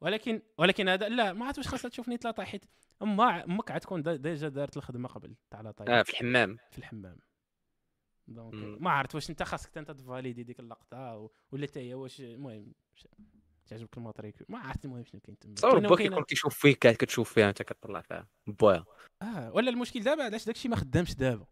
[0.00, 2.64] ولكن ولكن هذا لا ما عرفت واش خاصها تشوفني ثلاثة حيت
[3.02, 6.58] أما أمك عاد تكون دا- ديجا دارت الخدمة قبل تاع لا آه في الحمام.
[6.70, 7.18] في الحمام.
[8.28, 8.80] دونك.
[8.80, 12.72] ما عرفت واش أنت خاصك أنت تفاليدي ديك اللقطة ولا حتى هي واش المهم
[13.70, 15.54] تعجبك الماتريكول ما عرفت المهم شنو كاين تما.
[15.54, 18.28] تصور كاينة با وكاينة- كيكون كيشوف فيك كتشوف فيها أنت كتطلع فيها.
[18.46, 18.84] بواها
[19.22, 21.46] آه ولا المشكل دابا علاش داكشي ما خدامش دابا.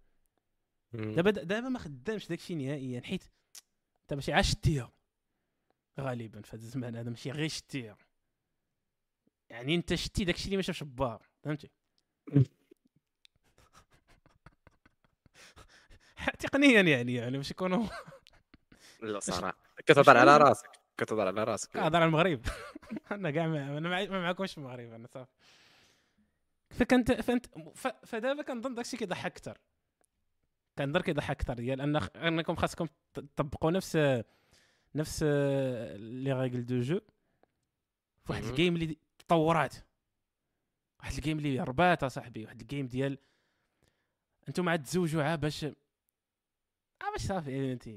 [0.93, 3.23] دابا دابا ما خدامش داكشي نهائيا حيت
[4.03, 4.93] انت ماشي عا شتيها.
[6.01, 7.97] غالبا في هذا الزمان هذا ماشي غير شتيها.
[9.51, 11.71] يعني انت شتي داكشي اللي ما شافش با فهمتي؟
[16.39, 17.87] تقنيا يعني يعني باش يكونوا
[19.03, 19.59] لا صراحة.
[19.87, 20.78] كتهضر على راسك.
[20.99, 21.71] كتهضر على راسك.
[21.73, 22.41] كنهضر على المغرب.
[23.13, 25.31] أنا كاع ما أنا ما معكمش في المغرب أنا صافي.
[26.71, 27.47] فكنت فانت
[28.07, 29.59] فدابا كنظن داكشي كيضحك أكثر
[30.79, 33.99] كنظن كيضحك أكثر ديال أن أنكم خاصكم تطبقوا نفس
[34.95, 37.01] نفس les règles du jeu.
[38.25, 38.45] في واحد.
[38.45, 39.75] ال game اللي تطورات.
[41.01, 43.19] واحد ال game اللي ربات أصاحبي واحد ال game ديال
[44.49, 45.73] أنتم عاد تزوجوا عا باش آه
[47.13, 47.89] باش صافي انت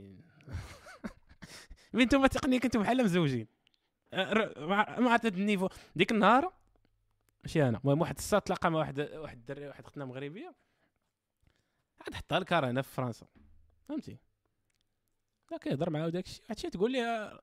[1.95, 3.47] نتوما تقنيا كنتو بحال مزوجين.
[4.13, 5.67] آه، مع مع هذا ال niveau.
[5.95, 6.53] ديك النهار
[7.43, 10.55] ماشي أنا المهم واحد الساط تلاقى مع واحد واحد الدري واحد اختنا مغربية.
[12.01, 13.25] عاد حطها الكار هنا في فرنسا.
[13.89, 14.17] فهمتي؟
[15.51, 16.43] لا كيهضر معاه وداك الشيء.
[16.51, 17.41] الشيء تقول لي آه،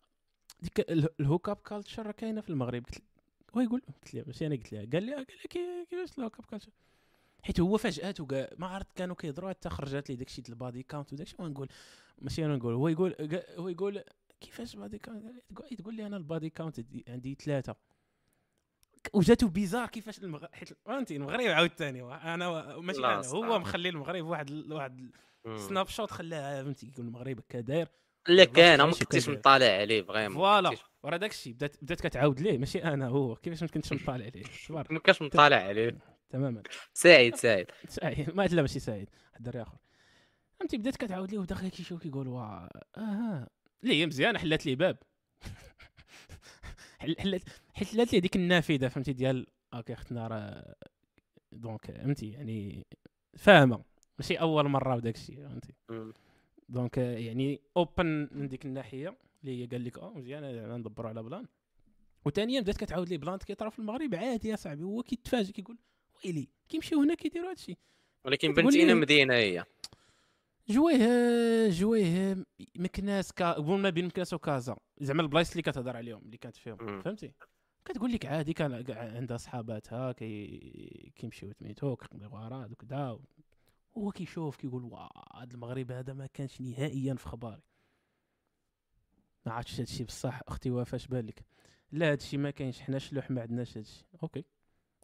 [0.61, 2.85] ديك ال- ال hook up culture راه كاينة في المغرب.
[2.87, 3.03] قلت
[3.57, 6.23] هو يقول قلت لي ماشي أنا قلت لها قال لي قال لي كي- كيفاش ال
[6.23, 6.73] hook up culture؟
[7.43, 8.21] حيت هو فاجات
[8.61, 9.51] ما عرفت كانوا كيهضروا.
[9.51, 11.69] حتى خرجت لي داكشي ديال ال body count وداكشي ونقول
[12.19, 13.15] ماشي أنا نقول هو يقول
[13.57, 14.05] هو يقول
[14.41, 15.25] كيفاش body count؟
[15.79, 17.77] تقول- لي أنا ال body count دي- عندي ثلاثة.
[19.13, 20.47] وجاتو bizarre كيفاش المغ...
[20.53, 22.03] حيت فهمتي المغرب عاوتاني
[22.35, 23.59] أنا و- ماشي لا، أنا هو.
[23.59, 25.11] مخلي المغرب واحد ال- واحد.
[25.57, 27.89] snapshot خلاها فهمتي يقول المغرب هكا داير.
[28.29, 29.29] لا كان ما كنتيش.
[29.29, 30.71] مطالع عليه vraiment voilà.
[31.03, 34.43] ورا داك الشيء بدات بدات كتعاود ليه؟ ماشي أنا هو كيفاش ما كنتش مطالع عليه؟
[34.71, 35.99] ما كانش مطالع عليه.
[36.31, 36.63] تماما.
[36.93, 37.67] سعيد سعيد.
[37.89, 38.35] سعيد.
[38.35, 39.09] ما لا ماشي سعيد.
[39.31, 39.77] واحد الدري آخر.
[40.59, 43.49] فهمتي بدات كتعاود ليه وداخل كيشوف كيقول وا أها
[43.83, 44.99] لا هي مزيانه حلات لي باب.
[46.99, 47.43] حل- حلات
[47.75, 50.75] حلات لي ديك النافذة فهمتي ديال okay اختنا راه
[51.53, 52.87] donc فهمتي يعني
[53.37, 53.83] فاهمة.
[54.19, 55.73] ماشي أول مرة وداك الشيء فهمتي.
[56.69, 61.47] donc يعني open من ديك الناحية اللي هي قال لك آه مزيان ندبروا على plan.
[62.25, 65.79] وثانيا بدات كتعاود لي بلانت كيطرا في المغرب عادي يا صاحبي هو كيتفاجئ كيقول
[66.25, 67.77] ويلي كيمشيو هنا كيديروا هادشي.
[68.25, 69.65] ولكن بنتينا مدينة هي.
[70.71, 72.45] جويه جويه
[72.77, 74.77] مكناس كا قبل ما بين مكناس وكازا.
[75.01, 77.03] زعما البلايص اللي كتهضر عليهم اللي كانت فيهم.
[77.03, 77.33] فهمتي؟
[77.85, 83.19] كتقول لك عادي كان عندها صحاباتها كي كيمشيو سميتو كيقضيو غرض وكذا
[83.99, 85.09] هو كيشوف كيقول وا
[85.43, 87.63] هذا المغرب هذا ما كانش نهائيا في خباري.
[89.47, 91.45] ما عرفتش هادشي بصح أختي وفاش بالك
[91.93, 94.45] لا هادشي ما كاينش حنا شلوح ما عندناش هادشي أوكي.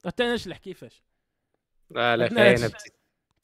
[0.07, 1.03] حتى أنا نشلح كيفاش؟
[1.91, 2.67] لا لا.
[2.69, 2.91] بتي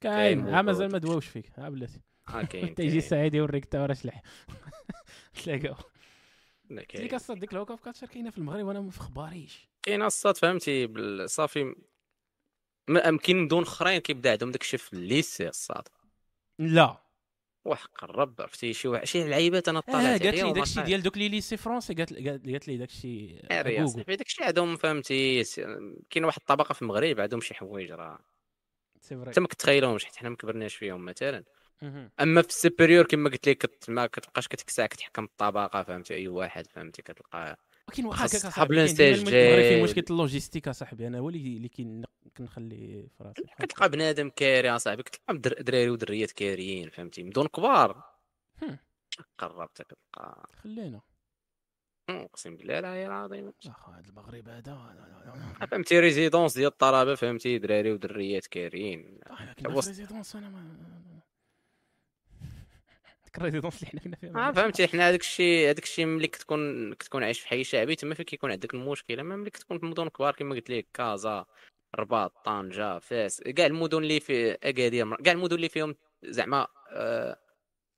[0.01, 0.49] كاين.
[0.49, 1.59] ها مازال ما دواوش فيك.
[1.59, 2.01] ها بلاتي.
[2.35, 3.01] آه كاين انت يجي كاين.
[3.01, 4.23] سعيد يوريك تا ورا شلح
[5.45, 5.77] تلاقاو.
[6.71, 10.37] لك أصلا ديك الهوك اوف كالتشر كاينة في المغرب وأنا ما في خباريش كاين الصاد
[10.37, 10.89] فهمتي
[11.27, 11.75] صافي.
[12.89, 15.89] ما يمكن دون أخرين كيبدا عندهم داك الشيء في الليسي الصاد
[16.59, 16.97] لا.
[17.65, 20.83] وحق الرب عرفتي؟ شي واحد شي لعيبات أنا آه طالعت قالت عليهم لي داكشي.
[20.83, 24.27] ديال دوك لي ليسي فرونسي قالت قالت قالت لي داكشي عاري يا غوغو صاحبي داك
[24.27, 25.45] الشيء عندهم فهمتي؟
[26.11, 28.19] كاين واحد الطبقة في المغرب عندهم شي حوايج راه.
[29.01, 31.45] سي فري انت ما كتخيلهمش حيت حنا ما كبرناش فيهم مثلا.
[32.21, 37.03] أما في السوبيريور كما قلت لك ما كتبقاش كتكسع كتحكم الطبقه فهمتي؟ أي واحد فهمتي؟
[37.03, 37.57] كتلقاه
[37.89, 39.83] ولكن واخا هكاك صحاب اصاحبي كاين.
[39.83, 41.07] مشكل اللوجيستيك أصاحبي.
[41.07, 41.69] أنا هو اللي
[42.37, 45.03] كنخلي في راسي كتلقى بنادم كاري أصاحبي.
[45.03, 48.05] كتلقى در- دراري ودريات كاريين فهمتي؟ مدون كبار.
[49.39, 50.49] قربت كتلقى.
[50.63, 51.01] خلينا.
[52.11, 53.53] أقسم بالله العلي العظيم.
[53.67, 55.67] اخو هذا المغرب هذا.
[55.71, 59.21] فهمتي؟ résidence ديال الطلبه فهمتي؟ دراري ودريات كاريين.
[59.41, 61.01] لكن وسط- ال résidence أنا ما
[63.31, 66.27] ديك ال résidence اللي حنا كنا فيها آه فهمتي حنا هذاك الشيء هذاك الشيء ملي
[66.29, 69.87] كتكون كتكون عايش في حي شعبي تما فين كيكون عندك المشكلة اما ملي كتكون في
[69.87, 71.45] مدن كبار كما قلت لك كازا
[71.95, 77.37] الرباط طنجة فاس كاع المدن اللي في اكادير كاع المدن اللي فيهم زعما آه،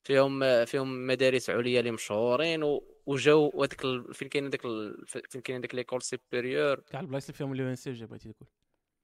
[0.04, 5.06] فيهم آه، فيهم مدارس عليا اللي مشهورين و- وجاو وهذاك ال- فين كاين هذاك ال-
[5.06, 8.48] فين كاين هذاك ليكول سوبيريور كاع البلايص اللي فيهم اليو إن سي جي بغيتي تقول.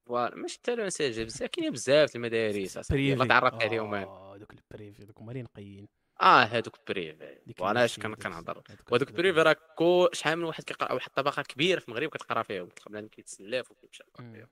[0.07, 3.95] فوالا ماشي حتى لو سي جي بزاف كاينين بزاف المدارس يلاه تعرفت عليهم.
[3.95, 4.05] أنا.
[4.07, 5.89] آه دوك البريفي دوك هما اللي نقيين.
[6.21, 8.63] آه هذوك بريفي وأنا اش كنهضر.
[8.91, 12.69] وهذوك بريفي راه كو شحال من واحد كيقرا واحد الطبقه كبيرة في المغرب كتقرأ فيهم
[12.87, 14.03] بنادم كيتسلاف وكيمشي.
[14.17, 14.49] فيهم.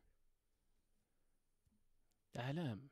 [2.36, 2.88] أعلام.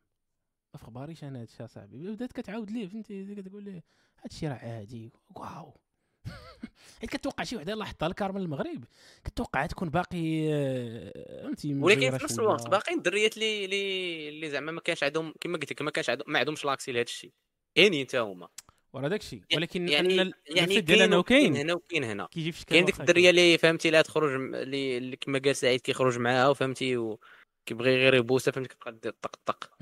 [0.75, 3.83] ما في خباريش أنا هادشي اصاحبي بدأت كتعاود ليه؟ فهمتي؟ كتقول ليه
[4.25, 5.13] هادشي راه عادي.
[5.37, 5.81] واو.
[7.01, 8.85] حيت كتوقع شي وحدة يلاه حطها الكار من المغرب.
[9.25, 12.39] كتوقع تكون باقي آه، فهمتي ولكن في نفس.
[12.39, 16.33] الوقت باقيين الدريات اللي اللي زعما ما كانش عندهم كما قلت لك ما كانش عندهم
[16.33, 17.33] ما عندهمش لاكسي لهذا الشيء
[17.75, 18.49] كاينين حتى هما.
[18.95, 19.41] وراه داكشي.
[19.57, 22.27] ولكن يعني يعني وكاين كاين هنا وكاين هنا.
[22.27, 26.19] كيجي في شكل كاين ديك الدرية اللي فهمتي لا تخرج اللي كما قال سعيد كيخرج
[26.19, 29.79] معاها وفهمتي وكيبغي غير يبوسها فهمتي كتبقى دير طق طق.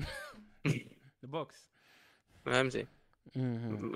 [1.23, 1.69] البوكس
[2.45, 2.87] فهمتي.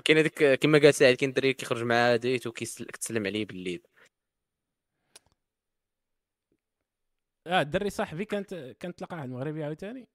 [0.04, 3.82] كاين هذيك كما قال سعيد كاين دري كيخرج معاها ديت وكتسلم عليه بالليل.
[7.46, 10.08] آه الدري صاحبي كانت كانت تلقى واحد المغربي عاوتاني.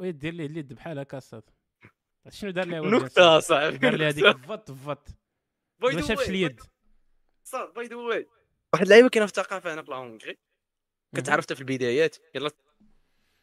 [0.00, 1.42] ويدير ليه اليد بحال هكا الصاد
[2.28, 3.78] شنو دار ليه هو نكتة صاحبي.
[3.78, 4.70] دار ليه هذيك فط.
[4.70, 5.08] فط
[5.82, 6.60] ما شافش اليد.
[7.44, 8.28] صاد باي ذا واي
[8.72, 10.38] واحد اللعيبة كاينة في الثقافة هنا في الهونغري
[11.16, 12.16] كنت عرفتها في البدايات.
[12.34, 12.50] يلا.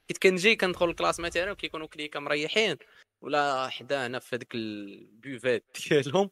[0.09, 2.77] كنت كنجي كندخل la classe مثلا وكيكونوا كليكة مريحين
[3.21, 6.29] ولا حدا هنا في هذيك البيفات ديالهم.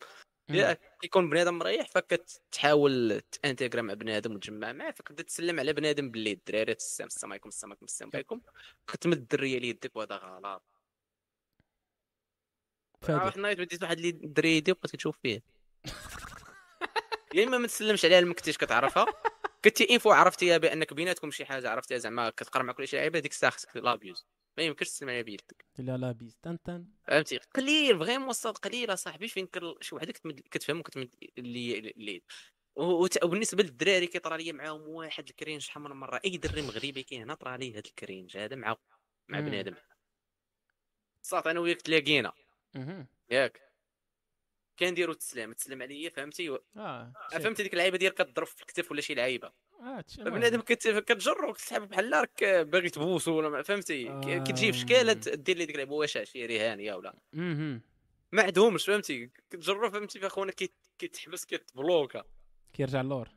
[0.50, 6.32] ياك كيكون بنادم مريح فكتحاول t'intégra مع بنادم وتجمع معاه فكتبدا تسلم على بنادم باللي
[6.32, 8.42] الدراري السلام السلام عليكم السلام عليكم السلام عليكم
[8.88, 10.64] كتمد الدرية ليدك وهذا غلط.
[13.02, 15.44] فهادي واحد النهار بديت واحد اللي دري يدي وبقيت كتشوف فيه.
[17.34, 19.06] يا اما ما تسلمش عليها كنتيش كتعرفها؟
[19.66, 23.32] كنتي إنفو عرفتيها بأنك بيناتكم شي حاجة عرفتيها زعما كتقرا مع كل شي لعيبة ديك
[23.32, 24.26] الساعة خصك لابيوز
[24.58, 25.66] ما يمكنش تسلم عليها بيدك.
[25.78, 26.38] لا لا بيز.
[26.44, 26.86] تن تن.
[27.08, 29.48] فهمتي؟ قليل فريمون صاد قليل اصاحبي فين
[29.82, 32.22] شي وحده كتمد- كتفهم وكتمد اللي اللي.
[32.76, 36.22] وبالنسبة للدراري كيطرى لي معاهم واحد الكرينج شحال من مرة.
[36.26, 38.38] أي دري مغربي كاين هنا طرا ليه هذا الكرينج.
[38.38, 38.76] هذا مع
[39.28, 39.40] مع.
[39.40, 39.76] بنادم.
[41.22, 42.34] صات أنا وياك تلاقينا.
[43.30, 43.62] ياك.
[44.80, 49.02] كنديروا التسلام تسلم عليا فهمتي؟ و- آه فهمتي ديك اللعيبة ديال كتضرب في الكتف ولا
[49.02, 49.52] شي لعيبة.
[49.82, 54.78] آه بنادم كت- كتجرو كتسحب بحال راك باغي تبوسو ولا ما- فهمتي؟ ك- كتجي في
[54.80, 54.82] آه.
[54.82, 57.20] شكاله دير لي ديك اللعيبة واش شي رهانيه ولا.
[58.32, 62.24] ما عندهمش فهمتي؟ كتجرو فهمتي؟ فاخونا كيت- كيتحبس كيتبلوكا.
[62.74, 63.30] كيرجع اللور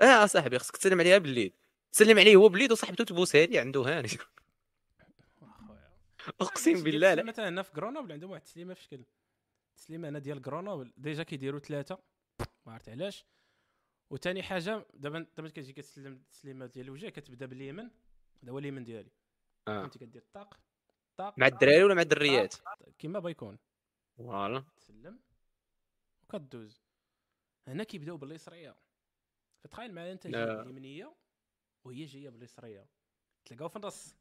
[0.00, 1.52] آه صاحبي خصك تسلم عليها بالليل.
[1.92, 4.08] تسلم عليه هو بالليل وصاحبته تبوسها لي عنده هاني.
[6.40, 7.22] اقسم بالله لا.
[7.22, 9.04] مثلا هنا في Grenoble عندهم واحد التسليمه في شكل.
[9.70, 11.98] التسليمه هنا ديال Grenoble déjà كيديروا ثلاثة
[12.66, 13.24] ما عرفت علاش.
[14.10, 17.90] وثاني حاجة دابا دابا كتجي كتسلم التسليمه ديال الوجه كتبدا باليمين
[18.42, 19.10] هذا هو اليمين ديالي.
[19.68, 19.80] آه.
[19.82, 20.60] فهمتي؟ كدير طاق
[21.16, 22.54] طاق مع الدراري ولا مع الدريات؟
[22.98, 23.58] كيما با يكون
[24.16, 24.64] voilà.
[24.76, 25.18] تسلم.
[26.22, 26.82] وكدوز.
[27.66, 28.76] هنا كيبداو باليسرية
[29.64, 30.56] فتخيل معايا أنت جاي.
[30.56, 31.14] باليمنية
[31.84, 32.86] وهي جاية باليسريه
[33.44, 34.14] تلقاو في النص.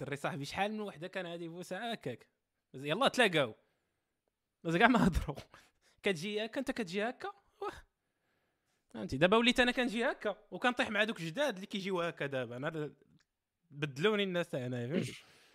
[0.00, 2.26] الدري صاحبي شحال من وحدة كان غادي يبوسها هكاك.
[2.74, 3.54] بس يلا تلاقاو.
[4.64, 5.36] بس كاع ما هضروا.
[6.02, 7.32] كتجي هكا أنت كتجي هكا.
[8.90, 12.56] فهمتي دابا وليت أنا كنجي هكا وكنطيح مع دوك الجداد اللي كيجيو هكا دابا.
[12.56, 12.92] أنا
[13.70, 15.14] بدلوني الناس هنايا فهمتي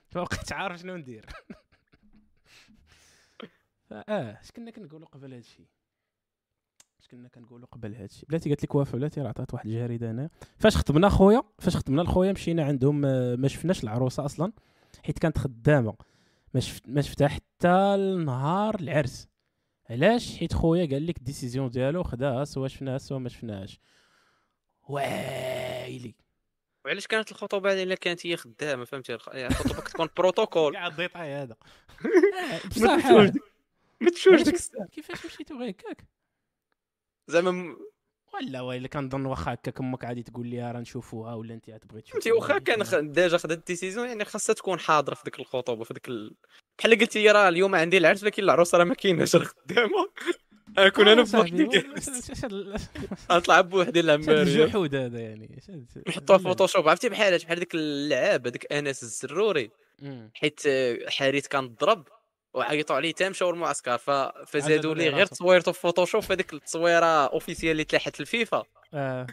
[0.09, 1.25] فبقيت عارف شنو ندير.
[3.89, 5.65] فآه اش كنا كنقولوا قبل هذا
[7.05, 9.65] الشيء اش كنا كنقولوا قبل هذا الشيء بلاتي قالت لك وافا بلاتي راه عطات واحد
[9.67, 10.29] الجريدة هنا.
[10.57, 14.51] فاش خطبنا خويا فاش خطبنا لخويا مشينا عندهم آه، ما شفناش العروسة أصلا
[15.03, 15.93] حيت كانت خدامة.
[16.53, 19.27] ما شفت ما شفتها حتى النهار العرس.
[19.89, 23.79] علاش؟ حيت خويا قال لك la décision ديالو خداها سوا شفناها سوا ما شفناهاش
[24.89, 26.15] وايلي.
[26.85, 30.73] وعلاش كانت الخطوبة هذه إلا كانت هي خدامة؟ فهمتي؟ يعني الخطوبة كتكون بروتوكول.
[30.73, 31.55] كاع les détails هذا
[32.67, 33.31] بصح ما علاش-
[34.43, 36.05] ديك كيفاش مشيتو غير هكاك؟
[37.27, 37.77] زعما م-
[38.33, 42.21] ولا ويلي كنظن واخا هكاك أمك عادي تقول لي راه نشوفوها ولا انت تبغي تشوفها
[42.21, 45.83] فهمتي؟ واخا كان خ- déjà خدات la décision يعني خاصها تكون حاضرة في ديك الخطوبة
[45.83, 46.35] في ديك ال...
[46.79, 50.09] بحال قلتي لي راه اليوم عندي العرس ولكن العروسة راه ما كايناش راه خدامة.
[50.79, 51.63] غنكون أنا بوحدي.
[51.67, 52.31] جالس
[53.31, 55.61] غنطلع بوحدي العمارية الجحود هذا يعني.
[56.07, 59.71] نحطوها في Photoshop عرفتي بحال بحال ديك اللعاب هذاك أنس الزروري.
[60.33, 62.07] حيت آه، حاريت كان ضرب.
[62.55, 64.09] وعيطوا عليه تا مشاو المعسكر ف...
[64.47, 65.25] فزادوا ليه ليه غير.
[65.25, 68.63] تصويرته في Photoshop هذيك التصويرة officielle اللي تلاحت الفيفا
[68.93, 69.27] آه.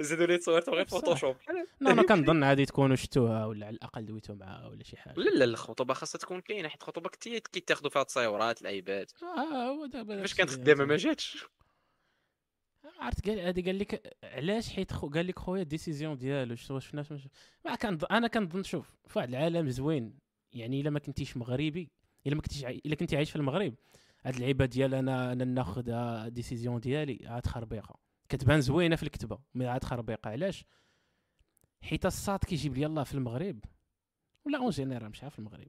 [0.00, 0.84] زادوا ليه تصويرته غير.
[0.84, 1.36] Photoshop
[1.80, 5.30] لا أنا كنظن عادي تكونوا شفتوها ولا على الأقل دويتوا معاها ولا شي حاجة لا
[5.30, 10.20] لا الخطوبة خاصها تكون كاينة حيت الخطوبه كتي كيتاخذوا فيها تصاورات لعيبات آه هو دابا
[10.20, 10.84] فاش كانت خدامة.
[10.84, 11.44] ما جاتش
[12.98, 16.94] عرفت قال هادي قال لك علاش حيت خو قال لك خويا la décision ديالو مش...
[17.64, 20.18] ما كان أنا كنظن شوف في واحد العالم زوين
[20.52, 21.90] يعني إلا ما كنتيش مغربي
[22.28, 22.82] إلا ما كنتيش عاي...
[22.86, 23.74] إلا كنتي عايش في المغرب.
[24.24, 25.90] هاد اللعيبة ديال أنا أنا ناخذ
[26.28, 27.98] décision ديالي عاد خربيقة.
[28.28, 30.30] كتبان زوينة في الكتبة مي عاد خربيقة.
[30.30, 30.64] علاش؟
[31.82, 33.64] حيت الصاط كيجيب لي الله في المغرب.
[34.46, 35.68] ولا en général مش عارف في المغرب.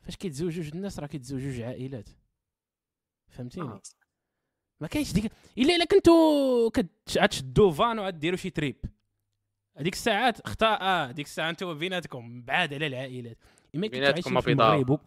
[0.00, 2.08] فاش كيتزوجوا جوج الناس راه كيتزوجوا جوج عائلات.
[3.28, 3.82] فهمتيني؟ آه.
[4.80, 8.76] ما كاينش ديك إلا إلا كنتو كتشدوا فان وعاد ديروا شي trip.
[9.76, 13.38] هذيك الساعات اختار آه ديك الساعة أنتم بيناتكم بعاد على العائلات.
[13.74, 14.52] إما كنتو بيناتكم عايشين ما في.
[14.52, 14.98] المغرب و-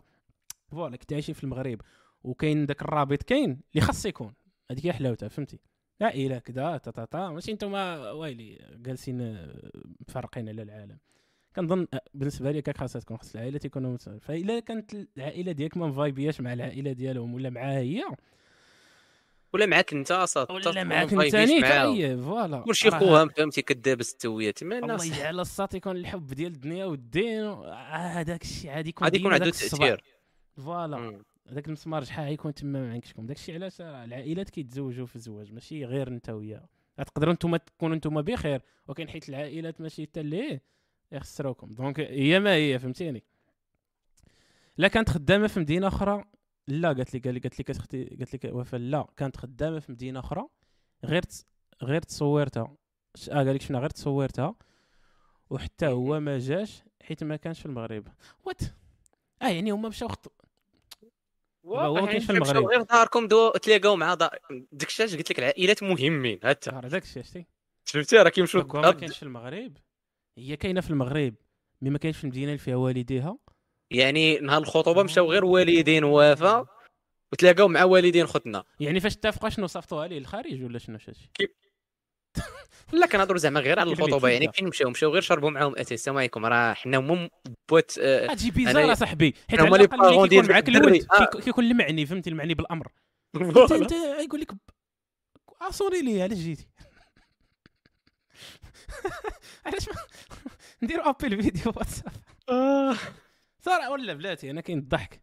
[0.74, 1.82] فوالا كنت عايشين في المغرب.
[2.24, 4.34] وكاين داك الرابط كاين اللي خاص يكون.
[4.72, 5.60] هذيك هي حلاوتها فهمتي؟
[6.02, 7.30] عائله كذا تا تا تا.
[7.30, 9.72] ماشي نتوما ويلي جالسين آه،
[10.10, 10.98] مفرقين على العالم.
[11.56, 15.88] كنظن آه، بالنسبة لي كاك خاصها تكون خاص العائلة تيكونوا فإلا كانت العائلة ديالك ما
[15.88, 18.04] مفايبياش مع العائلة ديالهم ولا معاها هي؟
[19.54, 22.60] ولا معاك انت اصاط ولا معاك انت نيت فوالا.
[22.60, 27.44] كلشي خوها فهمتي كدابس التويات ما الله الناس يجعل الساط يكون الحب ديال الدنيا والدين.
[27.44, 29.46] آه، هذاك الشيء عادي يكون غادي يكون عنده.
[29.46, 30.04] تاثير
[30.58, 31.24] فوالا.
[31.48, 35.86] هذاك المسمار شحال غيكون تما ما عندكشكم داك الشيء علاش العائلات كيتزوجوا في الزواج ماشي
[35.86, 36.70] غير انت وياه.
[36.98, 40.62] تقدروا نتوما تكونوا نتوما بخير ولكن حيت العائلات ماشي حتى ليه
[41.12, 41.72] يخسروكم.
[41.72, 43.24] دونك هي ما هي فهمتيني؟
[44.78, 46.26] لا كانت خدامة في مدينة أخرى؟
[46.68, 49.92] لا قالت لي قال لي قالت لي كتختي قالت لي وفاء لا كانت خدامة في
[49.92, 50.48] مدينة أخرى
[51.06, 51.24] غير
[51.84, 52.76] غير تصورتها.
[53.32, 54.56] آه قال لك شفنا غير تصورتها.
[55.50, 58.08] وحتى هو ما جاش حيت ما كانش في المغرب.
[58.46, 58.62] وات
[59.42, 60.43] آه يعني هما مشاو خط...
[61.66, 62.66] هو كاين في المغرب.
[62.66, 64.42] غير داركم دو تلاقاو مع داك
[64.88, 67.46] الشيء قلت لك العائلات مهمين راه داك الشيء شتي.
[67.86, 69.78] شفتي راه كيمشيو ما كاينش في المغرب.
[70.38, 71.36] هي كاينة في المغرب
[71.82, 73.38] مي ما كاينش في المدينة اللي فيها والديها.
[73.92, 76.66] يعني نهار الخطوبة مشاو غير والدين وافا
[77.32, 78.64] وتلاقاو مع والدين خوتنا.
[78.80, 81.30] يعني فاش اتفقوا شنو صيفطوها ليه؟ الخارج ولا شنو شاتي
[82.94, 84.52] لا كنهضروا زعما غير على الخطوبة يعني.
[84.54, 87.30] فين مشاو مشاو غير شربوا معاهم اتاي السلام عليكم راه حنا
[87.70, 90.70] بوت آه، هادشي بيزار أنا- اصاحبي حيت هما على لي الأقل ملي بارون كيكون معاك.
[90.70, 91.26] الولد آه.
[91.42, 92.88] كيكون- المعني فهمتي المعني بالأمر
[93.42, 93.92] انت أنت
[94.26, 94.52] يقول لك
[95.62, 96.68] اصوني لي علاش جيتي
[99.66, 99.96] علاش ما
[100.84, 102.12] نديرو ابل فيديو واتساب
[102.50, 102.96] آه.
[103.62, 105.22] صراحة ولا بلاتي أنا كاين الضحك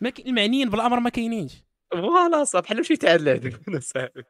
[0.00, 1.52] ما المعنيين بالأمر ما كاينينش
[1.92, 4.22] فوالا صح بحال مشيت عاد العدو أنا صاحبي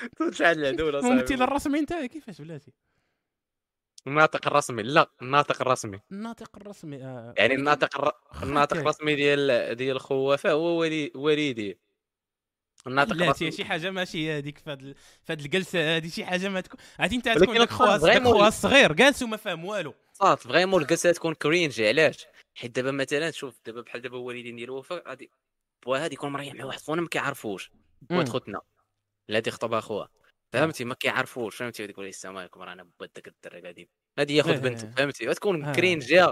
[0.20, 2.72] مشيت عاد العدو ولا الممثل الرسمي أنت؟ كيفاش بلاتي
[4.06, 4.82] الناطق الرسمي.
[4.82, 6.00] لا الناطق الرسمي.
[6.12, 7.34] الناطق الرسمي آه.
[7.38, 8.12] يعني الناطق الر...
[8.42, 8.76] الناطق.
[8.76, 11.78] الرسمي ديال ديال خوافه هو ولي والدي
[12.86, 14.94] الناطق لا الرسمي شي حاجة ماشي هذيك في هاد
[15.24, 18.12] في هاد الجلسة هذه شي حاجة ما تكون عرفتي انت تكون داك الخاص خواص داك
[18.12, 19.94] فريمون- خواص صغير جالس وما فاهم والو.
[20.12, 24.70] صات فريمون الجلسة تكون كرينجي علاش؟ حيت دابا مثلا شوف دابا بحال دابا والدين ديال
[24.70, 25.30] وفاء غادي
[25.86, 27.70] بوا هادي يكون مريح مع واحد خونا ما كيعرفوش.
[28.02, 28.28] بوات.
[28.28, 28.60] خوتنا
[29.28, 30.08] لا دي خطب اخوها
[30.52, 33.88] فهمتي؟ ما كيعرفوش فهمتي؟ يقول السلام عليكم راه أنا بوات داك الدري غادي
[34.18, 34.84] إيه، ياخذ بنته.
[34.88, 34.94] إيه.
[34.94, 35.72] فهمتي؟ غتكون آه.
[35.72, 36.26] كرينجي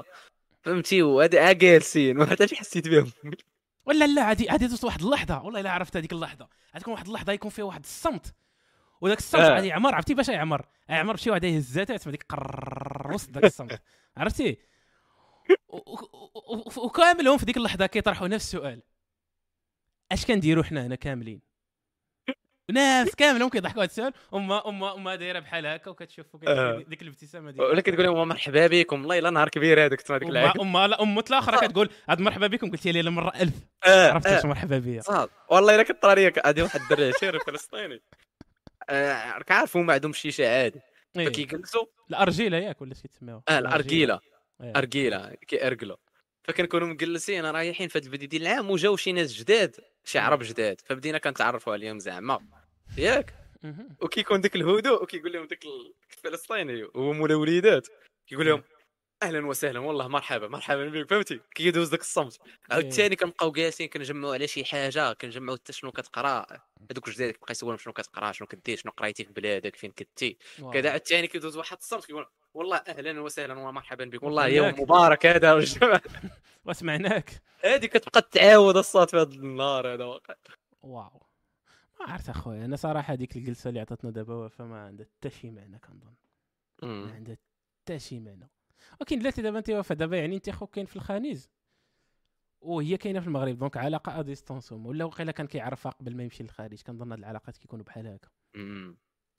[0.62, 3.12] فهمتي؟ وهذا جالسين ما حتى حسيت بهم.
[3.86, 5.42] ولا لا عادي عادي توصل واحد اللحظة.
[5.42, 6.48] والله إلا عرفت هذيك اللحظة.
[6.72, 8.34] غادي تكون واحد اللحظة يكون فيها واحد الصمت.
[9.00, 9.54] وذاك الصمت آه.
[9.54, 13.82] غادي يعمر عرفتي باش يعمر؟ يعمر بشي واحد يهزها تسمع ديك قرر وسط ذاك الصمت.
[14.16, 14.58] عرفتي؟
[16.76, 18.82] وكاملهم في ديك اللحظة كيطرحوا نفس السؤال.
[20.12, 21.40] أش كنديروا حنا هنا كاملين؟
[22.70, 26.84] ناس كاملهم كيضحكوا هذا السؤال امها امها امها دايرة بحال هكا وكتشوف آه.
[26.88, 30.28] ديك الابتسامة ديال ولا كتقول لهم مرحبا بكم والله إلا نهار كبير هذاك تسمع ديك
[30.28, 33.54] العاقل امها لا أمة الاخرى كتقول هاد مرحبا بكم قلت لي المره ألف.
[33.84, 34.38] آه، عرفت آه.
[34.38, 35.00] اش مرحبا بيا.
[35.00, 35.28] صاد.
[35.50, 38.02] والله إلا كطرى لي هادي واحد الدري عشيري فلسطيني
[38.90, 40.80] آه، راك عارف هما عندهم الشيشه عادي
[41.16, 41.26] إيه.
[41.26, 41.84] فكيجلسوا.
[42.10, 44.20] الأرجيلة ياك ولا شي تسميوها آه الأرجيلة.
[44.62, 44.72] إيه.
[44.76, 45.96] أرجيلة كيأرجلوا
[46.44, 50.80] فكنكونوا مجلسين رايحين في هذا الفيديو ديال العام وجاو شي ناس جداد شي عرب جداد.
[50.80, 52.38] فبدينا كنتعرفوا عليهم زعما.
[52.98, 53.34] ياك.
[54.00, 55.64] وكيكون ديك الهدوء وكيقول لهم ديك
[56.10, 57.88] الفلسطيني هو مول وليدات.
[58.26, 58.62] كيقول لهم
[59.24, 61.10] أهلا وسهلا والله مرحبا مرحبا بك.
[61.10, 62.40] فهمتي؟ كيدوز داك الصمت.
[62.70, 66.46] عاوتاني كنبقاو جالسين كنجمعوا على شي حاجة كنجمعوا حتى شنو كتقرا.
[66.90, 70.38] هذوك الجداد كيبقى يسولهم شنو كتقرا شنو كدير شنو قرايتي في بلادك فين كنتي.
[70.72, 74.22] كذا عاوتاني كيدوز واحد الصمت كيقول والله أهلا وسهلا ومرحبا بك.
[74.22, 74.46] والله.
[74.46, 76.02] يوم مبارك هذا والجماعة.
[76.66, 77.30] وسمعناك.
[77.64, 80.34] هذه كتبقى تعاود الصوت في هذا النهار هذا واقع
[80.82, 81.26] واو.
[82.00, 85.50] ما عرفت اخويا أنا صراحة هذيك الجلسة اللي عطاتنا دابا وفا ما عندها حتى شي
[85.50, 86.14] معنى كنظن.
[86.82, 87.12] ما.
[87.14, 87.36] عندها
[87.82, 88.50] حتى شي معنى.
[89.00, 91.50] ولكن دلوقتي دابا أنت وفا دابا يعني أنت خوك كاين في الخانيز
[92.60, 93.58] وهي كاينة في المغرب.
[93.58, 97.56] donc علاقة à distance ولا وقيلا كان كيعرفها قبل ما يمشي للخارج كنظن هاد العلاقات
[97.56, 98.28] كيكونوا بحال هكا.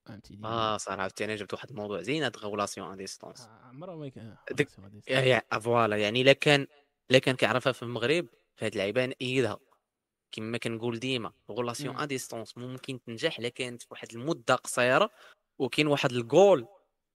[0.06, 4.10] فهمتي؟ آه صراحة عاوتاني جبت واحد الموضوع زين هاد relation en distance آه، عمره ما
[4.10, 4.70] كان ديك-
[5.08, 5.20] يا
[5.54, 5.98] يا voilà.
[5.98, 6.68] يعني الا كان
[7.12, 9.60] الا كان كيعرفها في المغرب فهاد اللعيبة نأيدها.
[10.32, 11.98] كما كنقول ديما relation.
[11.98, 15.10] à distance ممكن تنجح الا كانت في واحد المدة قصيرة
[15.60, 16.68] وكاين واحد الجول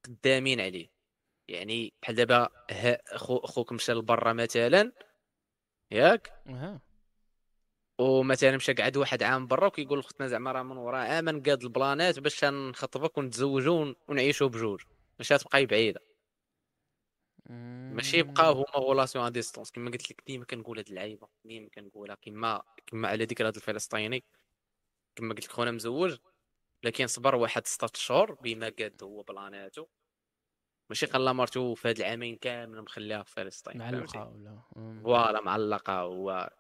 [0.05, 0.91] قدامين عليه.
[1.51, 2.49] يعني بحال دابا
[3.47, 4.93] خوك مشى لبرا مثلا
[5.91, 6.43] ياك؟
[7.99, 11.72] ومثلا مشى قعد واحد عام برا وكيقول لختنا زعما راه من وراء عام نقاد ال
[11.72, 14.83] plans باش نخطبك ونتزوجوا ون- ونعيشوا بجوج.
[15.19, 16.01] ماشي تبقاي بعيدة.
[17.95, 21.29] ماشي يبقاو هما relation à distance كما قلت لك ديما كنقول هاد اللعيبة.
[21.45, 22.15] ديما كنقولها.
[22.23, 24.25] كما كما على ذكر هذا الفلسطيني.
[25.17, 26.17] كما قلت لك خونا مزوج
[26.83, 29.87] لكن صبر واحد ستة شهور بما قاد هو plans اتو
[30.91, 35.03] ماشي خلى مرتو في هاد العامين كامل مخليها في فلسطين؟ معلقة ولا مم.
[35.03, 36.51] voilà معلقة هو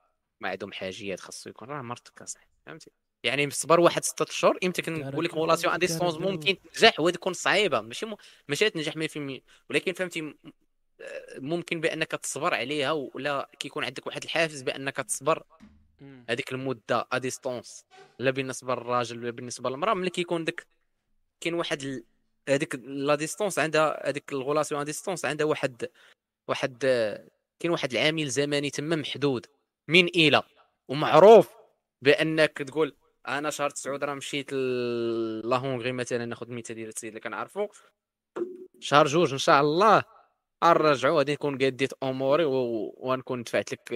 [0.41, 2.91] ما عندهم حاجيات خاصو يكون راه مرتك اصاحبي فهمتي
[3.25, 6.31] يعني صبر واحد ستة شهور يمكن كنقول لك relation à distance كاركو.
[6.31, 8.17] ممكن تنجح وتكون صعيبة ماشي م...
[8.49, 9.41] ماشي تنجح 100%
[9.71, 10.35] ولكن فهمتي م-
[11.39, 15.43] ممكن بأنك تصبر عليها ولا كيكون عندك واحد الحافز بأنك تصبر.
[16.29, 17.85] هذيك المدة à distance
[18.19, 20.67] لا بالنسبة للراجل ولا بالنسبة للمرأة ملي كيكون داك
[21.41, 22.05] كاين واحد.
[22.49, 25.89] هذيك la distance عندها هذيك ال relation distance عندها واحد
[26.49, 26.79] واحد
[27.61, 29.47] كاين واحد العامل زمني تما محدود
[29.89, 30.43] من إلى
[30.89, 31.51] ومعروف
[32.03, 32.97] بأنك تقول
[33.29, 37.69] أنا شهر 9 راه مشيت ل- la Hongrie مثلا ناخذ المثال ديال السيد اللي كنعرفو.
[38.81, 40.03] شهر جوج إن شاء الله
[40.65, 42.45] نرجعوا غادي نكون قاديت أموري.
[42.47, 43.93] ونكون دفعت لك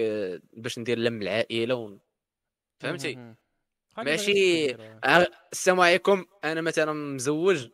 [0.53, 1.97] باش ندير لم العائلة و...
[2.79, 3.15] فهمتي؟
[4.11, 4.75] ماشي-
[5.53, 6.25] السلام عليكم.
[6.43, 7.67] أنا مثلا مزوج.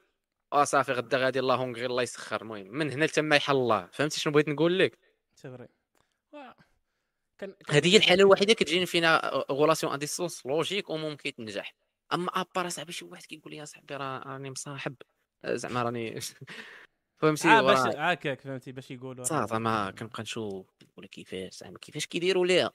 [0.53, 2.41] آه صافي غدا غادي الله هونغري الله يسخر.
[2.41, 3.85] المهم من هنا لتما يحل الله.
[3.87, 4.99] فهمتي شنو بغيت نقول لك؟
[6.33, 6.53] وا-
[7.37, 9.21] كان هذه هي الحالة الوحيدة كتجيني فينا
[9.51, 11.73] غولاسيون ا ديستونس لوجيك وممكن تنجح
[12.13, 14.95] أما ابار صاحبي شي واحد كيقول لي يا صاحبي راني مصاحب.
[15.45, 16.19] آه، زعما راني
[17.21, 20.65] فهمتي؟ آه باش هكاك فهمتي باش يقولوا صافي ما كنبقى نشوف
[20.97, 22.71] ولا كيفاش زعما كيفاش كيديروا ليها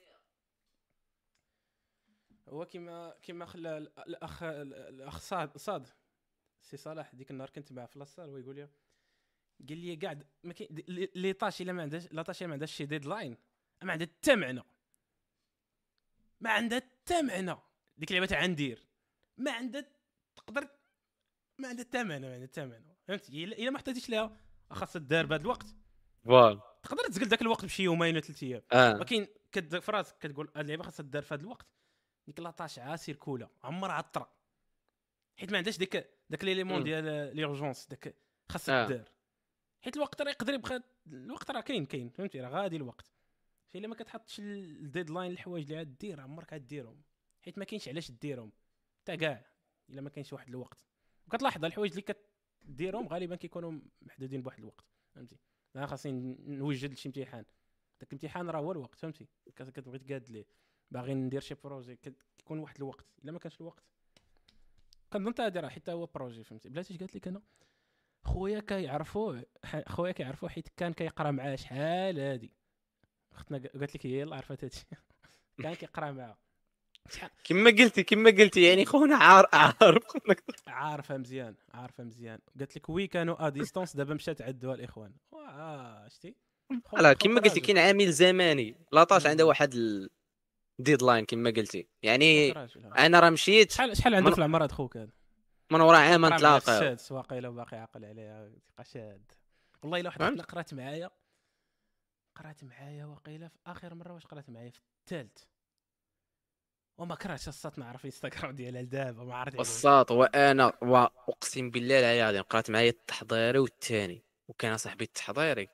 [2.49, 5.87] هو كيما كيما خلى ال- الاخ الأخ صاد صاد.
[6.61, 8.69] سي صلاح ديك النهار كنت معاه في لاصال هو يقول لي
[9.69, 10.69] قال لي قاعد ما كاين
[11.15, 13.37] لي- طاش الا ما عندهاش لا طاش ما عندهاش شي ديدلاين
[13.83, 14.63] ما عندها حتى معنى.
[16.41, 17.55] ما عندها حتى معنى.
[17.97, 18.87] ديك اللعبة تاع ندير.
[19.37, 19.85] ما عندها
[20.35, 20.67] تقدر
[21.57, 22.97] ما عندها حتى معنى ما عندها حتى معنى.
[23.07, 24.37] فهمتي الا ما احتاجتش لها
[24.71, 25.67] خاصها دار بهذا الوقت.
[26.25, 26.61] فوالا.
[26.83, 28.61] تقدر تزقل ذاك الوقت بشي يومين ولا ثلاث أيام.
[28.73, 31.67] ولكن كد في راسك كتقول هاد اللعبة خاصها دار في هذا الوقت.
[32.27, 34.33] ديك لاطاش عاسير كولا عمرها عطرة.
[35.35, 36.83] حيت ما عندهاش ديك داك ليليمون.
[36.83, 38.15] ديال ليرجونس داك
[38.49, 38.87] خاصها آه.
[38.87, 39.11] دار.
[39.81, 43.11] حيت الوقت راه يقدر يبقى الوقت راه كاين كاين فهمتي؟ راه غادي الوقت.
[43.75, 47.01] الا ما كتحطش ال- الديدلاين الحوايج اللي غادير عمرك غديرهم
[47.41, 48.51] حيت ما كاينش علاش ديرهم.
[49.01, 49.45] حتى كاع
[49.89, 50.85] إلا ما كاينش واحد الوقت.
[51.27, 52.15] وكتلاحظ الحوايج اللي
[52.65, 54.85] كديرهم غالبا كيكونوا محدودين بواحد الوقت
[55.15, 55.37] فهمتي؟
[55.75, 57.45] أنا خاصني نوجد لشي امتحان.
[57.99, 60.45] داك الامتحان راه هو الوقت فهمتي؟ كت- كتبغي تقاد ليه.
[60.91, 61.95] باغي ندير شي projet
[62.37, 63.05] كيكون واحد الوقت.
[63.23, 63.83] إلا ما كانش الوقت
[65.13, 67.41] كنظن راه حتى هو projet فهمتي؟ بلاتي قالت لك أنا؟
[68.23, 69.45] خويا كيعرفوه
[69.95, 72.51] خويا كيعرفوه حيت كان كيقرأ معاه شحال هادي.
[73.33, 74.85] اختنا قالت لك هي يلا عرفت هادشي.
[75.63, 76.37] كان كيقرأ معاه
[77.43, 80.03] كما قلتي كما قلتي يعني خونا عار عارف.
[80.67, 82.39] عارفه مزيان عارفه مزيان.
[82.59, 86.35] قالت لك وي كانوا ا ديستونس دابا مشات عدوها الاخوان واه شتي؟
[86.93, 87.59] لا كما قلتي.
[87.59, 88.75] كاين عامل زماني.
[88.91, 89.25] لاطاش.
[89.25, 89.75] عندها واحد
[90.79, 91.87] الديدلاين كما قلتي.
[92.03, 92.51] يعني.
[92.97, 95.09] أنا راه مشيت شحال شحال عنده من- في العمر هاد خوك هذا؟
[95.71, 99.31] من ورا عام قرا مع نتلاقاو السادس واقيلا باقي عاقل عليها تبقى شاد.
[99.83, 101.09] والله إلا واحد قرأت معايا
[102.35, 105.37] قرأت معايا واقيلا في آخر مرة واش قرأت معايا؟ في الثالث.
[106.97, 109.67] وما كرهتش الصات نعرف انستغرام ديالها لدابا ما عرفت علاش.
[109.67, 114.23] والساط وأنا وأقسم بالله العظيم قرأت معايا التحضيري والثاني.
[114.47, 115.67] وكان صاحبي التحضيري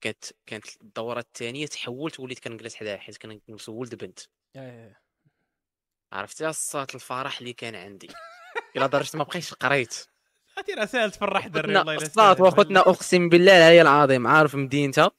[0.00, 4.20] كانت كانت الدورة الثانية تحولت وليت كنجلس حداه حيت كنجلس ولد بنت.
[4.56, 5.00] إيه.
[6.12, 8.08] عرفتي الصات الفرح اللي كان عندي.
[8.76, 10.06] إلى درجه ما بقيتش قريت.
[10.78, 12.42] راه ساهل تفرح دري والله ساهل.
[12.42, 14.26] واخوتنا أقسم بالله العلي العظيم.
[14.26, 15.10] عارف مدينتها؟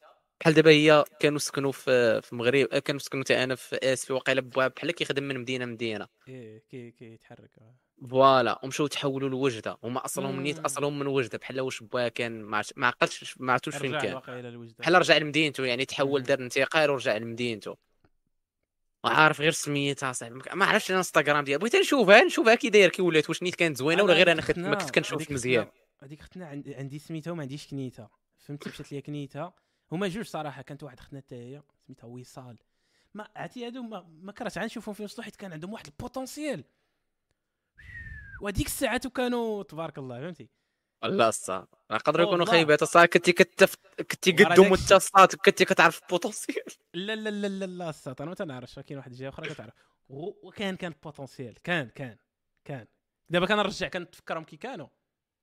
[0.42, 4.14] بحال دابا هي كانوا سكنوا في في المغرب آه، كانوا سكنوا حتى أنا في اسفي
[4.14, 7.52] وقيله باباه بحال كيخدم من مدينة مدينه إيه كي كيتحرك.
[7.58, 7.76] آه.
[8.10, 10.60] voilà ومشاو تحولوا لوجده هما أصلهم نيت.
[10.60, 11.38] أصلهم من وجدة.
[11.38, 14.22] بحال واش با كان ما عقلتش ما عرفتوش فين كان.
[14.80, 16.24] بحال رجع لمدينته يعني تحول.
[16.24, 17.78] دار انتقال ورجع لمدينته.
[19.04, 20.42] وعارف غير سميتها صاحبي.
[20.54, 24.04] ما عرفتش الانستغرام ديالها بغيت نشوفها نشوفها كي داير كي ولات واش نيت كانت زوينة
[24.04, 25.68] ولا غير أنا كنت ما كنت كنشوف مزيان.
[26.00, 29.54] هذيك ختنا عندي, سميتها وما عنديش كنيتها فهمتي مشات ليا كنيتها
[29.92, 32.58] هما جوج صراحة كانت واحد ختنا حتى هي سميتها وصال.
[33.14, 36.64] ما عرفتي هادو ما, ما كرهت غنشوفهم في وسط حيت كان عندهم واحد ال potentiel
[38.42, 40.50] وهذيك الساعات كانوا تبارك الله فهمتي؟
[41.04, 42.60] لا الساط يقدروا يكونوا والله.
[42.60, 43.76] خيبات الساط كنتي كتف
[44.12, 46.64] كنتي قدهم انت الساط كنتي كتعرف ال potentiel.
[46.94, 48.80] لا لا لا لا لا الساط أنا ما تنعرفش.
[48.80, 49.74] كاين واحد الجهه أخرى كتعرف.
[50.10, 52.18] وكان كان potentiel كان كان
[52.66, 52.88] كان.
[53.30, 54.88] دابا كنرجع كنتفكرهم كي كانوا.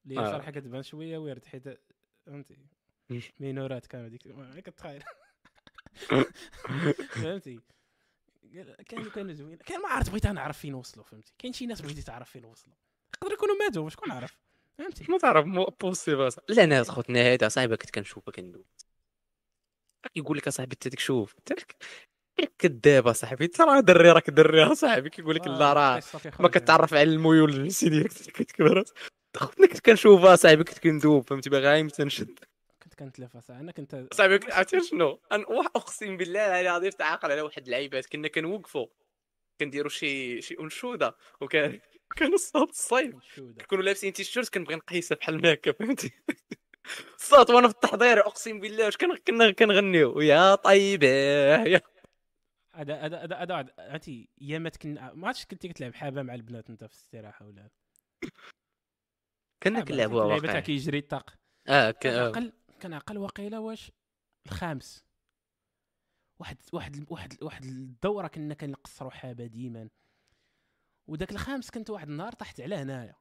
[0.06, 0.32] اللي آه.
[0.32, 1.80] صراحة كتبان شوية ويرد حيت
[2.26, 2.58] فهمتي.
[3.40, 5.02] مينورات كانوا ديك ما كتخيل
[7.22, 7.60] فهمتي.
[8.88, 11.32] كانوا كانوا زوين كان ما عرفت بغيت نعرف فين وصلوا فهمتي.
[11.38, 12.76] كاين شي ناس بغيتي تعرف فين وصلوا.
[13.14, 14.38] يقدر يكونوا ماتوا شكون عارف؟
[14.78, 18.64] فهمتي؟ ما تعرف مو بوسيبل لا أنا خوتنا هذا صاحبي كنت كنشوفها كندوز
[20.16, 21.76] يقول لك اصاحبي أنت ديك شوف انت لك
[22.58, 26.02] كذاب اصاحبي انت راه دري راك دري اصاحبي كيقول لك لا راه
[26.40, 28.84] ما كتعرف على الميول الجنسي ديالك كتكبر
[29.36, 31.28] خوتنا كنت كنشوفها صاحبي كنت كندوب.
[31.28, 32.38] فهمتي؟ باغي غير تنشد
[32.82, 37.64] كنت كنتلافى ساعه أنا كنت صاحبي عرفتي شنو؟ أقسم بالله العلي العظيم تعاقل على واحد
[37.64, 38.06] اللعيبات.
[38.06, 38.86] كنا كنوقفوا.
[39.60, 41.16] كنديروا شي شي أنشودة.
[41.40, 41.80] وكان
[42.16, 43.14] كان الصوت الصيف
[43.68, 46.12] كانوا لابسين تيشيرت كنبغي نقيسها بحال ما هكا فهمتي؟
[47.16, 51.80] الصوت وأنا في التحضير اقسم بالله واش كنا كنا كنغنيو يا طيبة يا.
[52.74, 56.84] هذا هذا هذا هذا عرفتي ايامات كنا ما عرفتش كنتي كتلعب حابة مع البنات انت
[56.84, 57.68] في الاستراحة ولا؟
[59.62, 61.34] كنا كنلعبوها اللعبه تاع واقع كيجري الطاق.
[61.68, 62.28] آه كان ك- آه.
[62.28, 63.92] عقل كان عقل واقيلا واش؟
[64.46, 65.04] الخامس.
[66.40, 69.88] واحد واحد واحد واحد الدورة كنا كنقصروا حابة ديما.
[71.06, 73.14] وداك الخامس كنت واحد النهار طحت على هنايا.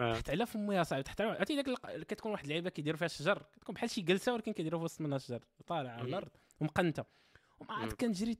[0.00, 0.12] آه.
[0.14, 3.42] طحت على فمي يا صاحبي طحت على عرفتي داك كتكون واحد اللعيبة كيديروا فيها الشجر
[3.52, 6.02] كتكون بحال شي جلسة ولكن كيديروا في وسط منها الشجر طالع على.
[6.08, 7.04] الأرض ومقنته
[7.58, 7.92] وما عاد.
[7.92, 8.36] كنجري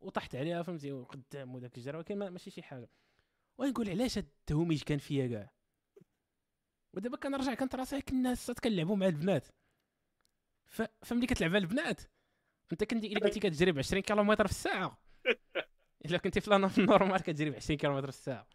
[0.00, 2.90] وطحت عليها فهمتي وقدام وداك الشجره ولكن ما- ماشي شي حاجة.
[3.58, 5.50] ونقول علاش هاد التهوميج كان فيا كاع؟
[6.94, 9.48] ودابا كنرجع كنتراسي كنا سات كنلعبوا مع البنات.
[10.66, 10.82] ف...
[11.02, 12.00] فملي كتلعب مع البنات
[12.72, 14.98] انت كنتي إلا كنتي كتجري ب 20 كيلومتر في الساعة.
[16.04, 18.46] إلا كنتي في لانا- في ال normal كتجري ب 20 كيلومتر في الساعة.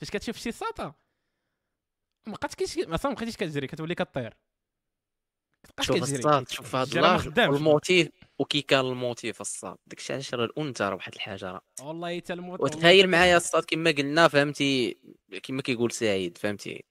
[0.00, 0.94] فاش كتشوف شي ساطا
[2.26, 4.36] ما بقاتش كيش ما بقيتيش كتجري كتولي كطير.
[5.62, 6.18] كتبقاش شوف كتجري.
[6.18, 7.54] الساط شوف هاد خدامش.
[7.54, 8.08] وال motif
[8.38, 12.32] وكي كان ال motif الساط داكشي علاش راه الأنثى راه واحد الحاجة راه والله حتى
[12.32, 14.98] الموت وتخيل معايا الساط كما قلنا فهمتي؟
[15.42, 16.84] كما كيقول سعيد فهمتي؟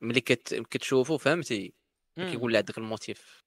[0.00, 0.54] ملي كت...
[0.54, 1.72] كتشوفو فهمتي.
[2.16, 3.44] كيقول عندك الموتيف.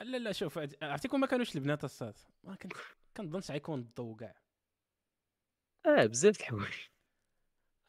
[0.00, 2.72] لا لا شوف عرفتي كون ما كانوش البنات الصاد ما كنت
[3.16, 4.34] كنظنش غيكون الضو كاع.
[5.86, 6.74] آه بزاف الحوايج.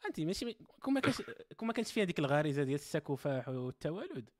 [0.06, 1.22] انت ماشي كون ما كانش
[1.56, 4.30] كون ما كانش فيها ديك الغريزة ديال السكوفاح والتوالد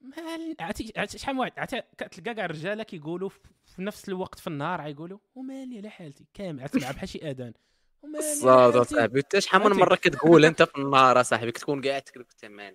[0.00, 0.14] ما
[0.60, 4.82] عرفتي عرفتي شحال من واحد عرفتي كتلقى كاع الرجالة كيقولوا في- نفس الوقت في النهار
[4.82, 6.26] غيقولوا ومالي على حالتي.
[6.34, 7.54] كامل عرفتي مع بحال شي آذان.
[8.02, 8.80] حالتي.
[8.80, 12.74] اصاحبي انت شحال من؟ مرة كتقول أنت في النهار اصاحبي كتكون قاعد تمام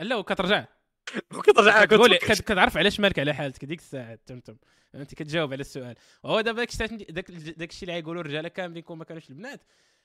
[0.00, 0.66] لا وكترجع.
[1.34, 4.56] وكترجع كتقول كت- كتعرف علاش مالك على حالتك ديك الساعة تمتم
[4.94, 5.94] أنت كتجاوب على السؤال.
[6.24, 9.60] وهو دابا داك الشيء داك الشيء اللي غيقولوا الرجاله كاملين كون ما كانوش البنات.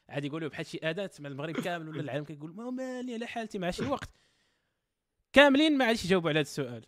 [0.09, 3.59] عاد يقولوا بحال شي أداة تسمع المغرب كامل ولا العالم كيقول ما مالي على حالتي
[3.59, 4.09] مع شي وقت.
[5.33, 6.85] كاملين ما عادش يجاوبوا على هذا السؤال.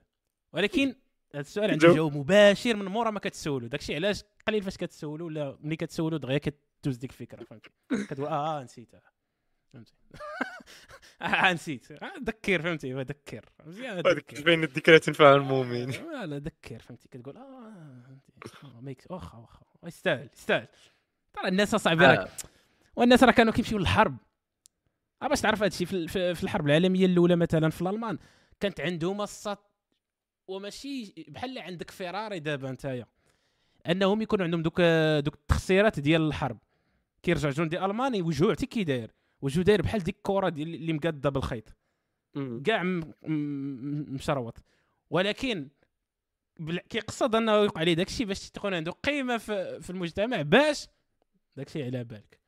[0.53, 0.95] ولكن
[1.33, 1.93] هذا السؤال عنده.
[1.93, 3.67] جواب مباشر من مورا ما كتسولوا.
[3.69, 7.69] داكشي علاش قليل فاش كتسولوا ولا ملي كتسولوا دغيا كتدوز ديك الفكرة فهمتي؟
[8.09, 9.01] كتقول آه, آه نسيتها.
[9.73, 9.93] فهمتي؟
[11.53, 11.91] نسيت.
[11.91, 18.19] آه، ذكر فهمتي ذكر ذكر بين الذكرى تنفع المؤمن لا لا ذكر فهمتي؟ كتقول آه
[18.45, 19.07] فهمتي.
[19.10, 19.61] آه، واخا واخا.
[19.84, 20.68] يستاهل يستاهل.
[21.34, 22.31] ترى الناس اصاحبي راك
[22.95, 24.18] والناس راه كانوا كيمشيو للحرب.
[25.22, 28.18] آه باش تعرف هادشي في, في, الحرب العالمية الأولى مثلا في الألمان
[28.60, 29.72] كانت عندهم السط
[30.48, 33.06] وماشي بحال اللي عندك فيراري دابا نتايا.
[33.88, 34.81] أنهم يكون عندهم دوك
[35.26, 36.57] دوك التخسيرات ديال الحرب.
[37.23, 39.11] كيرجع جندي ألماني يوجهو عرفتي كي داير.
[39.41, 41.76] وجهو داير بحال ديك الكرة ديال اللي مقادة بالخيط.
[42.65, 42.84] كاع
[43.23, 44.57] مشروط.
[45.09, 45.69] ولكن
[46.89, 50.88] كيقصد أنه يوقع عليه داكشي باش تكون عنده قيمة في, في المجتمع باش
[51.55, 52.39] داكشي على بالك.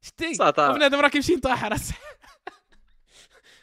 [0.00, 0.32] شتي.
[0.56, 1.74] بنادم راه كيمشي أصاحبي.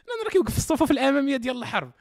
[0.05, 1.91] بنادم راه كيوقف في الصفوف الأمامية ديال الحرب.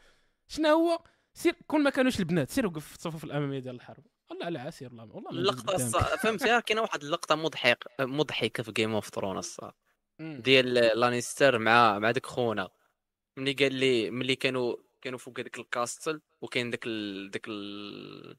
[0.48, 1.04] شنو هو؟
[1.34, 4.04] سير كون ما كانوش البنات سير وقف في الصفوف الأمامية ديال الحرب.
[4.30, 5.78] والله لا سير والله والله اللقطة
[6.16, 9.70] فهمتي؟ كاينة واحد اللقطة مضحك مضحكة في Game of Thrones مم.
[10.22, 12.70] ديال Lannister مع مع داك خونا.
[13.36, 17.30] ملي قال لي ملي كانوا كانوا فوق هذاك ال castle وكاين داك ال...
[17.30, 18.36] داك ال...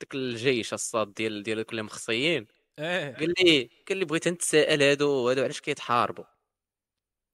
[0.00, 2.46] داك الجيش الساط ديال ديال اللي مخصيين.
[2.78, 3.16] إيه.
[3.16, 6.24] قال لي قال لي بغيت نتسائل هادو هادو علاش كيتحاربوا.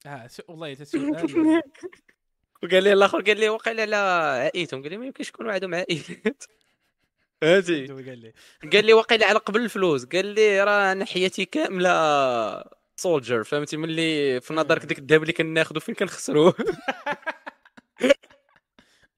[0.07, 1.11] آه والله حتى سؤال
[2.63, 4.83] وقال لي الآخر قال لي وقيل على عائلتهم.
[4.83, 6.45] قال لي ما يمكنش يكونوا عندهم عائلات.
[7.41, 8.33] فهمتي قال لي.
[8.73, 10.05] قال لي وقيل على قبل الفلوس.
[10.05, 11.91] قال لي راه أنا حياتي كاملة
[13.01, 16.55] سولجر فهمتي؟ ملي في نظرك ديك الذهب اللي كناخذو فين كنخسروه؟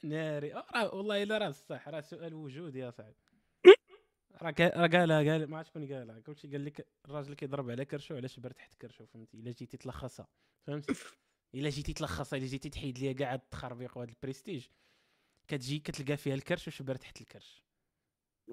[0.02, 0.54] ناري.
[0.54, 3.14] آه، راه والله إلا راه صح راه سؤال وجودي يا صاحبي.
[4.42, 6.20] راه راه قالها قال ما عرفت شكون قالها.
[6.26, 10.28] قلت قال لك الراجل كيضرب على كرشو علاش بر تحت كرشو فهمتي؟ إلا جيتي تلخصها
[10.66, 10.92] فهمتي؟
[11.54, 14.66] إلا جيتي تلخصها إلا جيتي تحيد ليا كاع هاد التخربيق وهاد البريستيج
[15.48, 17.64] كتجي كتلقى فيها الكرش وشبر تحت الكرش.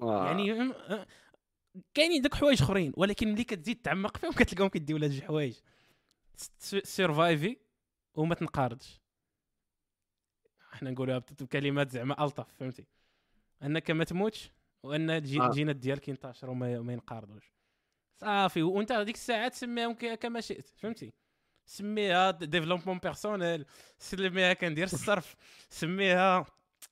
[0.02, 1.06] يعني أم- أه،
[1.94, 5.54] كاينين دوك حوايج اخرين ولكن ملي كتزيد تعمق فيهم كتلقاهم كيديو لهاد الحوايج
[6.84, 7.56] survive
[8.14, 9.00] وما تنقارضش.
[10.74, 12.86] إحنا نقولوها بكلمات زعما ألطف فهمتي؟
[13.62, 14.50] أنك ما تموتش
[14.82, 15.18] وأن آه.
[15.18, 17.52] الجينات ديالك ينتشروا وما ما ينقارضوش.
[18.14, 21.12] صافي وانت هذيك الساعة تسميهم ك- كما شئت فهمتي؟
[21.66, 23.64] سميها développement personnel
[23.98, 25.34] سميها كندير الصرف
[25.70, 26.46] سميها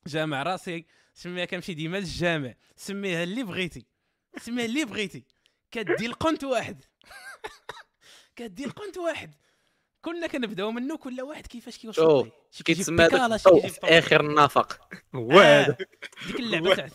[0.06, 3.86] جامع راسي سميها كنمشي ديما للجامع سميها اللي بغيتي.
[4.38, 5.24] سميها اللي بغيتي.
[5.70, 6.84] كدي القنت واحد.
[8.36, 9.34] كدي القنت واحد.
[10.00, 12.30] كلنا كنبداو منه كل واحد كيفاش كيوصل.
[12.50, 13.08] شي كيتسمى
[13.84, 15.76] آخر النفق هو هذا
[16.26, 16.88] ديك اللعبة تاع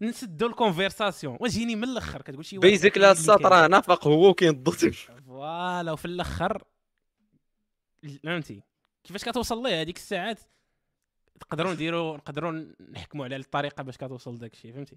[0.00, 1.38] نسدو ال conversation.
[1.40, 4.90] وجيني من الأخر كتقول شي واحد basic لا راه نفق هو وكاين الضوء
[5.26, 6.64] voilà وفي الأخر
[8.24, 8.62] فهمتي؟
[9.04, 10.40] كيفاش كتوصل ليه؟ هذيك الساعات
[11.36, 14.96] نقدروا نديروا نقدروا نحكموا على الطريقة باش كتوصل داك الشيء فهمتي؟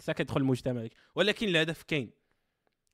[0.00, 0.88] سا كيدخل المجتمع.
[1.14, 2.10] ولكن الهدف كاين.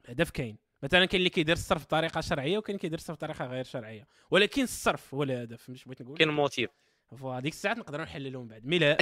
[0.04, 0.58] الهدف كاين.
[0.82, 4.06] مثلا كاين اللي كيدير الصرف بطريقة شرعية وكاين اللي كيدير الصرف بطريقة غير شرعية.
[4.30, 5.70] ولكن الصرف هو الهدف.
[5.70, 6.70] مش بغيت نقول؟ كاين motif.
[7.18, 7.40] voilà.
[7.40, 8.66] ديك الساعات نقدروا نحللوا من بعد.
[8.66, 8.94] mais.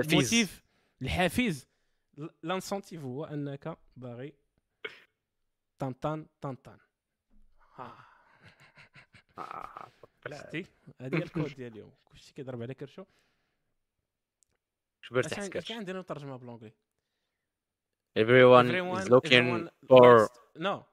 [0.00, 0.62] ال motif
[1.02, 1.66] الحافز.
[2.42, 4.32] l'incentif هو أنك باغي
[5.78, 6.78] طنطان طنطان
[7.78, 7.96] آه.
[10.48, 10.66] شتي؟
[11.00, 11.92] هذه هي الكود ديال اليوم.
[12.04, 13.04] كلشي كيضرب على كرشو.
[15.14, 16.72] اش تحت كان- عندنا ترجمه ب l'anglais
[18.16, 20.84] everyone Everyone- is looking everyone for likes no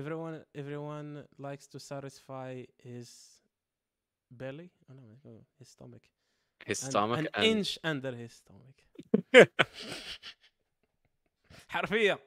[0.00, 1.08] everyone everyone
[1.38, 3.08] likes to satisfy his
[4.30, 5.02] belly oh, no,
[5.58, 6.02] his stomach
[6.66, 8.78] his And stomach an and inch under his stomach
[11.68, 12.18] حرفيا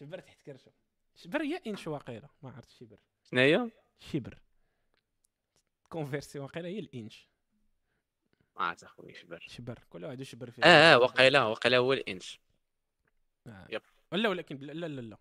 [0.00, 0.70] شبر تحت كرشه
[1.16, 2.98] شبر هي انش واقيلا ما عرفت شبر
[3.30, 3.70] شناهي
[4.12, 4.38] شبر
[5.88, 7.28] كونفيرسي واقيلا هي الانش
[8.56, 12.40] ما عرفت اخويا شبر شبر كل واحد يشبر فيه آه آه وقيله وقيله هو الانش
[13.46, 13.66] آه.
[13.70, 13.82] yep.
[14.12, 15.16] ولا ولكن لا لا لا.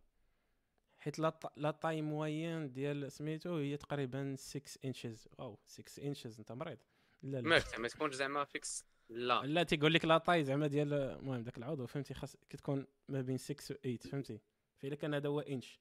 [0.97, 6.51] حيت لا la taille moyenne ديال سميتو هي تقريبا 6 inches wow 6 inches انت
[6.51, 6.77] مريض.
[7.21, 7.59] لا لا.
[7.77, 9.41] ما تكونش زعما fixe لا.
[9.41, 13.37] لا تيقول لك la taille زعما ديال المهم داك العضو فهمتي خاص كتكون ما بين
[13.37, 14.39] 6 و 8 فهمتي.
[14.77, 15.79] فإلا كان هذا هو انش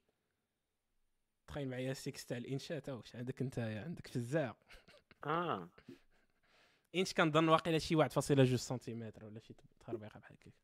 [1.46, 4.56] تخيل معايا 6 تاع الانشات أو واش عندك أنت عندك فزاع
[5.26, 5.68] آه.
[6.94, 10.54] انش كنظن واقيلا شي 1.2 سنتيمتر ولا شي تخربيقه بحال هكاك.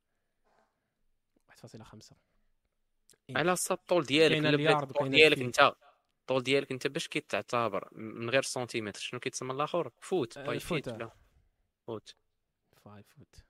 [1.51, 2.17] 1.5
[3.37, 4.45] على الصاد الطول ديالك
[4.83, 5.39] الطول ديالك.
[5.39, 5.73] أنت.
[6.21, 9.01] الطول ديالك أنت باش كيتعتبر من غير سنتيمتر.
[9.01, 10.37] شنو كيتسمى الآخر؟ foot.
[10.37, 10.89] آه، by foot،.
[10.89, 11.11] ولا
[11.87, 12.15] foot.
[12.85, 13.45] 5 foot.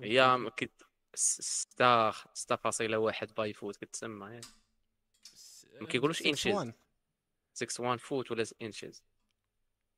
[0.00, 0.82] هي كت-
[1.14, 4.44] س- ستة ستة فاصلة واحد by foot كتسمى ياك.
[5.80, 6.72] ما كيقولوش inches.
[7.54, 9.02] 6 1 foot ولا inches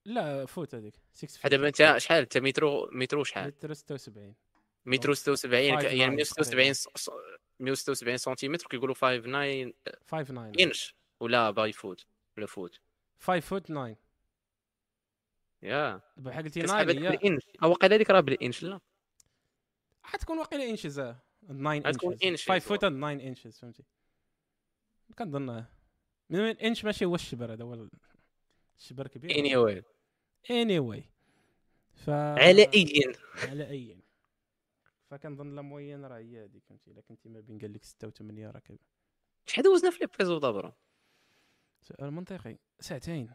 [0.04, 0.94] لا foot هذيك.
[1.12, 4.34] 6 بحال دابا أنت شحال؟ أنت مترو مترو شحال؟ متر 76 مترو 76
[4.86, 7.10] five يعني nine 176 س- س-
[7.60, 9.72] 176 سنتيمتر كيقولوا 5 9
[10.06, 12.06] 5 9 انش ولا by foot
[12.36, 12.80] ولا foot
[13.20, 13.96] 5 foot 9
[15.62, 16.00] yeah.
[16.16, 17.42] بحال قلتي 9 كتسحب هذيك هي بالإنش.
[17.62, 18.80] واقيلا هذيك راه بالإنش لا.
[20.02, 22.48] حتكون واقيلا انشز 9 غتكون انشز inches.
[22.48, 23.84] 5 فوت 9 انشز فهمتي.
[25.18, 25.64] كنظن
[26.30, 27.90] من الانش ماشي هو الشبر هذا هو ال-
[28.78, 29.38] الشبر كبير.
[29.38, 31.04] anyway anyway
[31.94, 33.12] ف على اي
[33.48, 34.01] على اي
[35.12, 38.10] فكنظن la moyenne راه هي هذيك فهمتي؟ إلا كنتي ما بين قال لك 6 و
[38.10, 38.78] 8 راه كبير
[39.46, 40.76] شحال دوزنا في l'épisode bro
[41.82, 42.58] سؤال منطقي.
[42.80, 43.30] ساعتين.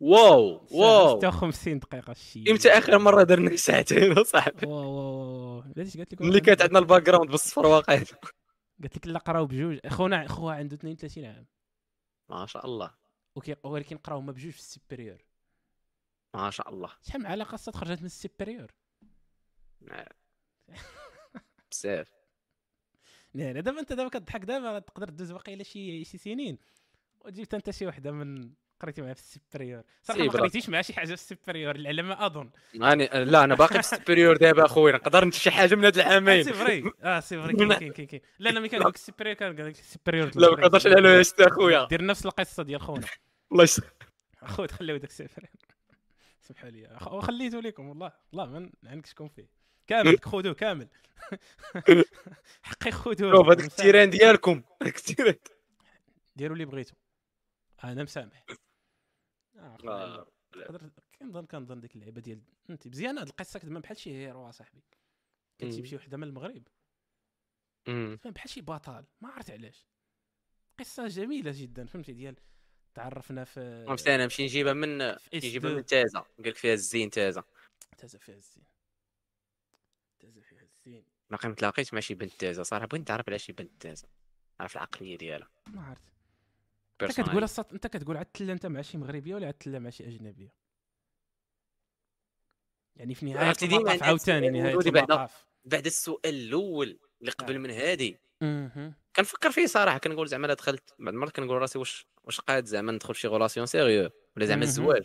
[0.00, 1.20] wow wow.
[1.20, 5.62] 56 دقيقة الشيء إمتى آخر مرة درنا ساعتين اصاحبي wow wow wow.
[5.76, 7.94] علاش قالت لك ملي كانت عندنا ال background بالصفر واقع.
[8.82, 9.78] قالت لك لا قراو بجوج.
[9.86, 11.46] خونا خوها عنده 32 عام.
[12.28, 12.94] ما شاء الله.
[13.36, 15.24] وكي ولكن قراو هما بجوج في ال supérieur
[16.34, 16.90] ما شاء الله.
[17.02, 18.70] شحال من علاقة خاصها تخرجت من ال supérieur
[21.72, 22.12] بزاف.
[23.34, 26.58] يعني دابا انت دابا كتضحك دابا تقدر دوز واقيلا شي شي سنين.
[27.24, 30.30] وجبت أنت شي وحدة من قريتي معها في ال supérieur صراحة ما.
[30.30, 32.50] قريتيش معها شي حاجة في ال supérieur على ما أظن.
[32.74, 34.92] يعني لا أنا باقي في ال supérieur دابا أخويا.
[34.94, 36.92] نقدر نت شي حاجة من هاد آه، العامين c'est vrai.
[37.02, 37.56] آه c'est vrai.
[37.56, 38.20] كاين كاين كاين كاين.
[38.38, 40.86] لا لا ملي كان لك ال supérieur كان قال لك ال supérieur لا ما نقدرش
[40.86, 41.08] على
[41.40, 41.84] يا أخويا.
[41.84, 43.06] دير نفس القصة ديال خونا.
[43.52, 43.84] الله يسخ
[44.42, 45.50] أخويا تخليو داك ال supérieur
[46.40, 46.98] سمحوا لي.
[47.12, 48.12] وخليته لكم والله.
[48.32, 49.63] والله ما عندك شكون فيه.
[49.86, 50.88] كامل خذوه كامل.
[52.62, 54.62] حقي خذوه شوف هذاك ال terrain ديالكم.
[54.82, 55.34] هذاك ال terrain.
[56.36, 56.94] ديروا اللي بغيتو
[57.84, 58.46] أنا مسامح.
[59.58, 60.26] آه،
[61.18, 62.86] كنظن كنظن ديك اللعيبة ديال أنت.
[62.86, 64.82] مزيان هاد القصة كتبان بحال شي هيرو أصاحبي.
[65.58, 65.84] كتجيب.
[65.84, 66.68] شي وحدة من المغرب.
[67.84, 69.04] تبان بحال شي بطل.
[69.20, 69.86] ما عرفت علاش.
[70.78, 72.36] قصة جميلة جدا فهمتي؟ ديال
[72.94, 76.20] تعرفنا في فهمت أنا نمشي نجيبها من نجيبها من تازة.
[76.20, 77.44] قال لك فيها الزين تازة.
[77.98, 78.64] تازا فيها الزين.
[81.30, 84.08] باقي ما تلاقيتش مع شي بنت تازة صراحة بغيت نتعرف على شي بنت تازة
[84.60, 86.02] عارف العقلية ديالها ما عرفت
[87.02, 87.44] أنت كتقول.
[87.44, 90.54] الصط أنت كتقول عتلا أنت مع شي مغربية ولا عتلا مع شي أجنبية
[92.96, 94.74] يعني في نهاية المطاف عاوتاني نهاية.
[94.74, 97.58] المطاف بعد السؤال الأول اللي قبل آه.
[97.58, 98.18] من هادي.
[99.16, 103.14] كنفكر فيه صراحة كنقول زعما دخلت بعض المرات كنقول راسي واش واش قاد زعما ندخل
[103.14, 104.62] في شي relation sérieuse ولا زعما.
[104.62, 105.02] الزواج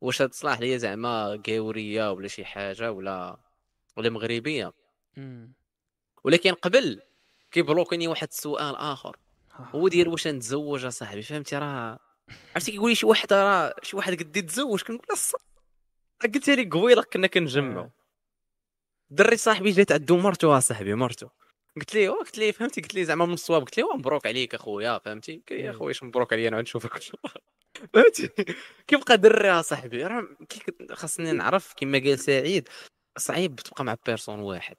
[0.00, 3.40] واش هاد تصلاح ليا زعما قاوريه ولا شي حاجة ولا
[3.96, 4.72] ولا مغربية.
[6.24, 7.02] ولكن قبل
[7.52, 9.16] كيبلوكيني واحد السؤال آخر.
[9.52, 9.70] ها.
[9.74, 11.98] هو ديال واش نتزوج اصاحبي فهمتي راه
[12.54, 15.16] عرفتي كيقول لي شي واحد راه شي واحد قد يتزوج كنقول له
[16.22, 17.90] قلت لي قبيلة كنا كنجمعوا آه.
[19.10, 21.28] دري صاحبي جات عندو مرتو اصاحبي مرتو.
[21.76, 24.98] قلت ليه قلت ليه فهمتي؟ قلت ليه زعما من الصواب قلت ليه مبروك عليك أخويا
[24.98, 25.72] فهمتي؟ قال لي يا.
[25.72, 26.98] خويا اش مبروك عليا أنا نشوفك
[27.94, 28.30] فهمتي؟
[28.86, 30.28] كيبقى دري اصاحبي راه
[30.92, 32.68] خاصني نعرف كما قال سعيد
[33.18, 34.76] صعيب تبقى مع بيرسون واحد.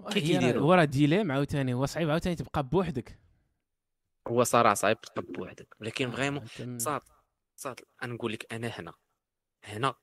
[0.00, 3.18] هي راه- كيديروا؟ هو راه dilemme عاوتاني هو صعيب عاوتاني تبقى بوحدك
[4.28, 6.46] هو صراحة صعيب تبقى بوحدك ولكن آه، vraiment
[6.78, 7.00] صاد
[7.56, 8.92] صاد أنا نقول لك أنا هنا
[9.64, 9.94] هنا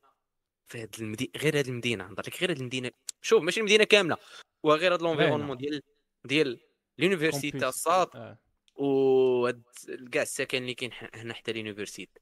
[0.68, 2.92] في هاد المدينة غير هاد المدينة نهضر لك غير هاد المدينة
[3.22, 4.18] شوف ماشي المدينة كاملة
[4.64, 5.82] وغير هاد l'environnement ديال
[6.26, 6.60] ديال
[6.98, 7.68] l'université.
[7.68, 8.38] الصاد آه.
[8.76, 9.64] وهاد
[10.12, 12.20] كاع السكن اللي كاين هنا حتى l'université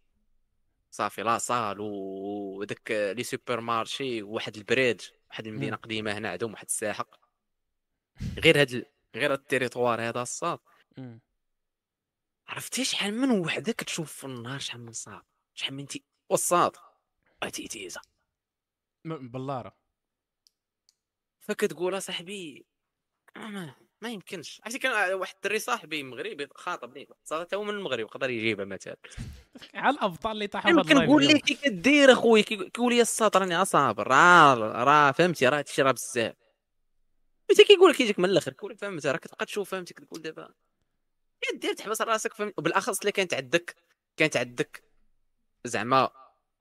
[0.92, 5.82] صافي la salle وداك لي سوبر مارشي وواحد البريدج واحد المدينة مم.
[5.82, 7.19] قديمة هنا عندهم واحد الساحق
[8.44, 8.86] غير هاد ال-
[9.16, 10.60] غير هاد التريطوار هذا الصاد.
[12.48, 15.22] عرفتي شحال من وحدة كتشوف في النهار شحال من صاد؟
[15.54, 16.72] شحال من تي والصاد.
[17.54, 18.02] تيتيزا
[19.06, 19.76] بلاره
[21.42, 22.66] فكتقول اصاحبي
[23.38, 24.62] أنا ما يمكنش.
[24.64, 28.98] عرفتي كان واحد الدري صاحبي مغربي خاطبني حتى هو من المغرب يقدر يجيبها مثلا.
[29.76, 31.20] على الابطال اللي طاحوا كنقول اليوم.
[31.22, 35.92] ليه كي كدير أخويا كي- كيقول لي الساط راني صابر راه راه فهمتي راه راه
[35.92, 36.36] بزاف.
[37.52, 40.54] انت كيقول لك يجيك من الآخر؟ كيقول لك فهمت راه كتبقى تشوف فهمتي كتقول دابا.
[41.54, 42.54] يا دير تحبس راسك فهمت.
[42.58, 43.76] وبالأخص اللي كانت عندك
[44.18, 44.84] كانت عندك
[45.66, 46.10] زعما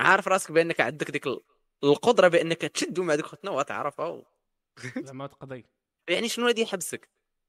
[0.01, 1.41] عارف راسك بأنك عندك ديك ال-
[1.85, 4.27] القدرة بأنك تشد مع ديك خوتنا وتعرفها و...
[5.07, 5.65] زعما تقضي.
[6.09, 7.09] يعني شنو اللي يحبسك؟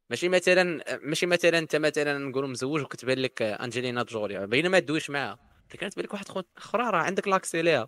[0.10, 5.10] ماشي مثلا ماشي مثلا أنت مثلا نقولوا مزوج وكتبان لك أنجلينا جولي باينه ما تدويش
[5.10, 5.40] معاها.
[5.64, 7.88] انت كانت بالك واحد خوت أخرى راه عندك l'accès ليها.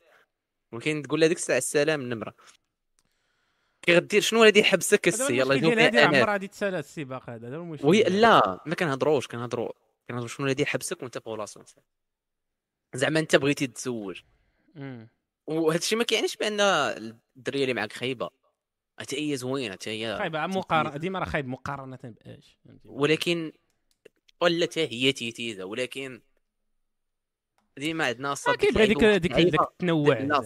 [0.71, 2.33] ولكن تقول لها ديك الساعة السلام النمره
[3.81, 6.47] كي غدير شنو اللي يحبسك هذا هو السي يلا المشكل يدوم ديال هادي عمرها غادي
[6.47, 7.87] تسالى السباق هذا هذا هو المشكل.
[7.87, 8.03] oui.
[8.03, 9.71] لا ما كنهضروش كنهضروا
[10.07, 11.65] كنهضروا شنو اللي يحبسك وانت في relation
[12.93, 14.21] زعما انت بغيتي تتزوج.
[15.47, 16.59] وهذا الشيء ما كيعنيش بأن
[17.37, 18.29] الدرية اللي معاك خايبة.
[18.99, 23.51] حتى هي زوينة حتى هي خايب عم مقارنة ديما راه خايب مقارنة باش فهمتي؟ ولكن
[24.41, 26.21] ولا حتى هي تيتيزا ولكن
[27.77, 30.39] ديما عندنا صاد كيبغي ديك ديك ديك التنوع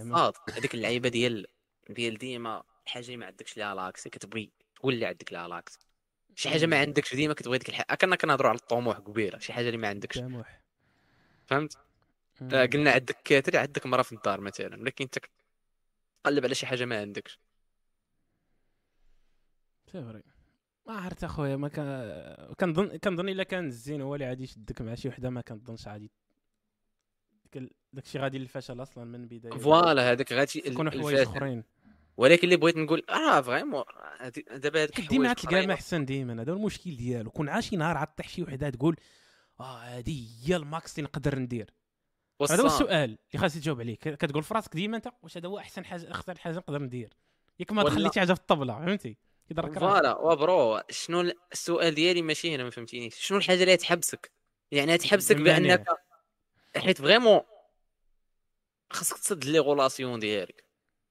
[0.54, 1.48] هذيك اللعيبة ديال
[1.90, 4.52] ديال ديما حاجة اللي ما عندكش ليها l'accès كتبغي
[4.82, 5.80] تولي عندك ليها l'accès.
[6.36, 9.40] شي حاجة ما عندكش ديما كتبغي ديك الحاجة كنا كنهضروا على الطموح قبيلة.
[9.40, 10.20] شي حاجة اللي ما عندكش.
[10.20, 10.62] طموح.
[11.46, 11.78] فهمت.
[12.42, 14.82] آه، قلنا عندك كاتري عندك مرا في الدار مثلا.
[14.82, 15.20] ولكن أنت
[16.24, 17.40] تقلب على شي حاجة ما عندكش.
[19.92, 20.22] سي
[20.88, 24.96] ما عرفت أخويا ما كان كنظن كنظن إلا كان الزين هو اللي غادي يشدك مع
[24.96, 26.12] شي وحدة ما كنظنش غادي
[27.94, 29.52] داكشي غادي للفشل أصلا من البداية.
[29.52, 31.18] voilà هذاك غادي يكونوا حوايج.
[31.18, 31.64] أخرين.
[32.18, 33.84] ولكن اللي بغيت نقول آه vraiment
[34.52, 37.32] دابا هذيك ديما الأخرين- محسن ديما هذا هو المشكل ديالو.
[37.32, 38.96] كون عاشي نهار عطيح شي وحدة تقول
[39.60, 41.70] آه هذه هي ال max اللي نقدر ندير.
[42.50, 43.96] هذا هو السؤال اللي خاصك تجاوب عليه.
[43.96, 47.14] كتقول في راسك ديما أنت واش هذا هو أحسن حاجة اختار حاجة نقدر ندير؟
[47.60, 49.18] ياك ما ولا- تخليتي حاجة في الطبلة فهمتي؟
[49.48, 50.18] كيضرك voilà.
[50.18, 53.16] و bro شنو ال- السؤال ديالي ماشي هنا ما فهمتينيش.
[53.16, 54.32] شنو الحاجة اللي تحبسك؟
[54.72, 55.36] يعني تحبسك.
[55.36, 55.86] بأنك
[56.78, 57.42] حيت vraiment
[58.92, 60.65] خاصك تسد les relations ديالك.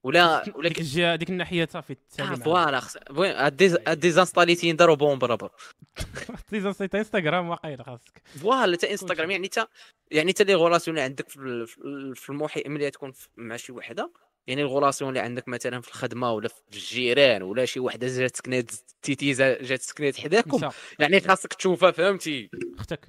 [0.05, 2.35] ولا ولا ديك الجهه ديك الناحية صافي آه.
[2.35, 3.57] voilà وين
[3.99, 5.51] désinstaller Tinder و Bumble bro.
[6.51, 8.23] تيزا سيت انستغرام واقيلا خاصك.
[8.43, 9.67] voilà تا انستغرام يعني تا
[10.11, 13.57] يعني تا les relations اللي عندك في ال- في ال- في المحيط ملي تكون مع
[13.57, 14.13] شي وحدة
[14.47, 18.37] يعني ال relations اللي عندك مثلا في الخدمة ولا في الجيران ولا شي وحدة جات
[18.37, 18.71] سكنات
[19.03, 23.09] تيتيزا جات سكنات حداكم يعني خاصك تشوفها فهمتي؟ أختك.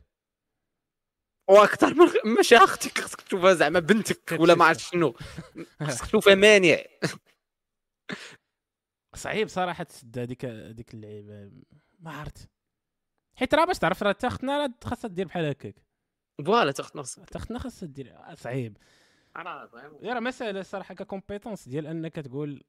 [1.47, 5.15] وأكثر من ماشي أختك خاصك تشوفها زعما بنتك ولا ما عرفت شنو.
[5.80, 6.77] خاصك تشوفها مانع.
[9.15, 11.51] صعيب صراحة تسد هذيك هذيك اللعيبة.
[11.99, 12.49] ما عرفت.
[13.35, 15.76] حيت راه باش تعرف راه تاختنا راه خاصها دير بحال هكاك.
[16.45, 18.15] voilà تاخذ نفسك تاختنا خاصها دير.
[18.15, 18.77] آه، صعيب.
[19.38, 19.69] راه
[20.03, 22.63] راه مسألة صراحة ك compétence ديال أنك تقول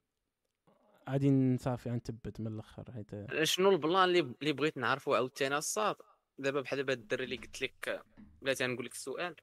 [1.10, 2.92] غادي صافي غنثبت من الأخر.
[2.92, 5.96] حيت شنو ال plan اللي اللي بغيت نعرفو عاوتاني؟ الصاد
[6.38, 8.02] دابا بحال دابا الدري اللي قلت لك
[8.42, 9.36] بلاتي نقول لك السؤال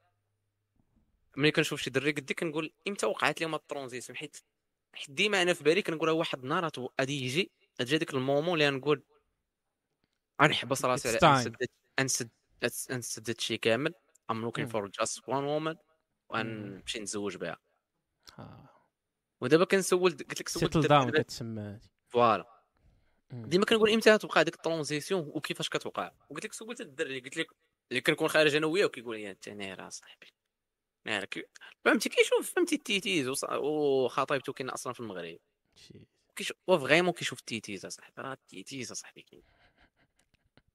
[1.36, 4.36] ملي كنشوف شي دري قدي كنقول إمتى وقعت لهم ال transition حيت
[4.94, 7.50] حيت ديما أنا في بالي كنقول واحد النهار غادي يجي
[7.80, 9.02] غتجي ديك ال moment اللي غنقول
[10.42, 11.18] غنحبس راسي على.
[11.22, 11.56] انسد
[11.98, 12.30] انسد
[12.90, 13.94] انسد هادشي كامل
[14.30, 14.66] I'm looking.
[14.66, 15.76] for just one woman
[16.28, 17.56] وغنمشي نتزوج بها
[18.38, 18.68] آه.
[19.40, 22.53] ودابا كنسول قلت لك سولت داون كتسمى voilà.
[23.42, 27.46] ديما كنقول إمتى توقع ديك ال transition وكيفاش كتوقع؟ وقلت لك سولت الدري قلت لك
[27.90, 30.26] اللي كنكون خارج أنا وياه وكيقول لي أنت نارا صاحبي
[31.06, 31.44] نارا كي...
[31.84, 35.38] فهمتي؟ كيشوف فهمتي التيتيز وخطيبته كاين أصلا في المغرب.
[36.36, 39.26] كيشوف هو vraiment كيشوف التيتيز أصاحبي راه التيتيز أصاحبي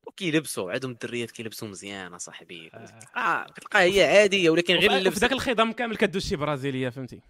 [0.07, 2.71] وكيلبسوا عندهم الدريات كيلبسوا مزيان أصاحبي.
[3.17, 3.45] آه.
[3.45, 5.17] كتلقاها هي عادية ولكن غير اللبس.
[5.17, 7.21] ذاك الخضم كامل كدوز شي برازيلية فهمتي؟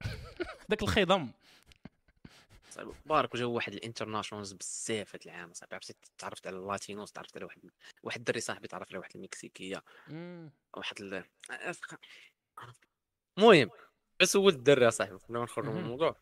[0.70, 1.30] ذاك الخضم.
[2.72, 7.36] صاحبي بارك وجاو واحد ال internationals بزاف هاد العام صاحبي عرفتي؟ تعرفت على اللاتينوس تعرفت
[7.36, 7.60] على واحد
[8.02, 9.82] واحد الدري صاحبي تعرف على واحد المكسيكية.
[10.76, 11.24] واحد ال
[13.38, 13.70] المهم
[14.22, 15.80] سولت الدري اصاحبي قبل ما نخرجوا من.
[15.80, 16.16] الموضوع.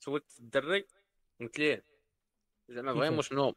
[0.00, 0.86] سولت الدري
[1.40, 1.84] قلت ليه؟
[2.68, 3.54] زعما؟ vraiment شنو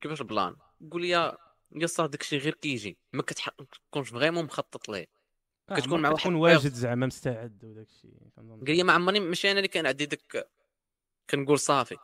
[0.00, 0.56] كيفاش؟ ال plan؟
[0.90, 2.98] قول لي يا صاح داكشي غير كيجي.
[3.12, 5.06] ما كتكونش vraiment مخطط ليه.
[5.70, 8.64] آه، كتكون مع واحد واجد زعما مستعد وداك الشيء كنظن.
[8.64, 10.48] قال لي ما عمرني ماشي أنا اللي كان عندي داك
[11.30, 11.96] كنقول صافي.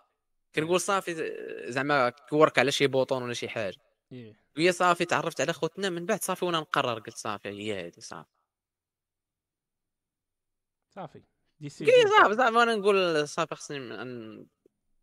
[0.55, 1.15] كنقول صافي
[1.71, 3.77] زعما كورك على شي bouton ولا شي حاجة.
[4.13, 4.45] إيه.
[4.57, 8.31] وهي صافي تعرفت على خوتنا من بعد صافي وأنا نقرر قلت صافي هي هذه صافي.
[10.91, 11.23] صافي.
[11.61, 14.47] قال لي صافي صافي وأنا نقول صافي خصني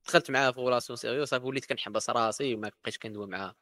[0.06, 3.56] دخلت معاه في relation sérieux صافي وليت كنحبس راسي وما بقيتش كندوي معاه.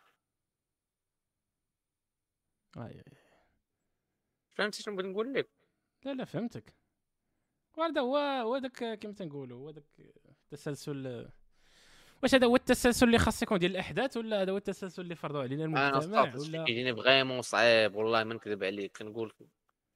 [4.49, 5.49] فهمتي شنو بغيت نقول لك؟
[6.03, 6.76] لا لا فهمتك.
[7.77, 9.86] وهذا هو هو داك كيما تنقولوا هو داك
[10.54, 11.28] التسلسل
[12.24, 15.42] واش هذا هو التسلسل اللي خاص يكون ديال الأحداث ولا هذا هو التسلسل اللي فرضوه
[15.42, 19.34] علينا أنا المجتمع صافي ولا؟ كيجيني vraiment صعيب والله ما نكذب عليك كنقول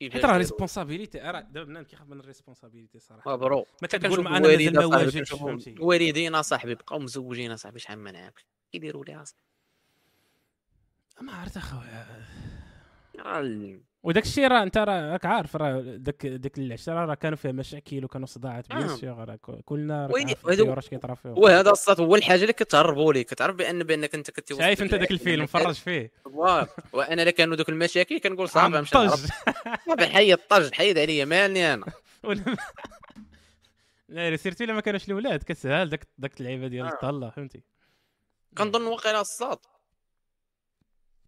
[0.01, 3.31] حيت راه داروا؟ responsibility راه دابا بنادم كيخاف من ال responsibility صراحة.
[3.31, 3.65] آه bro.
[3.81, 3.87] ما
[4.19, 8.31] ما أنا مازال ما فهمتي؟ والدينا صاحبي بقاو مزوجين صاحبي شحال من عام؟
[8.71, 9.43] كيديروا ليها صاحبي
[11.21, 12.07] ما عرفت أخويا.
[14.03, 18.05] وداك الشيء راه انت راه راك عارف راه داك داك العشره راه كانوا فيها مشاكل
[18.05, 18.95] وكانوا صداعات bien آه.
[18.95, 20.09] sûr راه كلنا
[20.77, 21.37] اش كيطرا فيهم.
[21.37, 25.11] وهذا الصوت هو الحاجة اللي كتهربوا لي كتعرف بان بأنك أنت كنت شايف أنت داك
[25.11, 26.11] الفيلم فرج فيه.
[26.93, 29.09] وأنا إلا كانوا دوك المشاكل كنقول صافي نمشي طج.
[29.09, 31.85] صافي حيد طج حيد عليا مالني أنا.
[34.09, 36.89] لا سيرتي لما كانوش الأولاد كتسهل داك داك اللعيبة ديال آه.
[36.89, 37.63] الطلة فهمتي؟
[38.57, 39.59] كنظن واقيلا الصاد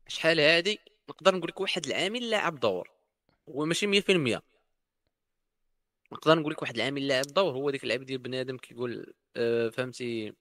[0.07, 0.79] شحال هادي؟
[1.09, 2.89] نقدر نقول لك واحد العامل لاعب دور
[3.49, 4.41] هو ماشي 100%
[6.11, 10.33] نقدر نقول لك واحد العامل لاعب دور هو ديك اللعب ديال بنادم كيقول آه فهمتي؟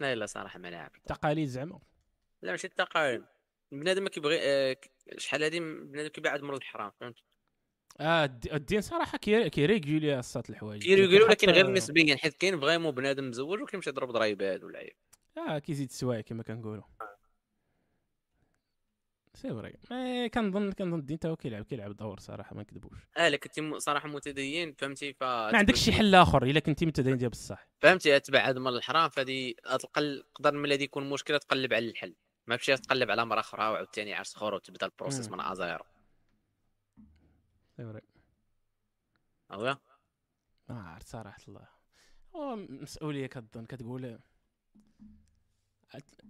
[0.00, 0.90] لا لا صراحة ما لاعب.
[1.06, 1.80] تقاليد زعما.
[2.42, 3.24] لا ماشي التقارب
[3.72, 4.76] بنادم ما كيبغي آه
[5.18, 7.16] شحال هادي بنادم كيبعد من الحرام فهمت؟
[8.00, 10.82] آه الد- الدين صراحة كي- كي régler الصات الحوايج.
[10.82, 14.92] كيقولوا لكن غير نسبيا حيت كاين vraiment بنادم مزوج وكيمشي يضرب ضريبات ولا عيب.
[15.38, 16.84] آه كيزيد السوايع كما كنقولوا.
[19.34, 22.98] c'est vrai mais كنظن كنظن الدين تا هو كيلعب كيلعب دور صراحة ما نكذبوش.
[23.16, 27.16] آه الا كنتي صراحة متدين فهمتي؟ ف ما عندكش شي حل آخر إلا كنتي متدين
[27.16, 27.68] ديال بصح.
[27.78, 32.14] فهمتي؟ تبعد من الحرام فهادي تقل تقدر من هذه يكون مشكلة تقلب على الحل.
[32.46, 35.28] ما بشي تقلب على مرة أخرى وعاوتاني عرس اخر وتبدا ال process.
[35.28, 35.84] من zéro
[37.76, 38.00] c'est vrai
[40.68, 41.68] ما عرفت صراحة الله.
[42.36, 44.18] هو مسؤولية كظن كتقول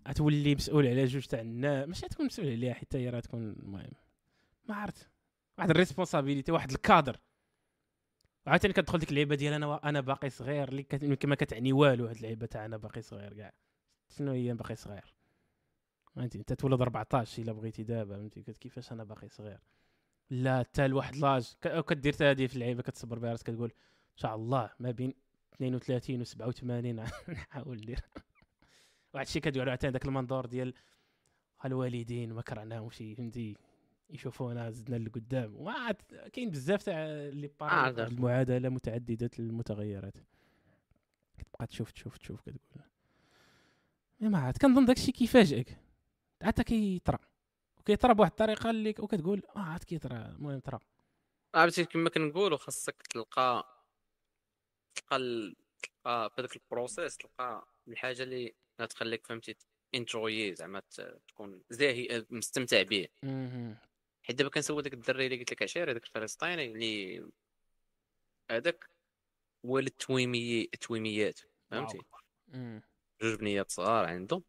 [0.08, 3.90] غتولي مسؤول على جوج تاع الناس ماشي تكون مسؤول عليها حتى هي راه تكون المهم.
[4.68, 5.10] ما عرفت.
[5.58, 7.16] واحد ال responsibility واحد الكادر
[8.46, 11.24] عاوتاني كتدخل ديك اللعيبة ديال أنا أنا باقي صغير اللي كت...
[11.24, 13.52] ما كتعني والو هاد اللعيبة تاع أنا باقي صغير كاع.
[14.08, 15.14] شنو هي باقي صغير؟
[16.14, 19.60] فهمتي أنت تولد 14 إلا بغيتي دابا فهمتي؟ كيفاش أنا باقي صغير؟
[20.30, 21.54] لا حتى لواحد لاج.
[21.88, 23.70] كدير هذه في اللعيبة كتصبر بها راسك كتقول
[24.12, 25.14] إن شاء الله ما بين
[25.54, 28.00] 32 و 87 نحاول ندير.
[29.14, 30.74] واحد الشيء كتقول عاوتاني داك المنظور ديال
[31.64, 33.56] الوالدين ما كرهناهم شي فهمتي؟
[34.10, 35.56] يشوفونا زدنا لقدام.
[35.56, 35.96] وعاد
[36.32, 37.98] كاين بزاف تاع آه، بار عارف.
[37.98, 40.14] المعادلة متعددة المتغيرات.
[41.38, 42.84] كتبقى تشوف تشوف تشوف كتقول.
[44.20, 45.78] ما عاد كنظن داكشي كيفاجئك.
[46.42, 47.18] حتى كيطرا
[47.78, 50.80] وكيطرا بواحد الطريقة اللي وكتقول آه عاد كيطرا المهم طرا
[51.54, 53.64] عرفتي كما كنقولوا خاصك تلقى
[54.94, 55.18] تلقى.
[55.82, 59.56] تلقى في هذاك ال process تلقى الحاجة اللي غتخليك فهمتي
[59.94, 60.82] enjoy زعما
[61.28, 63.08] تكون زاهي مستمتع به.
[64.22, 67.30] حيت دابا كنسول داك الدري اللي قلت لك عشيري داك الفلسطيني اللي
[68.50, 68.90] هذاك
[69.66, 71.40] هو التويمي التويميات
[71.70, 71.98] فهمتي.
[73.22, 74.42] جوج بنيات صغار عندهم.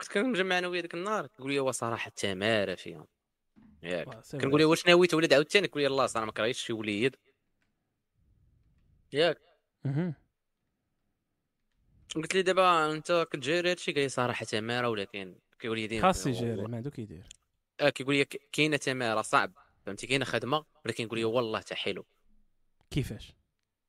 [0.00, 3.06] كنت كنجمع أنا وياه ديك النهار كيقول لي هو صراحة تماره فيهم
[3.82, 4.08] ياك.
[4.32, 7.16] كنقول له واش ناوي تولد؟ عاوتاني كيقول لي الله صراحة ما كرهتش شي وليد.
[9.12, 9.40] ياك.
[12.16, 16.56] قلت لي دابا انت كتجيري هادشي قال لي صراحة تمارة ولكن كيقول لي خاص يجري
[16.56, 17.22] ما عنده كيدير.
[17.80, 19.52] آه كيقول لي كاينة تمارة صعب.
[19.86, 22.06] فهمتي؟ كاينة خدمة ولكن يقول لي والله حتى حلو.
[22.90, 23.32] كيفاش؟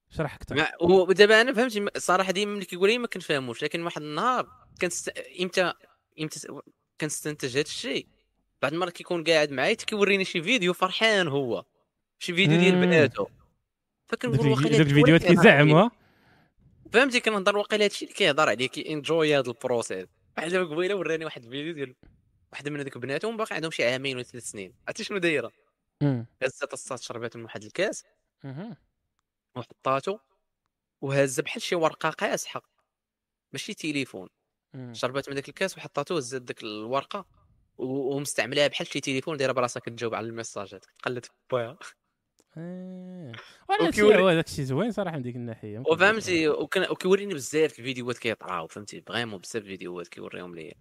[0.10, 4.02] شرح أكثر ودابا أنا فهمتي م- صراحة ديما ملي كيقول لي ما كنفهموش لكن واحد
[4.02, 4.48] النهار
[4.82, 4.94] كنت
[5.42, 5.74] إمتى
[6.22, 6.62] إمتى
[7.02, 8.08] كنستنتج هذا الشيء.
[8.62, 11.66] بعد المره كيكون قاعد معايا كيوريني شي فيديو فرحان هو.
[12.20, 13.32] شي فيديو ديال دوك
[14.08, 15.90] فكنقول واخا الفيديوهات كيزعم
[16.94, 20.08] فهمتي كنهضر واقيلا هادشي اللي كيهضر عليه كي enjoy هذا ال process
[20.38, 21.96] واحد دابا قبيلة وراني واحد الفيديو ديال
[22.52, 24.74] واحدة من هذوك بناتهم باقي عندهم شي عامين ولا ثلاث سنين.
[24.88, 25.52] عرفتي شنو دايرة.
[26.44, 28.04] هزت الصات شربات من واحد الكاس.
[29.56, 30.20] وحطاتو.
[31.02, 32.62] وهز بحال شي ورقة قاصحة.
[33.54, 34.30] ماشي تليفون.
[34.94, 37.26] شربات من داك الكاس وحطاتو هزت داك الورقة.
[37.78, 41.78] و- ومستعملها بحال شي تليفون دايرة براسها كتجاوب على الميساجات كتقلد في باها
[43.86, 48.68] هادشي- هو داك الشيء زوين صراحة من ديك الناحية وفهمتي وكان وكيوريني بزاف الفيديوهات كيطراو
[48.68, 50.74] فهمتي؟ vraiment بزاف الفيديوهات كيوريهم ليا.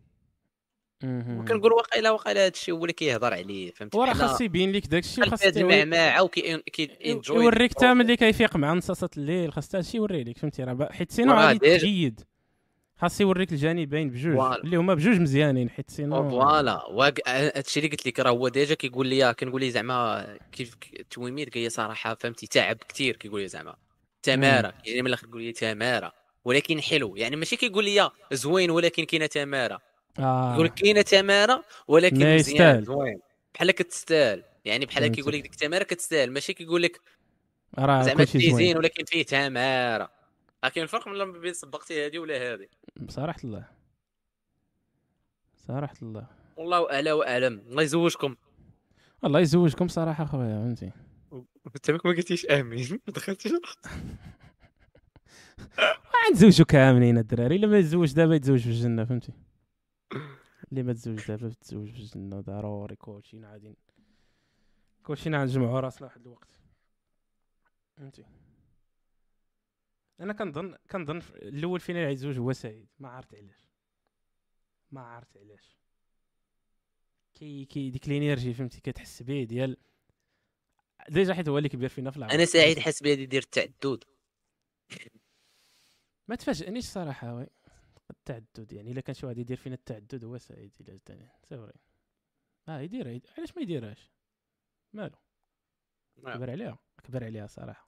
[1.04, 5.02] وكنقول واقيلا واقيلا هذا الشيء هو اللي كيهضر عليه فهمتي؟ وراه خاص يبين لك داك
[5.04, 9.52] الشيء خاص في هاد المعمعه وكي كي enjoy يوريك حتى ملي كيفيق مع نصاصات الليل
[9.52, 12.20] خاص حتى هادشي يوري لك فهمتي؟ راه حيت sinon غادي تجيد.
[12.98, 14.56] خاص يوريك الجانبين بجوج.
[14.64, 16.82] اللي هما بجوج مزيانين حيت sinon voilà.
[17.26, 21.62] هادشي اللي قلت لك راه هو déjà كيقول لي كنقول لي زعما كيف التويميت قال
[21.62, 23.76] لي صراحة فهمتي تعب كثير كيقول لي زعما.
[24.22, 24.74] تمارة.
[24.84, 26.12] يعني من الآخر كيقول لي تمارة.
[26.44, 27.16] ولكن حلو.
[27.16, 29.80] يعني ماشي كيقول لي زوين ولكن كاينة تمارة.
[30.18, 30.54] آه.
[30.54, 32.84] يقول لك كاينة تمارة ولكن مزيان.
[32.84, 33.20] زوين.
[33.54, 34.42] بحال كتستاهل.
[34.64, 35.06] يعني بحال.
[35.06, 36.30] كيقول لك ديك التمارة كتستاهل.
[36.30, 37.00] ماشي كيقول لك
[37.78, 38.56] راه زعما زوين.
[38.56, 40.15] زين ولكن فيه تمارة.
[40.68, 42.66] كاين فرق من بين صبقتي هذه ولا هذه.
[42.96, 43.68] بصراحه الله
[45.56, 46.26] صراحة الله
[46.56, 48.36] والله اعلى واعلم الله يزوجكم.
[49.24, 50.92] الله يزوجكم صراحة خويا فهمتي؟
[51.76, 53.52] انت ما قلتيش امين ما دخلتيش
[56.32, 57.56] نتزوجوا كاملين الدراري.
[57.56, 59.32] الا ما يتزوج دابا يتزوج في الجنة فهمتي؟
[60.70, 62.40] اللي ما تزوج دابا تزوج في الجنة.
[62.40, 63.76] ضروري كلشي غادي
[65.02, 66.60] كلشي نجمعوا راسنا واحد الوقت.
[67.96, 68.24] فهمتي؟
[70.20, 73.68] أنا كنظن كنظن الأول فينا يتزوج هو سعيد ما عرفت علاش.
[74.90, 75.76] ما عرفت علاش.
[77.34, 79.76] كي كي ديك l'énergie فهمتي؟ كتحس به ديال
[81.08, 84.04] déjà حيت هو اللي كبير فينا في العمر أنا سعيد حس بهذه دير التعدد.
[86.28, 87.46] ما تفاجئنيش صراحة oui.
[88.10, 91.72] التعدد يعني إلا كان شي واحد يدير فينا التعدد هو سعيد الا ثاني سي
[92.68, 94.10] آه يديرها علاش ما يديرهاش؟
[94.92, 95.16] مالو.
[96.22, 96.36] نعم.
[96.36, 96.78] كبر عليها.
[97.04, 97.85] كبر عليها صراحة.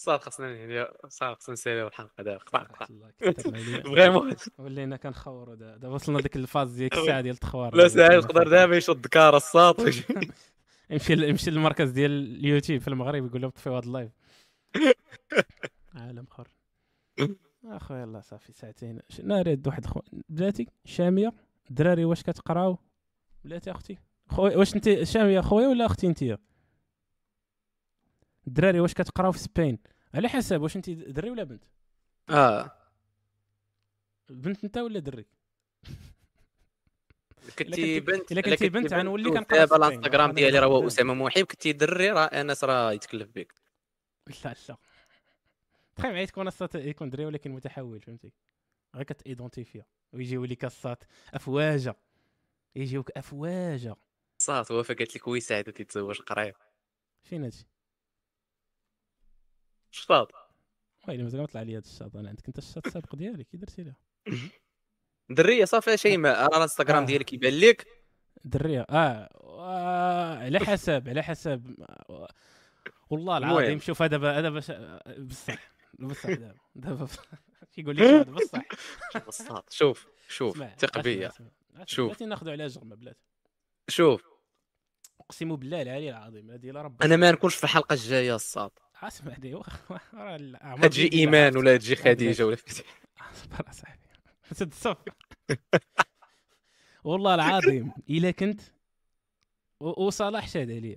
[0.00, 3.12] صار خصنا صار خصنا نساليو الحلقة دابا قطع قطع الله.
[3.82, 7.74] vraiment ولينا كنخوروا دا- دابا وصلنا ديك ال phase ديال الساعة ديال التخوار.
[7.74, 9.76] لا سعيد يقدر دابا يشد كار الساط.
[10.90, 14.10] يمشي يمشي للمركز ديال اليوتيوب في المغرب يقول لهم طفيو هذا ال live.
[15.94, 16.48] عالم آخر.
[17.64, 19.00] أخويا يلاه صافي ساعتين.
[19.22, 20.00] ناري واحد خو...
[20.28, 21.32] بلاتي شامية.
[21.70, 22.78] الدراري واش كتقراو؟
[23.44, 23.98] بلاتي أختي.
[24.28, 26.24] خويا واش انت شامية خويا ولا أختي انت
[28.46, 29.78] الدراري واش كتقراو في Spain؟
[30.14, 31.64] على حسب واش انت دري ولا بنت؟
[32.30, 32.72] آه.
[34.28, 35.26] بنت انت ولا دري؟
[37.58, 40.32] كنتي بنت إلا كنتي بنت غنولي كنقرا دابا في الانستغرام.
[40.32, 43.54] ديالي راه هو أسامة محيب كنتي دري راه أنس راه يتكلف بك
[44.44, 44.76] لا لا.
[45.96, 48.32] تخيل معايا تكون يكون دري ولكن متحول فهمتي؟
[48.94, 49.84] غير كت identifie.
[50.12, 51.04] ويجيو لك الصات
[51.34, 51.94] افواجا
[52.76, 53.96] يجيوك افواجا
[54.38, 56.54] صات وفا قالت لك وي سعيد تيتزوج قريب.
[57.22, 57.66] فين هادشي؟
[59.90, 60.32] شطاط
[61.08, 63.82] ويلي مازال ما طلع لي هاد الشاط أنا عندك أنت الشاط السابق ديالك كي درتي
[63.82, 63.96] لها
[65.30, 67.06] درية صافي شي ما أنا الإنستغرام آه.
[67.06, 67.86] ديالك كيبان لك.
[68.44, 69.28] درية آه.
[69.60, 71.76] آه، على حسب على حسب
[73.10, 73.36] والله.
[73.38, 74.70] العظيم شوف هذا ش-
[75.18, 76.54] بصح بصح دابا.
[76.74, 77.08] دابا
[77.72, 78.62] كيقول لك هذا بصح.
[79.12, 81.30] شوف الصاط شوف شوف ثق بيا.
[81.86, 82.06] شوف.
[82.08, 83.20] بلاتي ناخذوا عليها جغمه بلاتي
[83.88, 84.24] شوف.
[85.20, 88.82] أقسم بالله العلي العظيم هذه لا رب أنا ما نكونش في الحلقة الجاية الصاط.
[89.02, 89.54] اسمع دي
[90.14, 91.56] راه الأعمار تجي إيمان.
[91.56, 92.84] ولا تجي خديجة ولا فتحي
[93.32, 94.00] أصبر اصاحبي
[94.52, 94.96] سد الصف
[97.04, 98.60] والله العظيم الا كنت
[99.80, 100.96] وصلاح شاد عليا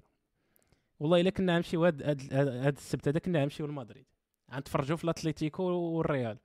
[1.00, 2.04] والله الا كنا نمشيو هاد
[2.34, 4.06] هاد السبت هذا كنا نمشيو لمدريد
[4.54, 6.38] غنتفرجوا في الاتليتيكو والريال.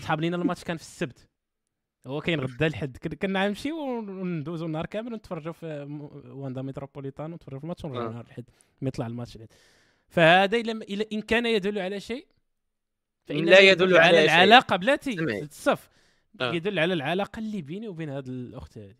[0.00, 1.28] سحاب لينا الماتش كان في السبت.
[2.06, 5.66] هو كاين غدا الحد كن- كنا نمشيو وندوزو النهار كامل ونتفرجوا في
[6.26, 8.08] واندا متروبوليتان ونتفرجوا في الماتش ونرجعوا آه.
[8.08, 8.44] النهار الحد
[8.80, 9.48] ما يطلع الماتش الحد
[10.12, 12.26] فهذا إلا إن كان يدل على شيء
[13.24, 14.24] فإنما لا يدل على شيء.
[14.24, 15.20] العلاقة بلاتي.
[15.20, 15.88] الصف
[16.40, 16.54] آه.
[16.54, 18.94] يدل على العلاقة اللي بيني وبين هذه الأخت هذه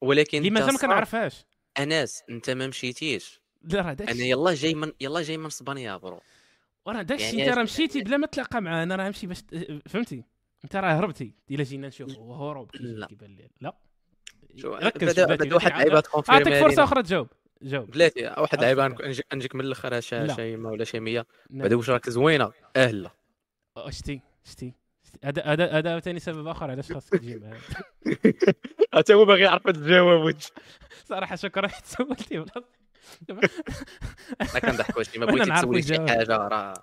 [0.00, 1.44] ولكن اللي مازال ما كنعرفهاش.
[1.78, 3.40] انس أنت ما مشيتيش.
[3.62, 4.14] لا راه داكشي.
[4.14, 6.20] أنا يلا جاي من يلا جاي من اسبانيا bro.
[6.86, 7.24] وراه داكشي.
[7.24, 8.82] يعني أنت راه مشيتي بلا ما تلاقى معاه.
[8.82, 9.38] أنا راه نمشي باش
[9.88, 10.24] فهمتي؟
[10.64, 11.34] أنت راه هربتي.
[11.50, 12.70] إلا جينا نشوف هو هروب.
[13.08, 13.48] كيبان لي.
[13.60, 13.76] لا.
[14.56, 17.28] شو ركز بدا واحد بلاتي، لعيبه تكون أعطيك فرصة أخرى تجاوب.
[17.62, 17.90] جاوب.
[17.90, 19.08] بلاتي واحد عرفت لعيبه فكرة.
[19.08, 21.62] نجي- نجيك من الآخر شي ما ولا شي 100 نعم.
[21.62, 23.10] بعدا واش راك زوينة أهلا.
[23.88, 24.72] شتي شتي
[25.04, 25.18] شتي.
[25.24, 27.60] هذا هذا هذا ثاني سبب آخر علاش خاصك تجي معايا
[28.94, 30.34] حتى هو باغي يعرف الجواب
[31.04, 31.68] صراحة شكرا.
[31.74, 32.44] حيت سولتي
[34.40, 35.98] أنا كنضحك واش ما بغيتي تسولي شي.
[36.08, 36.74] حاجة راه.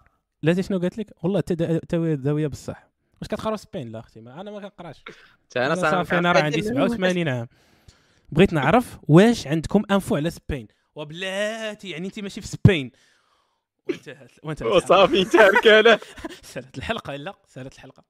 [0.44, 2.88] لا شنو قالت لك؟ والله تا تا داويه بصح.
[3.22, 5.04] واش كتقرا Spain لا أختي؟ أنا ما كنقراش.
[5.58, 7.48] أنا صافي أنا راه عندي 87 عام.
[8.30, 10.68] بغيت نعرف واش عندكم info على Spain.
[10.95, 12.91] وبلاتي يعني انت ماشي في Spain.
[13.90, 14.88] وانتهت وانتهت الحلقة.
[14.88, 15.99] صافي انت أنا
[16.54, 18.04] سالت الحلقة لا سالت الحلقة.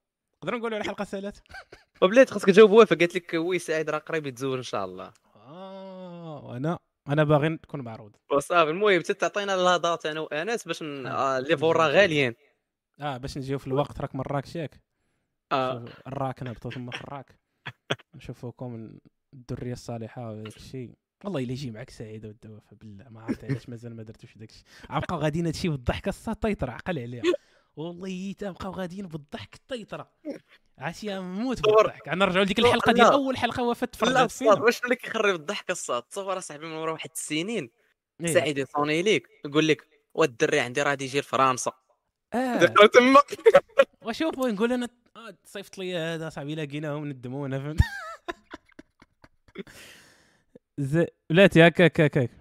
[0.43, 1.43] نقدروا نقولوا على الحلقة سالت؟
[2.01, 5.13] وبلاتي خاصك تجاوب وافا قالت لك oui سعيد راه قريب يتزوج إن شاء الله.
[5.35, 8.15] آه وأنا أنا باغي نكون معروض.
[8.31, 12.35] وصافي المهم حتى تعطينا الهضره أنا وأنس باش ن- آه، لي فورا غاليين.
[13.01, 14.81] آه باش نجيو في الوقت راك من راكش ياك.
[15.51, 15.85] آه.
[16.07, 17.39] الراك نهبطوا ثم في الراك.
[18.15, 18.97] نشوفوكم
[19.37, 20.91] الذريه الصالحة وداك الشيء.
[21.23, 24.63] والله إلا يجي معك سعيد والدوافه بالله ما عرفت علاش مازال ما درتوش داك الشيء.
[24.89, 27.23] عبقاو غاديين هادشي بالضحكه الصا طيطره عقل عليها.
[27.75, 30.11] والله تبقاو غاديين بالضحك الطيطرة.
[30.77, 31.83] عرفتي موت صور.
[31.83, 32.09] بالضحك.
[32.09, 33.07] غنرجعوا لديك الحلقة ديال.
[33.07, 37.09] أول حلقة وفاه لا الصاد واش اللي كيخرب الضحك الصاد؟ تصور اصاحبي من ورا واحد
[37.15, 37.69] السنين.
[38.21, 38.33] إيه.
[38.33, 39.27] سعيد يصوني ليك.
[39.45, 41.71] يقول لك والدري عندي راه يجي لفرنسا.
[42.33, 42.65] آه.
[42.65, 43.21] تما.
[44.05, 47.79] وشوف نقول أنا آه صيفط لي هذا صاحبي لاقيناهم ندمونا فهمت؟
[50.77, 52.31] زي بلاتي هكاك هكاك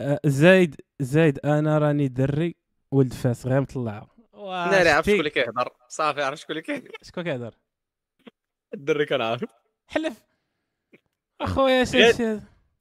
[0.00, 2.54] آه، زايد زايد أنا راني دري
[2.90, 6.90] ولد فاس غير مطلع لا لا عرفت شكون اللي كيهضر؟ صافي عرفت شكون اللي كيهضر.
[7.02, 7.54] شكون كيهضر؟
[8.74, 9.44] الدري كنعرف.
[9.86, 10.24] حلف.
[11.40, 12.40] أخويا شي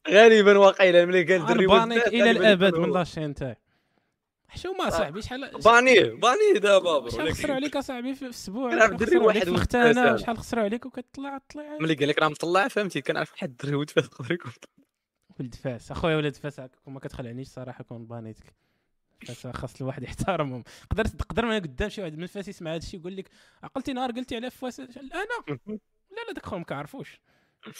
[0.10, 3.56] غالبا واقيلا ملي قال دري بانيك إلى الأبد من لاشين تاعي
[4.48, 9.44] حشومه صاحبي شحال بانيه بانيه دابا شحال خسروا عليك أصاحبي في الأسبوع؟ كنعرف دري واحد
[9.44, 11.78] في الختانه شحال خسروا عليك وكتطلع طلع.
[11.82, 14.52] ملي قال لك راه مطلع فهمتي؟ كنعرف واحد الدري ولد فاس يقدر يكون
[15.40, 15.92] ولد فاس.
[15.92, 18.54] أخويا ولد فاس ما كتخلعنيش صراحة كون بانيتك.
[19.28, 20.64] فاس خاص الواحد يحترمهم.
[20.92, 23.30] قدرت تقدر من قدام شي واحد من فاس يسمع هذا الشيء يقول لك
[23.64, 24.90] عقلتي نهار قلتي على فاس أنا؟
[26.16, 27.22] لا لا داك خويا ما كعرفوش.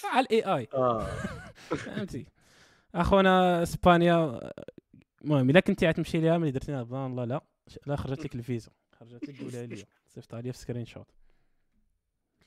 [0.04, 1.08] على الاي اي آه.
[1.86, 2.26] فهمتي؟
[2.96, 4.40] أخونا اسبانيا
[5.28, 7.42] المهم الا كنتي غتمشي ليها ملي درتي بلان لا لا.
[7.86, 8.72] لا خرجت لك الفيزا.
[9.00, 11.08] خرجت لك قولها لي صيفط عليا في سكرين شوت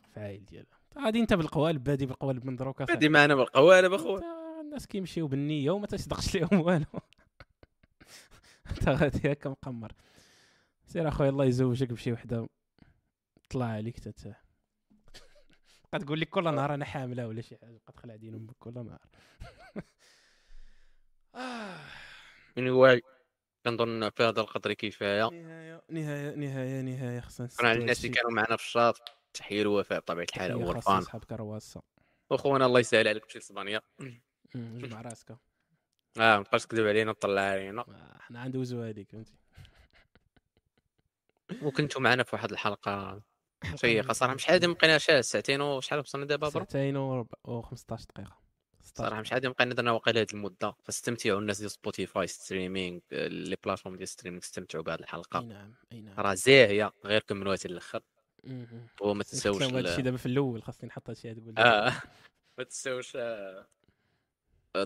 [0.05, 0.81] الفعايل ديالها.
[0.98, 4.61] غادي أنت بالقوالب بادي بالقوالب من دروك بادي معنا بالقوالب أخويا.
[4.61, 6.85] الناس كيمشيو بالنية وما تصدقش لهم والو.
[8.70, 9.93] أنت غادي هكا مقمر.
[10.86, 12.48] سير أخويا الله يزوجك بشي وحدة.
[13.51, 14.35] طلع عليك تتا
[15.93, 17.70] بقى تقول لك كل نهار أنا حاملة ولا شي حاجة.
[17.85, 19.01] بقى تخلع دين أمك كل نهار
[22.56, 23.01] من هو
[23.64, 25.28] كنظن في هذا القدر كفاية.
[25.31, 29.01] نهاية نهاية نهاية نهاية خصنا شكرا الناس اللي كانوا معنا في الشاط
[29.35, 31.82] تحية الوفاء بطبيعة الحال هو الفان صحابك رواسه
[32.31, 33.81] وخونا الله يسهل عليك تمشي لإسبانيا.
[34.55, 35.31] جمع راسك.
[36.20, 37.81] آه ما تبقاش تكذب علينا وتطلع علينا.
[37.82, 39.32] آه، حنا غندوزو هذيك فهمتي؟
[41.64, 43.22] وكنتوا معنا في واحد الحلقة
[43.74, 47.27] شيقة صراحة مش عادي بقينا ساعتين وشحال وصلنا دابا ساعتين و
[47.62, 48.49] 15 دقيقة.
[48.95, 50.75] صراحة مش عادي بقينا درنا واقيلا هذه المدة.
[50.83, 55.41] فاستمتعوا الناس ديال Spotify streaming les plateformes ديال streaming استمتعوا بهذه الحلقة.
[55.41, 56.21] أي نعم أي نعم.
[56.21, 58.03] راه زاهية غير كملوها حتى الأخر.
[59.01, 61.93] وما تنساوش هذا الشيء دابا في الأول خاصني نحط هادشي تقول آه.
[62.59, 63.67] ما تنساوش آه،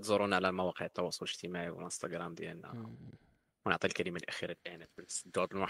[0.01, 2.97] تزورونا على مواقع التواصل الاجتماعي والإنستغرام ديالنا.
[3.67, 4.87] ونعطي الكلمة الأخيرة ديالنا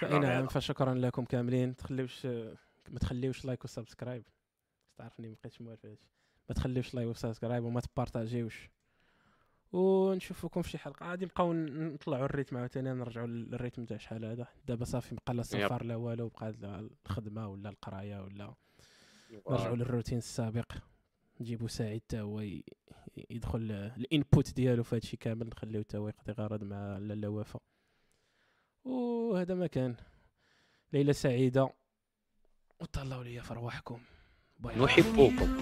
[0.02, 1.77] أي نعم فشكرا لكم كاملين.
[1.77, 2.27] تخليوش
[2.89, 4.24] ما تخليوش like و subscribe
[4.97, 6.09] تعرفني ما بقيتش موالف هادشي
[6.48, 8.70] ما تخليوش like و subscribe وما تبارطاجيوش.
[9.72, 11.06] ونشوفكم في شي حلقة.
[11.06, 14.46] غادي نبقاو نطلعوا ال rythme عاوتاني نرجعوا لل rythme تاع شحال هذا.
[14.66, 18.54] دابا صافي بقى لا سفر لا والو بقى الخدمة ولا القراية ولا
[19.51, 20.72] نرجعوا للروتين السابق.
[21.40, 22.44] نجيبوا سعيد حتى هو
[23.30, 27.62] يدخل الانبوت ديالو في هادشي كامل نخليو حتى هو يقضي غرض مع لاله وفاء
[28.85, 29.96] وهذا ما كان.
[30.93, 31.70] ليله سعيدة.
[32.80, 34.01] وتهلاو ليا في رواحكم.
[34.64, 35.60] نحبكم